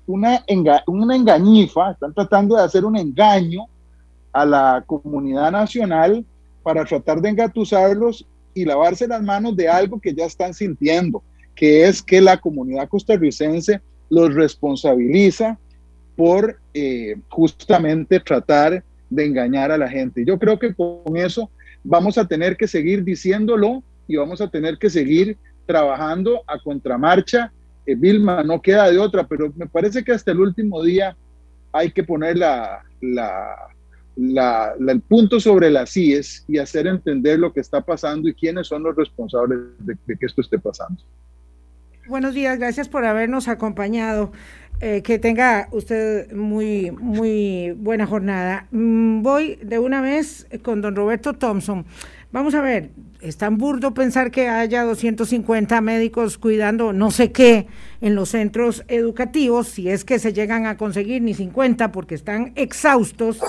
una, 0.07 0.43
una 0.88 1.15
engañifa, 1.15 1.91
están 1.91 2.13
tratando 2.15 2.55
de 2.55 2.63
hacer 2.63 2.83
un 2.83 2.97
engaño 2.97 3.67
a 4.33 4.45
la 4.47 4.83
comunidad 4.85 5.51
nacional 5.51 6.25
para 6.63 6.83
tratar 6.83 7.21
de 7.21 7.29
engatusarlos 7.29 8.25
y 8.55 8.65
lavarse 8.65 9.07
las 9.07 9.21
manos 9.21 9.55
de 9.55 9.69
algo 9.69 9.99
que 9.99 10.15
ya 10.15 10.25
están 10.25 10.55
sintiendo, 10.55 11.21
que 11.53 11.88
es 11.88 12.01
que 12.01 12.19
la 12.19 12.38
comunidad 12.38 12.89
costarricense 12.89 13.79
los 14.09 14.33
responsabiliza 14.33 15.59
por 16.15 16.59
eh, 16.73 17.15
justamente 17.29 18.19
tratar 18.19 18.83
de 19.10 19.26
engañar 19.26 19.72
a 19.72 19.78
la 19.78 19.89
gente. 19.89 20.24
Yo 20.26 20.38
creo 20.38 20.60
que 20.60 20.74
con 20.74 21.16
eso 21.16 21.49
vamos 21.84 22.18
a 22.18 22.28
tener 22.28 22.58
que 22.58 22.68
seguir 22.68 23.03
diciéndolo 23.03 23.84
y 24.08 24.16
vamos 24.16 24.41
a 24.41 24.49
tener 24.49 24.78
que 24.78 24.89
seguir 24.89 25.38
trabajando 25.66 26.41
a 26.47 26.60
contramarcha. 26.60 27.51
Eh, 27.86 27.95
Vilma, 27.95 28.43
no 28.43 28.62
queda 28.62 28.89
de 28.89 28.97
otra, 28.97 29.28
pero 29.28 29.51
me 29.55 29.68
parece 29.68 30.03
que 30.03 30.12
hasta 30.12 30.32
el 30.32 30.39
último 30.39 30.84
día 30.84 31.16
hay 31.72 31.91
que 31.91 32.03
poner 32.03 32.38
la, 32.38 32.84
el 34.18 35.01
punto 35.01 35.39
sobre 35.39 35.70
las 35.70 35.91
CIES 35.91 36.45
y 36.47 36.58
hacer 36.58 36.88
entender 36.88 37.39
lo 37.39 37.53
que 37.53 37.60
está 37.60 37.82
pasando 37.82 38.28
y 38.28 38.34
quiénes 38.34 38.68
son 38.68 38.84
los 38.84 38.95
responsables 38.95 39.60
de, 39.80 39.95
que 40.18 40.26
esto 40.26 40.41
esté 40.41 40.58
pasando. 40.58 41.01
Buenos 42.08 42.34
días, 42.34 42.58
gracias 42.58 42.88
por 42.88 43.05
habernos 43.05 43.49
acompañado. 43.49 44.32
Eh, 44.80 45.01
que 45.01 45.17
tenga 45.17 45.69
usted 45.71 46.32
muy, 46.34 46.91
muy 46.91 47.71
buena 47.71 48.05
jornada. 48.05 48.67
Mm, 48.69 49.23
voy 49.23 49.55
de 49.63 49.80
una 49.80 50.01
vez 50.01 50.45
con 50.61 50.82
don 50.82 50.95
Roberto 50.95 51.34
Thompson. 51.34 51.84
Vamos 52.32 52.53
a 52.53 52.61
ver, 52.61 52.91
es 53.19 53.38
tan 53.38 53.57
burdo 53.57 53.95
pensar 53.95 54.30
que 54.30 54.49
haya 54.49 54.84
250 54.84 55.82
médicos 55.82 56.38
cuidando 56.38 56.93
no 56.93 57.09
sé 57.09 57.32
qué 57.32 57.65
en 58.01 58.13
los 58.13 58.30
centros 58.30 58.84
educativos, 58.88 59.67
si 59.67 59.89
es 59.89 60.05
que 60.05 60.19
se 60.19 60.32
llegan 60.32 60.67
a 60.67 60.78
conseguir 60.78 61.23
ni 61.23 61.34
50 61.34 61.91
porque 61.91 62.13
están 62.13 62.51
exhaustos, 62.55 63.39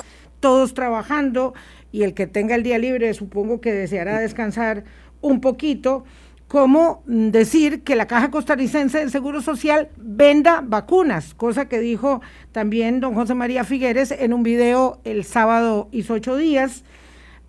todos 0.41 0.73
trabajando 0.73 1.53
y 1.93 2.05
el 2.05 2.15
que 2.15 2.27
tenga 2.27 2.55
el 2.55 2.63
día 2.63 2.79
libre 2.79 3.13
supongo 3.13 3.61
que 3.61 3.75
deseará 3.75 4.19
descansar 4.19 4.85
un 5.21 5.43
poquito 5.43 6.05
como 6.49 7.03
decir 7.05 7.83
que 7.83 7.95
la 7.95 8.07
Caja 8.07 8.31
Costarricense 8.31 8.99
del 8.99 9.11
Seguro 9.11 9.43
Social 9.43 9.91
venda 9.99 10.63
vacunas, 10.65 11.35
cosa 11.35 11.69
que 11.69 11.79
dijo 11.79 12.23
también 12.53 13.01
don 13.01 13.15
José 13.15 13.35
María 13.35 13.65
Figueres 13.65 14.11
en 14.11 14.33
un 14.33 14.43
video 14.43 14.99
el 15.05 15.25
sábado 15.25 15.89
hizo 15.93 16.15
ocho 16.15 16.37
días, 16.37 16.85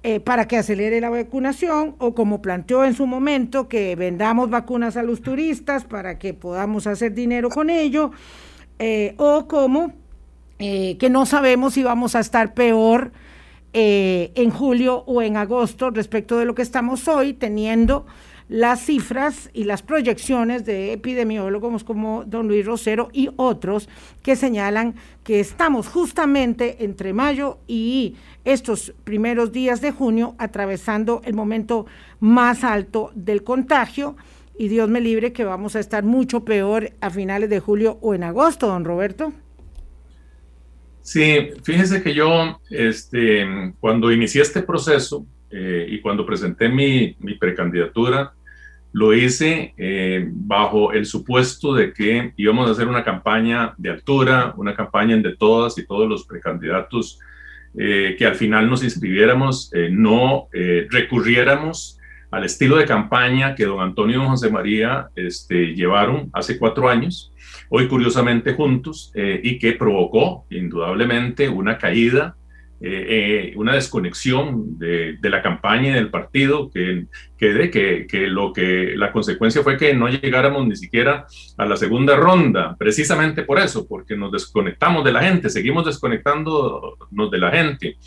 eh, 0.04 0.20
para 0.20 0.48
que 0.48 0.58
acelere 0.58 1.00
la 1.00 1.10
vacunación, 1.10 1.96
o 1.98 2.14
como 2.14 2.42
planteó 2.42 2.84
en 2.84 2.94
su 2.94 3.08
momento, 3.08 3.70
que 3.70 3.96
vendamos 3.96 4.50
vacunas 4.50 4.98
a 4.98 5.04
los 5.04 5.22
turistas 5.22 5.86
para 5.86 6.20
que 6.20 6.34
podamos 6.34 6.86
hacer 6.86 7.14
dinero 7.14 7.50
con 7.50 7.70
ello, 7.70 8.12
eh, 8.80 9.14
o 9.18 9.48
como 9.48 9.94
eh, 10.58 10.98
que 10.98 11.10
no 11.10 11.26
sabemos 11.26 11.74
si 11.74 11.84
vamos 11.84 12.16
a 12.16 12.20
estar 12.20 12.54
peor 12.54 13.12
en 13.72 14.50
julio 14.50 15.04
o 15.06 15.22
en 15.22 15.38
agosto 15.38 15.92
respecto 15.92 16.40
de 16.40 16.46
lo 16.46 16.56
que 16.56 16.64
estamos 16.64 17.08
hoy, 17.08 17.34
teniendo 17.34 18.08
las 18.50 18.84
cifras 18.84 19.52
y 19.54 19.64
las 19.64 19.84
proyecciones 19.84 20.66
de 20.66 20.92
epidemiólogos 20.92 21.84
como 21.84 22.26
don 22.26 22.48
Luis 22.48 22.66
Rosero 22.66 23.10
y 23.14 23.30
otros 23.38 23.88
que 24.24 24.36
señalan 24.36 24.96
que 25.24 25.40
estamos 25.40 25.88
justamente 25.88 26.84
entre 26.84 27.14
mayo 27.14 27.60
y 27.68 28.16
estos 28.44 28.94
primeros 29.04 29.52
días 29.52 29.82
de 29.82 29.92
junio 29.92 30.36
atravesando 30.40 31.22
el 31.26 31.36
momento 31.36 31.86
más 32.20 32.64
alto 32.64 33.12
del 33.14 33.44
contagio 33.44 34.18
y 34.58 34.68
Dios 34.68 34.90
me 34.90 35.00
libre 35.00 35.32
que 35.32 35.46
vamos 35.46 35.76
a 35.76 35.80
estar 35.80 36.04
mucho 36.04 36.44
peor 36.44 36.92
a 37.02 37.12
finales 37.12 37.50
de 37.50 37.60
julio 37.60 38.00
o 38.02 38.16
en 38.16 38.24
agosto, 38.24 38.68
don 38.68 38.84
Roberto. 38.84 39.32
Sí, 41.02 41.52
fíjese 41.64 42.04
que 42.04 42.14
yo, 42.14 42.60
este, 42.70 43.74
cuando 43.80 44.12
inicié 44.12 44.42
este 44.42 44.62
proceso 44.62 45.26
eh, 45.50 45.88
y 45.90 46.02
cuando 46.02 46.26
presenté 46.26 46.68
mi, 46.68 47.16
mi 47.20 47.36
precandidatura, 47.36 48.34
lo 48.92 49.14
hice 49.14 49.74
eh, 49.78 50.28
bajo 50.32 50.94
el 50.94 51.06
supuesto 51.06 51.74
de 51.74 51.94
que 51.94 52.34
íbamos 52.38 52.68
a 52.68 52.72
hacer 52.72 52.88
una 52.88 53.04
campaña 53.04 53.74
de 53.78 53.92
altura, 53.92 54.54
una 54.58 54.76
campaña 54.76 55.16
en 55.16 55.22
de 55.22 55.36
todas 55.36 55.78
y 55.78 55.86
todos 55.86 56.10
los 56.10 56.26
precandidatos, 56.26 57.20
eh, 57.78 58.16
que 58.18 58.26
al 58.26 58.36
final 58.36 58.70
nos 58.70 58.84
inscribiéramos, 58.84 59.72
no 59.92 60.48
recurriéramos 60.90 62.00
al 62.32 62.46
estilo 62.46 62.78
de 62.78 62.86
campaña 62.86 63.56
que 63.56 63.66
don 63.66 63.82
Antonio 63.82 64.16
y 64.16 64.20
don 64.20 64.30
José 64.30 64.50
María 64.50 65.10
este, 65.16 65.76
llevaron 65.76 66.30
hace 66.34 66.58
cuatro 66.58 66.90
años, 66.90 67.32
hoy 67.70 67.88
curiosamente 67.88 68.54
juntos, 68.54 69.12
y 69.16 69.60
que 69.60 69.74
provocó 69.74 70.46
indudablemente 70.50 71.48
una 71.48 71.78
caída 71.78 72.36
eh, 72.82 73.52
eh, 73.52 73.54
una 73.58 73.74
desconexión 73.74 74.80
de, 74.80 75.18
la 75.24 75.42
campaña 75.42 75.90
y 75.90 75.94
del 75.96 76.10
partido, 76.10 76.72
que, 76.72 77.08
que, 77.38 77.70
que, 77.70 78.08
que, 78.08 78.28
lo 78.28 78.54
que 78.54 78.94
la 78.96 79.12
consecuencia 79.12 79.64
fue 79.64 79.76
que 79.76 79.94
no 79.94 80.08
llegáramos 80.08 80.66
ni 80.66 80.78
siquiera 80.78 81.26
a 81.58 81.66
la 81.66 81.76
segunda 81.76 82.16
ronda, 82.16 82.78
precisamente 82.80 83.44
por 83.44 83.60
eso, 83.60 83.86
porque 83.86 84.16
nos 84.16 84.32
desconectamos 84.32 85.04
de 85.04 85.12
la 85.12 85.22
gente, 85.22 85.50
seguimos 85.50 85.86
desconectándonos 85.86 87.30
de 87.32 87.38
la 87.38 87.52
gente. 87.52 87.98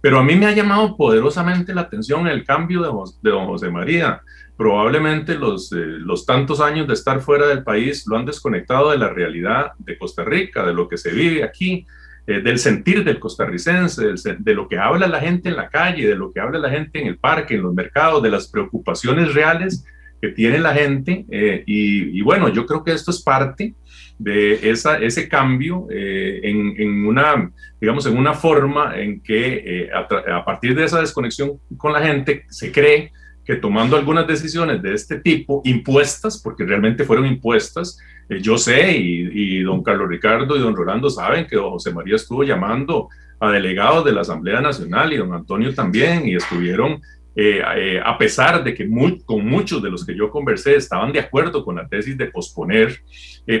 Pero 0.00 0.18
a 0.18 0.22
mí 0.22 0.34
me 0.34 0.46
ha 0.46 0.52
llamado 0.52 0.96
poderosamente 0.96 1.74
la 1.74 1.82
atención 1.82 2.26
el 2.26 2.44
cambio 2.44 2.82
de, 2.82 3.30
don 3.30 3.46
José 3.46 3.70
María. 3.70 4.22
Probablemente 4.56 5.34
los, 5.34 5.72
eh, 5.72 5.76
los 5.76 6.24
tantos 6.24 6.60
años 6.60 6.86
de 6.86 6.94
estar 6.94 7.20
fuera 7.20 7.46
del 7.46 7.64
país 7.64 8.06
lo 8.06 8.16
han 8.16 8.26
desconectado 8.26 8.90
de 8.90 8.98
la 8.98 9.08
realidad 9.08 9.72
de 9.78 9.98
Costa 9.98 10.24
Rica, 10.24 10.64
de 10.64 10.72
lo 10.72 10.88
que 10.88 10.96
se 10.96 11.12
vive 11.12 11.42
aquí, 11.42 11.86
eh, 12.26 12.40
del 12.40 12.58
sentir 12.58 13.04
del 13.04 13.18
costarricense, 13.18 14.14
de 14.38 14.54
lo 14.54 14.68
que 14.68 14.78
habla 14.78 15.06
la 15.06 15.20
gente 15.20 15.48
en 15.48 15.56
la 15.56 15.68
calle, 15.68 16.06
de 16.06 16.16
lo 16.16 16.32
que 16.32 16.40
habla 16.40 16.58
la 16.58 16.70
gente 16.70 17.00
en 17.00 17.08
el 17.08 17.18
parque, 17.18 17.54
en 17.54 17.62
los 17.62 17.74
mercados, 17.74 18.22
de 18.22 18.30
las 18.30 18.48
preocupaciones 18.48 19.34
reales 19.34 19.84
que 20.20 20.28
tiene 20.28 20.58
la 20.58 20.74
gente. 20.74 21.24
Eh, 21.30 21.62
y, 21.66 22.20
bueno, 22.22 22.48
yo 22.48 22.66
creo 22.66 22.84
que 22.84 22.92
esto 22.92 23.10
es 23.10 23.22
parte 23.22 23.74
de 24.18 24.70
esa, 24.70 24.98
ese 24.98 25.28
cambio 25.28 25.86
eh, 25.90 26.40
en, 26.42 26.74
en, 26.76 27.06
una, 27.06 27.50
digamos, 27.80 28.04
en 28.06 28.18
una 28.18 28.34
forma 28.34 28.98
en 28.98 29.22
que 29.22 29.88
a, 29.94 30.36
a, 30.36 30.44
partir 30.44 30.74
de 30.74 30.84
esa 30.84 31.00
desconexión 31.00 31.58
con 31.78 31.92
la 31.92 32.02
gente 32.02 32.44
se 32.50 32.70
cree 32.70 33.12
que 33.44 33.56
tomando 33.56 33.96
algunas 33.96 34.26
decisiones 34.26 34.82
de 34.82 34.94
este 34.94 35.18
tipo, 35.18 35.62
impuestas, 35.64 36.40
porque 36.40 36.64
realmente 36.64 37.04
fueron 37.04 37.26
impuestas, 37.26 37.98
eh, 38.30 38.40
yo 38.40 38.56
sé, 38.56 38.96
y, 38.96 39.60
don 39.62 39.82
Carlos 39.82 40.08
Ricardo 40.08 40.56
y 40.56 40.60
don 40.60 40.76
Rolando 40.76 41.10
saben 41.10 41.46
que 41.48 41.56
José 41.56 41.92
María 41.92 42.14
estuvo 42.14 42.44
llamando 42.44 43.08
a 43.40 43.50
delegados 43.50 44.04
de 44.04 44.12
la 44.12 44.20
Asamblea 44.20 44.60
Nacional 44.60 45.12
y 45.12 45.16
don 45.16 45.34
Antonio 45.34 45.74
también, 45.74 46.28
y 46.28 46.36
estuvieron, 46.36 47.02
eh, 47.34 47.60
eh, 47.76 48.00
a 48.04 48.16
pesar 48.16 48.62
de 48.62 48.72
que 48.72 48.88
con 49.26 49.44
muchos 49.44 49.82
de 49.82 49.90
los 49.90 50.06
que 50.06 50.14
yo 50.14 50.30
conversé 50.30 50.76
estaban 50.76 51.12
de 51.12 51.18
acuerdo 51.18 51.64
con 51.64 51.74
la 51.74 51.88
tesis 51.88 52.16
de 52.16 52.26
posponer, 52.26 53.00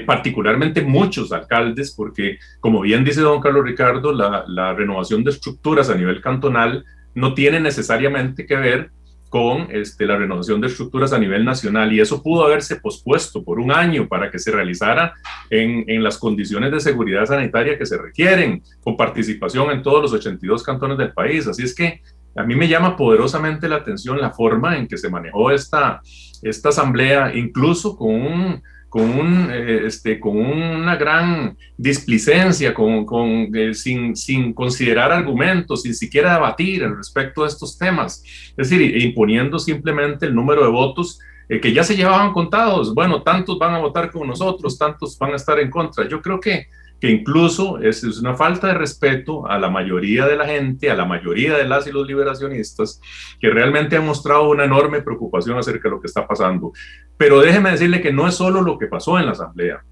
particularmente 0.06 0.82
muchos 0.82 1.32
alcaldes, 1.32 1.92
porque 1.96 2.38
como 2.60 2.82
bien 2.82 3.02
dice 3.02 3.22
don 3.22 3.40
Carlos 3.40 3.64
Ricardo, 3.64 4.12
la, 4.12 4.44
la 4.46 4.72
renovación 4.72 5.24
de 5.24 5.30
estructuras 5.30 5.90
a 5.90 5.96
nivel 5.96 6.20
cantonal 6.20 6.84
no 7.12 7.34
tiene 7.34 7.58
necesariamente 7.58 8.46
que 8.46 8.54
ver 8.54 8.90
con 9.30 9.68
este, 9.70 10.06
la 10.06 10.16
renovación 10.16 10.60
de 10.60 10.66
estructuras 10.66 11.12
a 11.12 11.18
nivel 11.18 11.44
nacional 11.44 11.92
y 11.92 12.00
eso 12.00 12.22
pudo 12.22 12.44
haberse 12.44 12.76
pospuesto 12.76 13.42
por 13.42 13.60
un 13.60 13.70
año 13.70 14.08
para 14.08 14.30
que 14.30 14.40
se 14.40 14.50
realizara 14.50 15.14
en, 15.48 15.84
en, 15.86 16.02
las 16.02 16.18
condiciones 16.18 16.72
de 16.72 16.80
seguridad 16.80 17.24
sanitaria 17.24 17.78
que 17.78 17.86
se 17.86 17.96
requieren, 17.96 18.62
con 18.82 18.96
participación 18.96 19.70
en 19.70 19.82
todos 19.82 20.02
los 20.02 20.12
82 20.12 20.64
cantones 20.64 20.98
del 20.98 21.12
país. 21.12 21.46
Así 21.46 21.62
es 21.62 21.74
que 21.74 22.02
a 22.34 22.42
mí 22.42 22.56
me 22.56 22.68
llama 22.68 22.96
poderosamente 22.96 23.68
la 23.68 23.76
atención 23.76 24.20
la 24.20 24.30
forma 24.30 24.76
en 24.76 24.88
que 24.88 24.98
se 24.98 25.08
manejó 25.08 25.52
esta, 25.52 26.00
esta 26.42 26.70
asamblea, 26.70 27.34
incluso 27.34 27.96
con 27.96 28.10
un 28.10 28.62
con, 28.90 29.02
un, 29.02 29.50
eh, 29.52 29.86
este, 29.86 30.18
con 30.18 30.36
una 30.36 30.96
gran 30.96 31.56
displicencia, 31.76 32.74
con, 32.74 33.06
con 33.06 33.48
eh, 33.54 33.72
sin, 33.72 34.16
sin, 34.16 34.52
considerar 34.52 35.12
argumentos, 35.12 35.82
sin 35.82 35.94
siquiera 35.94 36.34
debatir 36.34 36.82
respecto 36.82 37.44
a 37.44 37.46
estos 37.46 37.78
temas. 37.78 38.22
Es 38.56 38.68
decir, 38.68 38.96
imponiendo 39.00 39.60
simplemente 39.60 40.26
el 40.26 40.34
número 40.34 40.64
de 40.64 40.70
votos 40.70 41.20
eh, 41.48 41.60
que 41.60 41.72
ya 41.72 41.84
se 41.84 41.96
llevaban 41.96 42.32
contados. 42.32 42.92
Bueno, 42.92 43.22
tantos 43.22 43.58
van 43.60 43.74
a 43.74 43.78
votar 43.78 44.10
con 44.10 44.26
nosotros, 44.26 44.76
tantos 44.76 45.16
van 45.16 45.34
a 45.34 45.36
estar 45.36 45.58
en 45.60 45.70
contra. 45.70 46.08
Yo 46.08 46.20
creo 46.20 46.40
que 46.40 46.66
que 47.00 47.10
incluso 47.10 47.78
es, 47.78 48.04
una 48.18 48.34
falta 48.34 48.68
de 48.68 48.74
respeto 48.74 49.46
a 49.46 49.58
la 49.58 49.70
mayoría 49.70 50.26
de 50.26 50.36
la 50.36 50.46
gente, 50.46 50.90
a 50.90 50.94
la 50.94 51.06
mayoría 51.06 51.56
de 51.56 51.66
las 51.66 51.86
y 51.86 51.92
los 51.92 52.06
liberacionistas, 52.06 53.00
que 53.40 53.48
realmente 53.48 53.96
han 53.96 54.04
mostrado 54.04 54.50
una 54.50 54.64
enorme 54.64 55.00
preocupación 55.00 55.58
acerca 55.58 55.88
de 55.88 55.94
lo 55.94 56.00
que 56.00 56.08
está 56.08 56.26
pasando. 56.26 56.72
Pero 57.16 57.40
déjeme 57.40 57.70
decirle 57.70 58.02
que 58.02 58.12
no 58.12 58.28
es 58.28 58.34
solo 58.34 58.60
lo 58.60 58.78
que 58.78 58.86
pasó 58.86 59.18
en 59.18 59.26
la 59.26 59.32
Asamblea, 59.32 59.82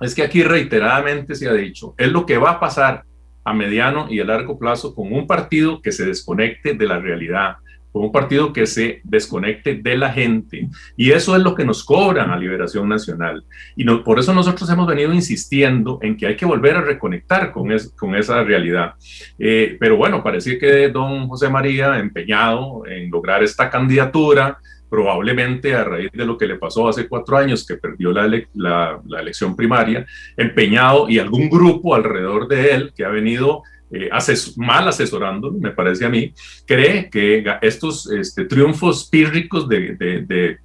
es 0.00 0.14
que 0.14 0.22
aquí 0.22 0.42
reiteradamente 0.42 1.34
se 1.34 1.48
ha 1.48 1.52
dicho, 1.52 1.94
es 1.98 2.10
lo 2.10 2.24
que 2.24 2.38
va 2.38 2.52
a 2.52 2.60
pasar 2.60 3.04
a 3.44 3.54
mediano 3.54 4.06
y 4.10 4.20
a 4.20 4.24
largo 4.24 4.58
plazo 4.58 4.94
con 4.94 5.12
un 5.12 5.26
partido 5.26 5.80
que 5.80 5.92
se 5.92 6.04
desconecte 6.04 6.74
de 6.74 6.86
la 6.86 6.98
realidad, 6.98 7.56
un 8.02 8.12
partido 8.12 8.52
que 8.52 8.66
se 8.66 9.00
desconecte 9.04 9.74
de 9.74 9.96
la 9.96 10.12
gente. 10.12 10.68
Y 10.96 11.10
eso 11.10 11.36
es 11.36 11.42
lo 11.42 11.54
que 11.54 11.64
nos 11.64 11.84
cobran 11.84 12.30
a 12.30 12.38
Liberación 12.38 12.88
Nacional. 12.88 13.44
Y 13.74 13.84
por 13.84 14.18
eso 14.18 14.32
nosotros 14.32 14.68
hemos 14.70 14.86
venido 14.86 15.12
insistiendo 15.12 15.98
en 16.02 16.16
que 16.16 16.26
hay 16.26 16.36
que 16.36 16.46
volver 16.46 16.76
a 16.76 16.82
reconectar 16.82 17.52
con, 17.52 17.72
esa 17.72 18.44
realidad. 18.44 18.94
Eh, 19.38 19.76
pero 19.78 19.96
bueno, 19.96 20.22
parece 20.22 20.58
que 20.58 20.88
don 20.88 21.28
José 21.28 21.48
María, 21.48 21.98
empeñado 21.98 22.86
en 22.86 23.10
lograr 23.10 23.42
esta 23.42 23.70
candidatura, 23.70 24.58
probablemente 24.88 25.74
a 25.74 25.84
raíz 25.84 26.10
de 26.12 26.24
lo 26.24 26.38
que 26.38 26.46
le 26.46 26.56
pasó 26.56 26.88
hace 26.88 27.08
cuatro 27.08 27.36
años, 27.36 27.66
que 27.66 27.76
perdió 27.76 28.12
la, 28.12 29.00
la 29.04 29.20
elección 29.20 29.56
primaria, 29.56 30.06
empeñado 30.36 31.08
y 31.08 31.18
algún 31.18 31.48
grupo 31.48 31.94
alrededor 31.94 32.48
de 32.48 32.70
él 32.70 32.92
que 32.94 33.04
ha 33.04 33.08
venido 33.08 33.62
eh, 33.90 34.10
mal 34.56 34.88
asesorando, 34.88 35.52
me 35.52 35.70
parece 35.70 36.04
a 36.04 36.08
mí, 36.08 36.32
cree 36.66 37.08
que 37.08 37.44
estos 37.62 38.10
este, 38.10 38.44
triunfos 38.44 39.08
pírricos 39.08 39.68
de, 39.68 40.58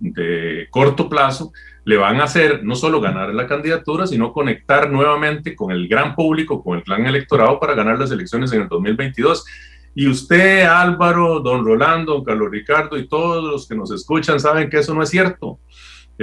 corto 0.70 1.08
plazo 1.08 1.52
le 1.84 1.98
van 1.98 2.20
a 2.20 2.26
hacer 2.26 2.64
no 2.64 2.76
solo 2.76 3.00
ganar 3.00 3.34
la 3.34 3.48
candidatura, 3.48 4.08
sino 4.08 4.34
conectar 4.34 4.90
nuevamente 4.92 5.56
con 5.56 5.72
el 5.72 5.88
gran 5.88 6.16
público, 6.16 6.64
con 6.64 6.78
el 6.78 6.84
clan 6.84 7.06
electorado 7.06 7.60
para 7.60 7.76
ganar 7.76 8.00
las 8.00 8.12
elecciones 8.12 8.52
en 8.54 8.62
el 8.62 8.68
2022. 8.68 9.46
Y 9.94 10.08
usted, 10.08 10.64
Álvaro, 10.64 11.42
don 11.42 11.66
Rolando, 11.66 12.14
don 12.14 12.24
Carlos 12.24 12.50
Ricardo 12.50 12.98
y 12.98 13.08
todos 13.08 13.44
los 13.44 13.68
que 13.68 13.76
nos 13.76 13.92
escuchan 13.92 14.40
saben 14.40 14.70
que 14.70 14.80
eso 14.80 14.94
no 14.94 15.04
es 15.04 15.10
cierto. 15.10 15.60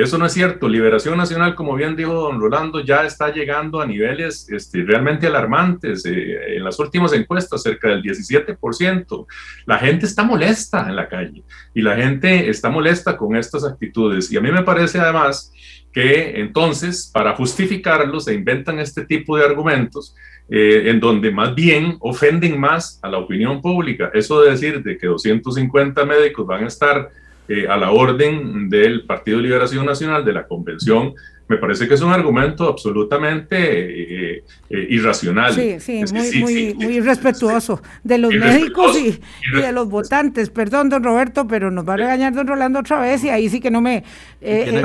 Eso 0.02 0.16
no 0.16 0.26
es 0.26 0.32
cierto. 0.32 0.68
Liberación 0.68 1.16
Nacional, 1.16 1.54
como 1.54 1.74
bien 1.74 1.96
dijo 1.96 2.12
don 2.12 2.40
Rolando, 2.40 2.80
ya 2.80 3.04
está 3.04 3.32
llegando 3.32 3.80
a 3.80 3.86
niveles 3.86 4.48
este, 4.48 4.84
realmente 4.84 5.26
alarmantes. 5.26 6.06
Eh, 6.06 6.56
en 6.56 6.64
las 6.64 6.78
últimas 6.78 7.12
encuestas, 7.12 7.62
cerca 7.62 7.88
del 7.88 8.02
17%. 8.02 9.26
La 9.66 9.78
gente 9.78 10.06
está 10.06 10.22
molesta 10.22 10.88
en 10.88 10.94
la 10.94 11.08
calle 11.08 11.42
y 11.74 11.82
la 11.82 11.96
gente 11.96 12.48
está 12.48 12.70
molesta 12.70 13.16
con 13.16 13.34
estas 13.34 13.64
actitudes. 13.64 14.30
Y 14.30 14.36
a 14.36 14.40
mí 14.40 14.52
me 14.52 14.62
parece 14.62 15.00
además 15.00 15.52
que 15.92 16.40
entonces, 16.40 17.10
para 17.12 17.34
justificarlo, 17.34 18.20
se 18.20 18.34
inventan 18.34 18.78
este 18.78 19.04
tipo 19.04 19.36
de 19.36 19.44
argumentos 19.44 20.14
eh, 20.48 20.84
en 20.86 21.00
donde 21.00 21.30
más 21.30 21.54
bien 21.54 21.96
ofenden 22.00 22.58
más 22.58 23.00
a 23.02 23.08
la 23.08 23.18
opinión 23.18 23.60
pública. 23.60 24.10
Eso 24.14 24.42
de 24.42 24.52
decir 24.52 24.82
de 24.82 24.96
que 24.96 25.08
250 25.08 26.04
médicos 26.04 26.46
van 26.46 26.64
a 26.64 26.68
estar 26.68 27.10
eh, 27.48 27.66
a 27.68 27.76
la 27.76 27.90
orden 27.90 28.68
del 28.68 29.04
Partido 29.06 29.38
de 29.38 29.44
Liberación 29.44 29.86
Nacional, 29.86 30.24
de 30.24 30.32
la 30.32 30.46
Convención, 30.46 31.14
me 31.48 31.56
parece 31.56 31.88
que 31.88 31.94
es 31.94 32.02
un 32.02 32.12
argumento 32.12 32.68
absolutamente 32.68 33.56
eh, 33.56 34.44
eh, 34.68 34.86
irracional. 34.90 35.54
Sí, 35.54 35.80
sí, 35.80 36.04
muy, 36.12 36.42
muy, 36.42 36.74
muy 36.74 36.96
irrespetuoso 36.96 37.80
de 38.04 38.18
los 38.18 38.34
médicos 38.34 38.98
y, 38.98 39.18
de 39.58 39.72
los 39.72 39.88
votantes. 39.88 40.50
Perdón, 40.50 40.90
don 40.90 41.02
Roberto, 41.02 41.48
pero 41.48 41.70
nos 41.70 41.88
va 41.88 41.94
a 41.94 41.96
regañar 41.96 42.34
don 42.34 42.46
Rolando 42.46 42.80
otra 42.80 43.00
vez 43.00 43.24
y 43.24 43.30
ahí 43.30 43.48
sí 43.48 43.60
que 43.60 43.70
no 43.70 43.80
me, 43.80 44.04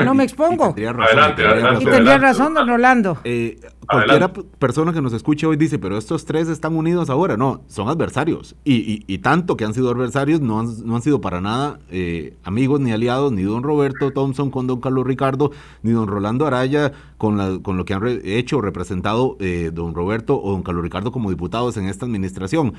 no 0.06 0.14
me 0.14 0.24
expongo. 0.24 0.74
adelante, 0.74 1.46
adelante, 1.46 1.84
y 1.84 1.86
tendría 1.86 2.18
razón, 2.18 2.54
don 2.54 2.66
Rolando. 2.66 3.20
Cualquiera 3.88 4.32
persona 4.32 4.94
que 4.94 5.02
nos 5.02 5.14
escuche 5.14 5.46
hoy 5.46 5.58
dice, 5.58 5.80
pero 5.80 5.98
estos 5.98 6.26
tres 6.26 6.48
están 6.48 6.76
unidos 6.76 7.10
ahora. 7.10 7.38
No, 7.38 7.64
son 7.68 7.88
adversarios. 7.90 8.56
Y, 8.64 9.18
tanto 9.20 9.56
que 9.56 9.66
han 9.66 9.74
sido 9.74 9.92
adversarios, 9.92 10.42
no 10.42 10.60
han, 10.60 10.68
no 10.86 10.96
han 10.96 11.02
sido 11.02 11.22
para 11.22 11.40
nada 11.40 11.80
eh, 11.90 12.36
amigos 12.44 12.80
ni 12.80 12.92
aliados, 12.92 13.32
ni 13.32 13.44
don 13.44 13.64
Roberto 13.64 14.12
Thompson 14.12 14.52
con 14.52 14.68
don 14.68 14.82
Carlos 14.82 15.06
Ricardo, 15.06 15.52
ni 15.82 15.92
don 15.92 16.08
Rolando 16.08 16.46
Araya 16.46 16.92
con, 17.18 17.38
la, 17.38 17.60
con 17.62 17.78
lo 17.78 17.86
que 17.86 17.94
han 17.94 18.04
hecho 18.24 18.58
o 18.58 18.62
representado 18.62 19.38
eh, 19.40 19.72
don 19.74 19.94
Roberto 19.94 20.42
o 20.42 20.52
don 20.52 20.64
Carlos 20.64 20.84
Ricardo 20.84 21.12
como 21.12 21.30
diputados 21.30 21.78
en 21.78 21.86
esta 21.86 22.06
administración. 22.06 22.74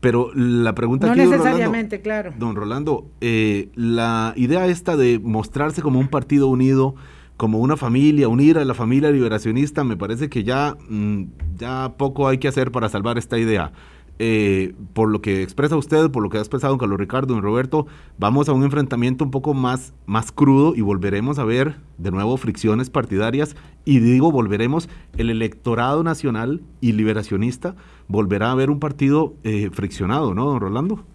Pero 0.00 0.30
la 0.34 0.74
pregunta 0.74 1.08
no 1.08 1.14
necesariamente, 1.14 2.00
claro. 2.00 2.32
Don 2.38 2.56
Rolando, 2.56 3.06
eh, 3.20 3.68
la 3.74 4.32
idea 4.36 4.66
esta 4.66 4.96
de 4.96 5.18
mostrarse 5.18 5.82
como 5.82 6.00
un 6.00 6.08
partido 6.08 6.48
unido, 6.48 6.94
como 7.40 7.60
una 7.60 7.78
familia, 7.78 8.28
unir 8.28 8.58
a 8.58 8.66
la 8.66 8.74
familia 8.74 9.10
liberacionista, 9.10 9.82
me 9.82 9.96
parece 9.96 10.28
que 10.28 10.44
ya, 10.44 10.76
mm, 10.90 11.22
ya 11.56 11.94
poco 11.96 12.28
hay 12.28 12.36
que 12.36 12.48
hacer 12.48 12.70
para 12.70 12.90
salvar 12.90 13.16
esta 13.16 13.38
idea. 13.38 13.72
Eh, 14.18 14.74
por 14.92 15.08
lo 15.08 15.22
que 15.22 15.42
expresa 15.42 15.74
usted, 15.74 16.10
por 16.10 16.22
lo 16.22 16.28
que 16.28 16.36
ha 16.36 16.40
expresado 16.40 16.74
don 16.74 16.78
Carlos 16.78 17.00
Ricardo, 17.00 17.34
y 17.34 17.40
Roberto, 17.40 17.86
vamos 18.18 18.50
a 18.50 18.52
un 18.52 18.62
enfrentamiento 18.62 19.24
un 19.24 19.30
poco 19.30 19.54
más, 19.54 19.94
más 20.04 20.32
crudo 20.32 20.74
y 20.76 20.82
volveremos 20.82 21.38
a 21.38 21.44
ver 21.44 21.76
de 21.96 22.10
nuevo 22.10 22.36
fricciones 22.36 22.90
partidarias. 22.90 23.56
Y 23.86 24.00
digo, 24.00 24.30
volveremos, 24.30 24.90
el 25.16 25.30
electorado 25.30 26.04
nacional 26.04 26.60
y 26.82 26.92
liberacionista 26.92 27.74
volverá 28.06 28.52
a 28.52 28.54
ver 28.54 28.68
un 28.68 28.80
partido 28.80 29.32
eh, 29.44 29.70
friccionado, 29.72 30.34
¿no, 30.34 30.44
don 30.44 30.60
Rolando? 30.60 31.06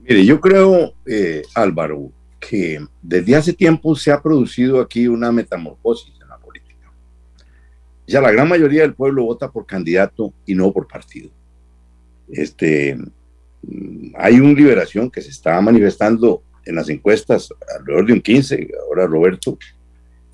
Mire, 0.00 0.24
yo 0.24 0.40
creo, 0.40 0.94
eh, 1.04 1.42
Álvaro, 1.54 2.12
que 2.48 2.84
desde 3.02 3.36
hace 3.36 3.52
tiempo 3.52 3.94
se 3.94 4.10
ha 4.10 4.20
producido 4.20 4.80
aquí 4.80 5.08
una 5.08 5.32
metamorfosis 5.32 6.14
en 6.20 6.28
la 6.28 6.38
política. 6.38 6.92
Ya 8.06 8.20
la 8.20 8.32
gran 8.32 8.48
mayoría 8.48 8.82
del 8.82 8.94
pueblo 8.94 9.24
vota 9.24 9.50
por 9.50 9.66
candidato 9.66 10.32
y 10.46 10.54
no 10.54 10.72
por 10.72 10.86
partido. 10.86 11.30
Este, 12.28 12.96
mm, 13.62 14.14
hay 14.16 14.40
una 14.40 14.52
liberación 14.52 15.10
que 15.10 15.22
se 15.22 15.30
está 15.30 15.60
manifestando 15.60 16.42
en 16.64 16.76
las 16.76 16.88
encuestas 16.88 17.48
alrededor 17.78 18.06
de 18.06 18.12
un 18.14 18.20
15, 18.20 18.68
ahora 18.86 19.06
Roberto 19.06 19.58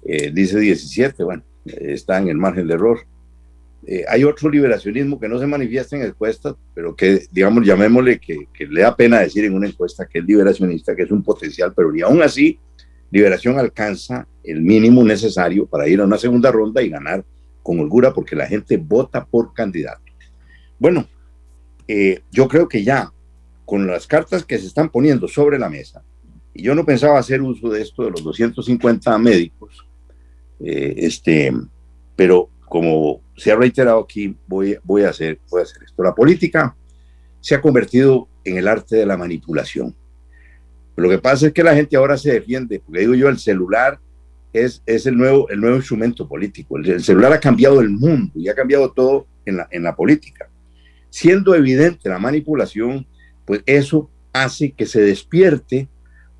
eh, 0.04 0.30
dice 0.32 0.58
17, 0.58 1.24
bueno, 1.24 1.42
está 1.64 2.18
en 2.18 2.28
el 2.28 2.36
margen 2.36 2.66
de 2.66 2.74
error. 2.74 3.00
Eh, 3.86 4.04
hay 4.06 4.24
otro 4.24 4.50
liberacionismo 4.50 5.18
que 5.18 5.28
no 5.28 5.38
se 5.38 5.46
manifiesta 5.46 5.96
en 5.96 6.02
encuestas, 6.02 6.54
pero 6.74 6.94
que, 6.94 7.26
digamos, 7.30 7.66
llamémosle 7.66 8.20
que, 8.20 8.46
le 8.68 8.82
da 8.82 8.94
pena 8.94 9.20
decir 9.20 9.44
en 9.44 9.54
una 9.54 9.68
encuesta 9.68 10.06
que 10.06 10.18
es 10.18 10.24
liberacionista, 10.24 10.94
que 10.94 11.02
es 11.02 11.10
un 11.10 11.22
potencial, 11.22 11.72
pero 11.74 11.90
ni 11.90 12.02
aún 12.02 12.22
así, 12.22 12.58
liberación 13.10 13.58
alcanza 13.58 14.26
el 14.44 14.60
mínimo 14.60 15.02
necesario 15.02 15.66
para 15.66 15.88
ir 15.88 16.00
a 16.00 16.04
una 16.04 16.18
segunda 16.18 16.52
ronda 16.52 16.82
y 16.82 16.90
ganar 16.90 17.24
con 17.62 17.80
holgura, 17.80 18.12
porque 18.12 18.36
la 18.36 18.46
gente 18.46 18.76
vota 18.76 19.24
por 19.24 19.52
candidato. 19.54 20.02
Bueno, 20.78 21.06
eh, 21.88 22.20
yo 22.30 22.48
creo 22.48 22.68
que 22.68 22.84
ya 22.84 23.10
con 23.64 23.86
las 23.86 24.06
cartas 24.06 24.44
que 24.44 24.58
se 24.58 24.66
están 24.66 24.90
poniendo 24.90 25.26
sobre 25.26 25.58
la 25.58 25.68
mesa, 25.70 26.02
y 26.52 26.62
yo 26.62 26.74
no 26.74 26.84
pensaba 26.84 27.18
hacer 27.18 27.40
uso 27.40 27.70
de 27.70 27.82
esto 27.82 28.04
de 28.04 28.10
los 28.10 28.22
250 28.24 29.16
médicos, 29.18 29.86
eh, 30.60 30.94
este, 30.98 31.52
pero 32.16 32.50
como 32.70 33.20
se 33.36 33.50
ha 33.50 33.56
reiterado 33.56 33.98
aquí, 33.98 34.36
voy, 34.46 34.78
a 35.04 35.08
hacer, 35.08 35.40
esto. 35.60 36.02
La 36.04 36.14
política 36.14 36.76
se 37.40 37.56
ha 37.56 37.60
convertido 37.60 38.28
en 38.44 38.58
el 38.58 38.68
arte 38.68 38.94
de 38.94 39.04
la 39.04 39.16
manipulación. 39.16 39.92
Lo 40.94 41.08
que 41.08 41.18
pasa 41.18 41.48
es 41.48 41.52
que 41.52 41.64
la 41.64 41.74
gente 41.74 41.96
ahora 41.96 42.16
se 42.16 42.32
defiende, 42.32 42.78
porque 42.78 43.00
digo 43.00 43.14
yo, 43.14 43.28
el 43.28 43.40
celular 43.40 43.98
es, 44.52 44.84
es 44.86 45.04
el, 45.06 45.16
nuevo, 45.16 45.48
el 45.48 45.60
nuevo 45.60 45.78
instrumento 45.78 46.28
político. 46.28 46.76
El, 46.78 47.02
celular 47.02 47.32
ha 47.32 47.40
cambiado 47.40 47.80
el 47.80 47.90
mundo 47.90 48.30
y 48.36 48.48
ha 48.48 48.54
cambiado 48.54 48.92
todo 48.92 49.26
en 49.44 49.56
la, 49.56 49.68
en 49.72 49.82
la 49.82 49.96
política. 49.96 50.48
Siendo 51.08 51.56
evidente 51.56 52.08
la 52.08 52.20
manipulación, 52.20 53.04
pues 53.46 53.64
eso 53.66 54.08
hace 54.32 54.70
que 54.70 54.86
se 54.86 55.00
despierte 55.00 55.88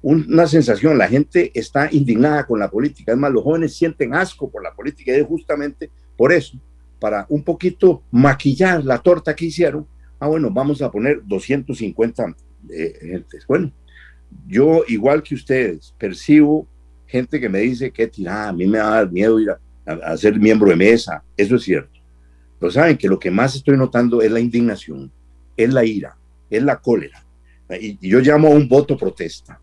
una 0.01 0.47
sensación, 0.47 0.97
la 0.97 1.09
gente 1.09 1.51
está 1.55 1.89
indignada 1.91 2.47
con 2.47 2.61
la 2.61 2.71
política, 2.71 3.11
es 3.11 3.19
más, 3.19 3.33
los 3.33 3.43
jóvenes 3.43 3.75
sienten 3.75 4.15
asco 4.15 4.49
por 4.49 4.63
la 4.63 4.73
política 4.73 5.13
y 5.13 5.17
es 5.17 5.27
justamente 5.27 5.91
por 6.21 6.35
eso, 6.35 6.61
para 6.99 7.25
un 7.31 7.43
poquito 7.43 8.03
maquillar 8.11 8.85
la 8.85 8.99
torta 8.99 9.35
que 9.35 9.47
hicieron, 9.47 9.87
ah, 10.19 10.27
bueno, 10.27 10.51
vamos 10.51 10.83
a 10.83 10.91
poner 10.91 11.23
250 11.25 12.37
eh, 12.69 12.99
gentes. 13.01 13.47
Bueno, 13.47 13.73
yo, 14.47 14.85
igual 14.87 15.23
que 15.23 15.35
ustedes, 15.35 15.95
percibo 15.97 16.69
gente 17.07 17.41
que 17.41 17.49
me 17.49 17.61
dice 17.61 17.91
que 17.91 18.07
tirada, 18.07 18.51
a 18.51 18.53
mí 18.53 18.67
me 18.67 18.77
da 18.77 18.99
a 18.99 19.07
miedo 19.07 19.41
ir 19.41 19.49
a, 19.87 20.17
ser 20.19 20.39
miembro 20.39 20.69
de 20.69 20.77
mesa, 20.77 21.25
eso 21.39 21.57
es 21.57 21.63
cierto. 21.63 21.99
Pero 22.59 22.71
saben 22.71 22.99
que 22.99 23.09
lo 23.09 23.19
que 23.19 23.31
más 23.31 23.57
estoy 23.57 23.79
notando 23.79 24.21
es 24.21 24.31
la 24.31 24.41
indignación, 24.41 25.11
es 25.57 25.73
la 25.73 25.87
ira, 25.87 26.19
es 26.51 26.63
la 26.63 26.77
cólera. 26.77 27.25
Y, 27.81 27.97
y 27.99 28.11
yo 28.11 28.21
llamo 28.21 28.49
a 28.49 28.51
un 28.51 28.69
voto 28.69 28.95
protesta. 28.95 29.59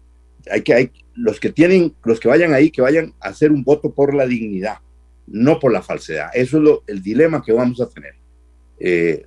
Hay 0.50 0.64
que, 0.64 0.74
hay, 0.74 0.92
los 1.14 1.40
que 1.40 1.52
tienen, 1.52 1.94
los 2.04 2.20
que 2.20 2.30
vayan 2.30 2.56
ahí, 2.56 2.72
que 2.72 2.82
vayan 2.82 3.14
a 3.20 3.28
hacer 3.28 3.52
un 3.52 3.64
voto 3.64 3.94
por 3.94 4.16
la 4.16 4.26
dignidad, 4.26 4.78
no 5.28 5.60
por 5.60 5.72
la 5.72 5.82
falsedad. 5.82 6.30
Eso 6.34 6.58
es 6.58 6.64
lo, 6.64 6.84
el 6.88 7.02
dilema 7.02 7.44
que 7.44 7.52
vamos 7.52 7.80
a 7.82 7.90
tener. 7.90 8.16
Eh, 8.80 9.26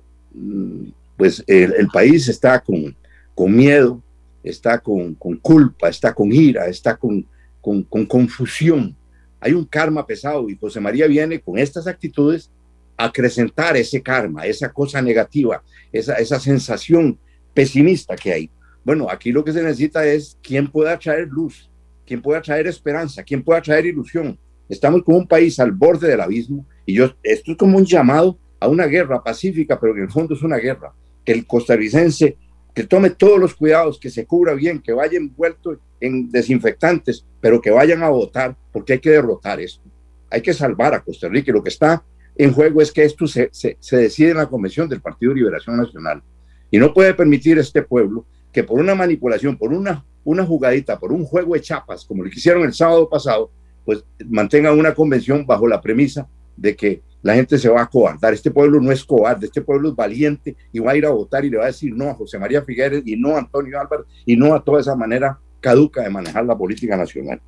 pues 1.17 1.43
el, 1.45 1.87
país 1.93 2.27
está 2.27 2.59
con, 2.59 2.95
con 3.35 3.55
miedo, 3.55 4.01
está 4.43 4.79
con, 4.79 5.13
con, 5.15 5.37
culpa, 5.37 5.89
está 5.89 6.13
con 6.13 6.31
ira, 6.31 6.65
está 6.65 6.97
con, 6.97 7.25
con, 7.61 7.83
confusión. 8.05 8.95
Hay 9.39 9.53
un 9.53 9.65
karma 9.65 10.05
pesado 10.05 10.49
y 10.49 10.57
José 10.57 10.79
María 10.79 11.07
viene 11.07 11.39
con 11.39 11.57
estas 11.57 11.87
actitudes 11.87 12.51
a 12.97 13.05
acrecentar 13.05 13.77
ese 13.77 14.01
karma, 14.01 14.45
esa 14.45 14.71
cosa 14.71 15.01
negativa, 15.01 15.63
esa, 15.91 16.15
esa 16.15 16.39
sensación 16.39 17.17
pesimista 17.53 18.15
que 18.15 18.33
hay. 18.33 18.49
Bueno, 18.83 19.07
aquí 19.09 19.31
lo 19.31 19.43
que 19.43 19.53
se 19.53 19.61
necesita 19.61 20.05
es 20.05 20.37
quién 20.41 20.67
pueda 20.67 20.97
traer 20.97 21.27
luz, 21.27 21.69
quién 22.05 22.21
pueda 22.21 22.41
traer 22.41 22.65
esperanza, 22.67 23.23
quién 23.23 23.43
pueda 23.43 23.61
traer 23.61 23.85
ilusión, 23.85 24.39
Estamos 24.71 25.03
como 25.03 25.17
un 25.17 25.27
país 25.27 25.59
al 25.59 25.73
borde 25.73 26.07
del 26.07 26.21
abismo 26.21 26.65
y 26.85 26.93
yo, 26.93 27.13
esto 27.23 27.51
es 27.51 27.57
como 27.57 27.77
un 27.77 27.85
llamado 27.85 28.39
a 28.57 28.69
una 28.69 28.85
guerra 28.85 29.21
pacífica, 29.21 29.77
pero 29.77 29.93
en 29.93 30.03
el 30.03 30.09
fondo 30.09 30.33
es 30.33 30.43
una 30.43 30.55
guerra. 30.55 30.93
Que 31.25 31.33
el 31.33 31.45
costarricense 31.45 32.37
que 32.73 32.85
tome 32.85 33.09
todos 33.09 33.37
los 33.37 33.53
cuidados, 33.53 33.99
que 33.99 34.09
se 34.09 34.25
cubra 34.25 34.53
bien, 34.53 34.79
que 34.79 34.93
vaya 34.93 35.17
envuelto 35.17 35.77
en 35.99 36.31
desinfectantes, 36.31 37.25
pero 37.41 37.59
que 37.59 37.69
vayan 37.69 38.01
a 38.01 38.09
votar, 38.09 38.55
porque 38.71 38.93
hay 38.93 38.99
que 38.99 39.09
derrotar 39.09 39.59
esto. 39.59 39.83
Hay 40.29 40.41
que 40.41 40.53
salvar 40.53 40.93
a 40.93 41.03
Costa 41.03 41.27
Rica 41.27 41.51
y 41.51 41.53
lo 41.53 41.61
que 41.61 41.69
está 41.69 42.05
en 42.37 42.53
juego 42.53 42.81
es 42.81 42.93
que 42.93 43.03
esto 43.03 43.27
se, 43.27 43.49
se, 43.51 43.75
se 43.77 43.97
decide 43.97 44.31
en 44.31 44.37
la 44.37 44.47
Convención 44.47 44.87
del 44.87 45.01
Partido 45.01 45.33
de 45.33 45.39
Liberación 45.39 45.75
Nacional. 45.75 46.23
Y 46.71 46.77
no 46.77 46.93
puede 46.93 47.13
permitir 47.13 47.59
este 47.59 47.81
pueblo 47.81 48.25
que 48.53 48.63
por 48.63 48.79
una 48.79 48.95
manipulación, 48.95 49.57
por 49.57 49.73
una, 49.73 50.05
una 50.23 50.45
jugadita, 50.45 50.97
por 50.97 51.11
un 51.11 51.25
juego 51.25 51.55
de 51.55 51.61
chapas, 51.61 52.05
como 52.05 52.23
lo 52.23 52.29
que 52.29 52.37
hicieron 52.37 52.63
el 52.63 52.73
sábado 52.73 53.09
pasado, 53.09 53.51
pues 53.85 54.03
mantengan 54.27 54.77
una 54.77 54.93
convención 54.93 55.45
bajo 55.45 55.67
la 55.67 55.81
premisa 55.81 56.27
de 56.55 56.75
que 56.75 57.01
la 57.21 57.35
gente 57.35 57.57
se 57.57 57.69
va 57.69 57.81
a 57.81 57.89
cobardar. 57.89 58.33
Este 58.33 58.51
pueblo 58.51 58.79
no 58.79 58.91
es 58.91 59.03
cobarde, 59.03 59.45
este 59.45 59.61
pueblo 59.61 59.89
es 59.89 59.95
valiente 59.95 60.55
y 60.71 60.79
va 60.79 60.91
a 60.91 60.97
ir 60.97 61.05
a 61.05 61.09
votar 61.09 61.45
y 61.45 61.49
le 61.49 61.57
va 61.57 61.63
a 61.63 61.67
decir 61.67 61.93
no 61.95 62.09
a 62.09 62.13
José 62.13 62.39
María 62.39 62.63
Figueres 62.63 63.03
y 63.05 63.15
no 63.15 63.35
a 63.35 63.39
Antonio 63.39 63.79
Álvarez 63.79 64.05
y 64.25 64.35
no 64.35 64.53
a 64.53 64.63
toda 64.63 64.81
esa 64.81 64.95
manera 64.95 65.39
caduca 65.59 66.01
de 66.01 66.09
manejar 66.09 66.45
la 66.45 66.57
política 66.57 66.97
nacional. 66.97 67.39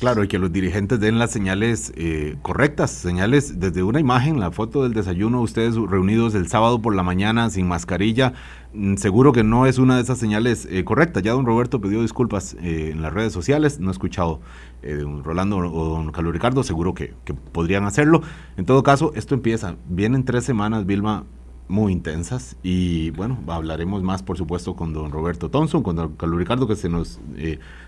Claro, 0.00 0.24
y 0.24 0.28
que 0.28 0.38
los 0.38 0.52
dirigentes 0.52 0.98
den 0.98 1.20
las 1.20 1.30
señales 1.30 1.92
eh, 1.94 2.36
correctas, 2.42 2.90
señales 2.90 3.60
desde 3.60 3.84
una 3.84 4.00
imagen, 4.00 4.40
la 4.40 4.50
foto 4.50 4.82
del 4.82 4.92
desayuno, 4.92 5.40
ustedes 5.40 5.76
reunidos 5.76 6.34
el 6.34 6.48
sábado 6.48 6.82
por 6.82 6.96
la 6.96 7.04
mañana 7.04 7.48
sin 7.48 7.68
mascarilla, 7.68 8.32
mm, 8.72 8.96
seguro 8.96 9.32
que 9.32 9.44
no 9.44 9.66
es 9.66 9.78
una 9.78 9.94
de 9.94 10.02
esas 10.02 10.18
señales 10.18 10.66
eh, 10.68 10.82
correctas. 10.84 11.22
Ya 11.22 11.32
don 11.32 11.46
Roberto 11.46 11.80
pidió 11.80 12.02
disculpas 12.02 12.54
eh, 12.60 12.90
en 12.92 13.02
las 13.02 13.12
redes 13.12 13.32
sociales, 13.32 13.78
no 13.78 13.90
he 13.90 13.92
escuchado 13.92 14.40
de 14.82 14.96
don 14.96 15.22
Rolando 15.22 15.58
o 15.58 15.88
don 15.88 16.10
Carlos 16.10 16.32
Ricardo, 16.32 16.64
seguro 16.64 16.92
que, 16.92 17.14
podrían 17.52 17.84
hacerlo. 17.84 18.22
En 18.56 18.66
todo 18.66 18.82
caso, 18.82 19.12
esto 19.14 19.34
empieza, 19.34 19.76
vienen 19.88 20.24
tres 20.24 20.44
semanas, 20.44 20.86
Vilma, 20.86 21.24
muy 21.68 21.92
intensas 21.92 22.56
y 22.62 23.10
bueno, 23.12 23.38
hablaremos 23.46 24.02
más 24.02 24.22
por 24.22 24.36
supuesto 24.36 24.76
con 24.76 24.92
don 24.92 25.12
Roberto 25.12 25.50
Thompson, 25.50 25.82
con 25.82 25.96
don 25.96 26.14
Carlos 26.16 26.38
Ricardo 26.38 26.66
que 26.66 26.76
se 26.76 26.90
nos 26.90 27.20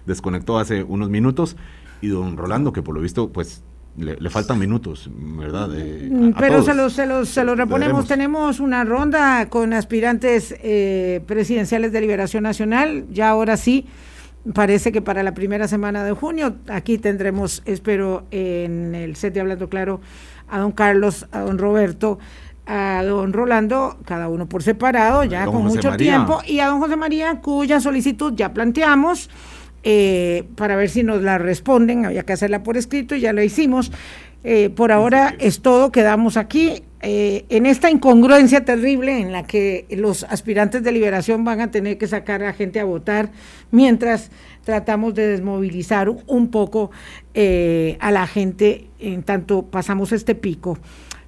desconectó 0.07 0.59
hace 0.59 0.83
unos 0.83 1.11
minutos 1.11 1.59
y 2.01 2.09
don 2.09 2.37
Rolando, 2.37 2.73
que 2.73 2.83
por 2.83 2.95
lo 2.95 3.01
visto, 3.01 3.31
pues 3.33 3.63
le, 3.97 4.31
faltan 4.31 4.59
minutos, 4.59 5.09
¿verdad? 5.11 5.69
Mm, 5.69 6.33
pero 6.39 6.63
se 6.63 6.75
los, 6.75 6.93
se 6.93 7.07
los, 7.07 7.29
se 7.29 7.45
los 7.45 7.57
reponemos. 7.57 8.07
Tenemos 8.07 8.61
una 8.61 8.85
ronda 8.85 9.49
con 9.49 9.73
aspirantes 9.73 10.55
eh, 10.63 11.23
presidenciales 11.27 11.93
de 11.93 12.01
Liberación 12.01 12.43
Nacional. 12.43 13.07
Ya 13.11 13.31
ahora 13.31 13.57
sí, 13.57 13.87
parece 14.53 14.93
que 14.93 15.01
para 15.01 15.23
la 15.23 15.33
primera 15.33 15.67
semana 15.67 16.05
de 16.05 16.13
junio, 16.13 16.57
aquí 16.69 16.99
tendremos, 16.99 17.63
espero, 17.65 18.25
en 18.31 18.95
el 18.95 19.17
set 19.17 19.33
de 19.33 19.41
Hablando 19.41 19.69
Claro, 19.69 20.01
a 20.49 20.59
don 20.59 20.73
Carlos, 20.73 21.27
a 21.33 21.41
don 21.41 21.59
Roberto 21.59 22.19
a 22.69 23.05
don 23.05 23.33
Rolando, 23.33 23.97
cada 24.05 24.29
uno 24.29 24.49
por 24.49 24.63
separado, 24.63 25.23
ya 25.23 25.47
con 25.47 25.65
mucho 25.65 25.97
tiempo, 25.97 26.41
y 26.45 26.59
a 26.59 26.67
don 26.67 26.81
José 26.81 26.97
María, 26.97 27.41
cuya 27.41 27.81
solicitud 27.81 28.33
ya 28.35 28.53
planteamos 28.53 29.31
eh, 29.89 30.43
para 30.57 30.75
ver 30.75 30.91
si 30.91 31.05
nos 31.05 31.23
la 31.23 31.39
responden, 31.39 32.07
había 32.07 32.25
que 32.25 32.33
hacerla 32.33 32.65
por 32.65 32.77
escrito 32.77 33.15
y 33.15 33.21
ya 33.21 33.33
lo 33.33 33.41
hicimos. 33.41 33.93
Eh, 34.43 34.69
por 34.71 34.91
ahora 34.91 35.35
es 35.39 35.61
todo, 35.61 35.93
quedamos 35.93 36.37
aquí. 36.37 36.83
Eh, 37.03 37.45
en 37.51 37.67
esta 37.67 37.89
incongruencia 37.89 38.65
terrible 38.65 39.21
en 39.21 39.31
la 39.31 39.45
que 39.45 39.87
los 39.91 40.25
aspirantes 40.25 40.83
de 40.83 40.91
liberación 40.91 41.45
van 41.45 41.61
a 41.61 41.71
tener 41.71 41.99
que 41.99 42.09
sacar 42.09 42.43
a 42.43 42.53
gente 42.53 42.81
a 42.81 42.85
votar 42.85 43.31
mientras 43.71 44.31
tratamos 44.65 45.15
de 45.15 45.29
desmovilizar 45.29 46.09
un 46.09 46.51
poco 46.51 46.91
eh, 47.35 47.97
a 48.01 48.11
la 48.11 48.27
gente 48.27 48.89
en 48.99 49.23
tanto 49.23 49.67
pasamos 49.67 50.11
este 50.11 50.35
pico. 50.35 50.79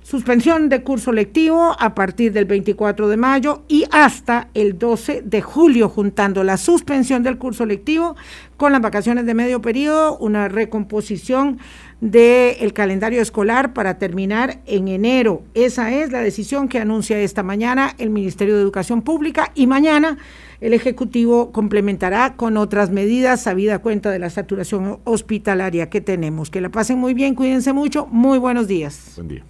Suspensión 0.08 0.70
de 0.70 0.82
curso 0.82 1.12
lectivo 1.12 1.76
a 1.78 1.94
partir 1.94 2.32
del 2.32 2.46
24 2.46 3.08
de 3.08 3.16
mayo 3.18 3.64
y 3.68 3.84
hasta 3.90 4.48
el 4.54 4.78
12 4.78 5.20
de 5.20 5.42
julio, 5.42 5.90
juntando 5.90 6.44
la 6.44 6.56
suspensión 6.56 7.22
del 7.22 7.36
curso 7.36 7.66
lectivo 7.66 8.16
con 8.58 8.72
las 8.72 8.82
vacaciones 8.82 9.24
de 9.24 9.34
medio 9.34 9.62
periodo, 9.62 10.18
una 10.18 10.48
recomposición 10.48 11.58
del 12.00 12.72
calendario 12.72 13.22
escolar 13.22 13.72
para 13.72 13.98
terminar 13.98 14.58
en 14.66 14.88
enero. 14.88 15.42
Esa 15.54 15.92
es 15.92 16.12
la 16.12 16.20
decisión 16.20 16.68
que 16.68 16.78
anuncia 16.78 17.18
esta 17.18 17.42
mañana 17.42 17.94
el 17.98 18.10
Ministerio 18.10 18.56
de 18.56 18.62
Educación 18.62 19.02
Pública 19.02 19.52
y 19.54 19.66
mañana 19.66 20.18
el 20.60 20.74
Ejecutivo 20.74 21.52
complementará 21.52 22.34
con 22.34 22.56
otras 22.56 22.90
medidas, 22.90 23.42
sabida 23.42 23.78
cuenta 23.78 24.10
de 24.10 24.18
la 24.18 24.28
saturación 24.28 24.98
hospitalaria 25.04 25.88
que 25.88 26.00
tenemos. 26.00 26.50
Que 26.50 26.60
la 26.60 26.68
pasen 26.68 26.98
muy 26.98 27.14
bien, 27.14 27.36
cuídense 27.36 27.72
mucho, 27.72 28.06
muy 28.10 28.38
buenos 28.38 28.66
días. 28.66 29.12
Buen 29.14 29.28
día. 29.28 29.44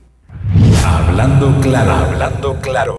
Hablando 0.86 1.59
claro, 1.62 1.92
hablando 1.92 2.61
claro. 2.61 2.96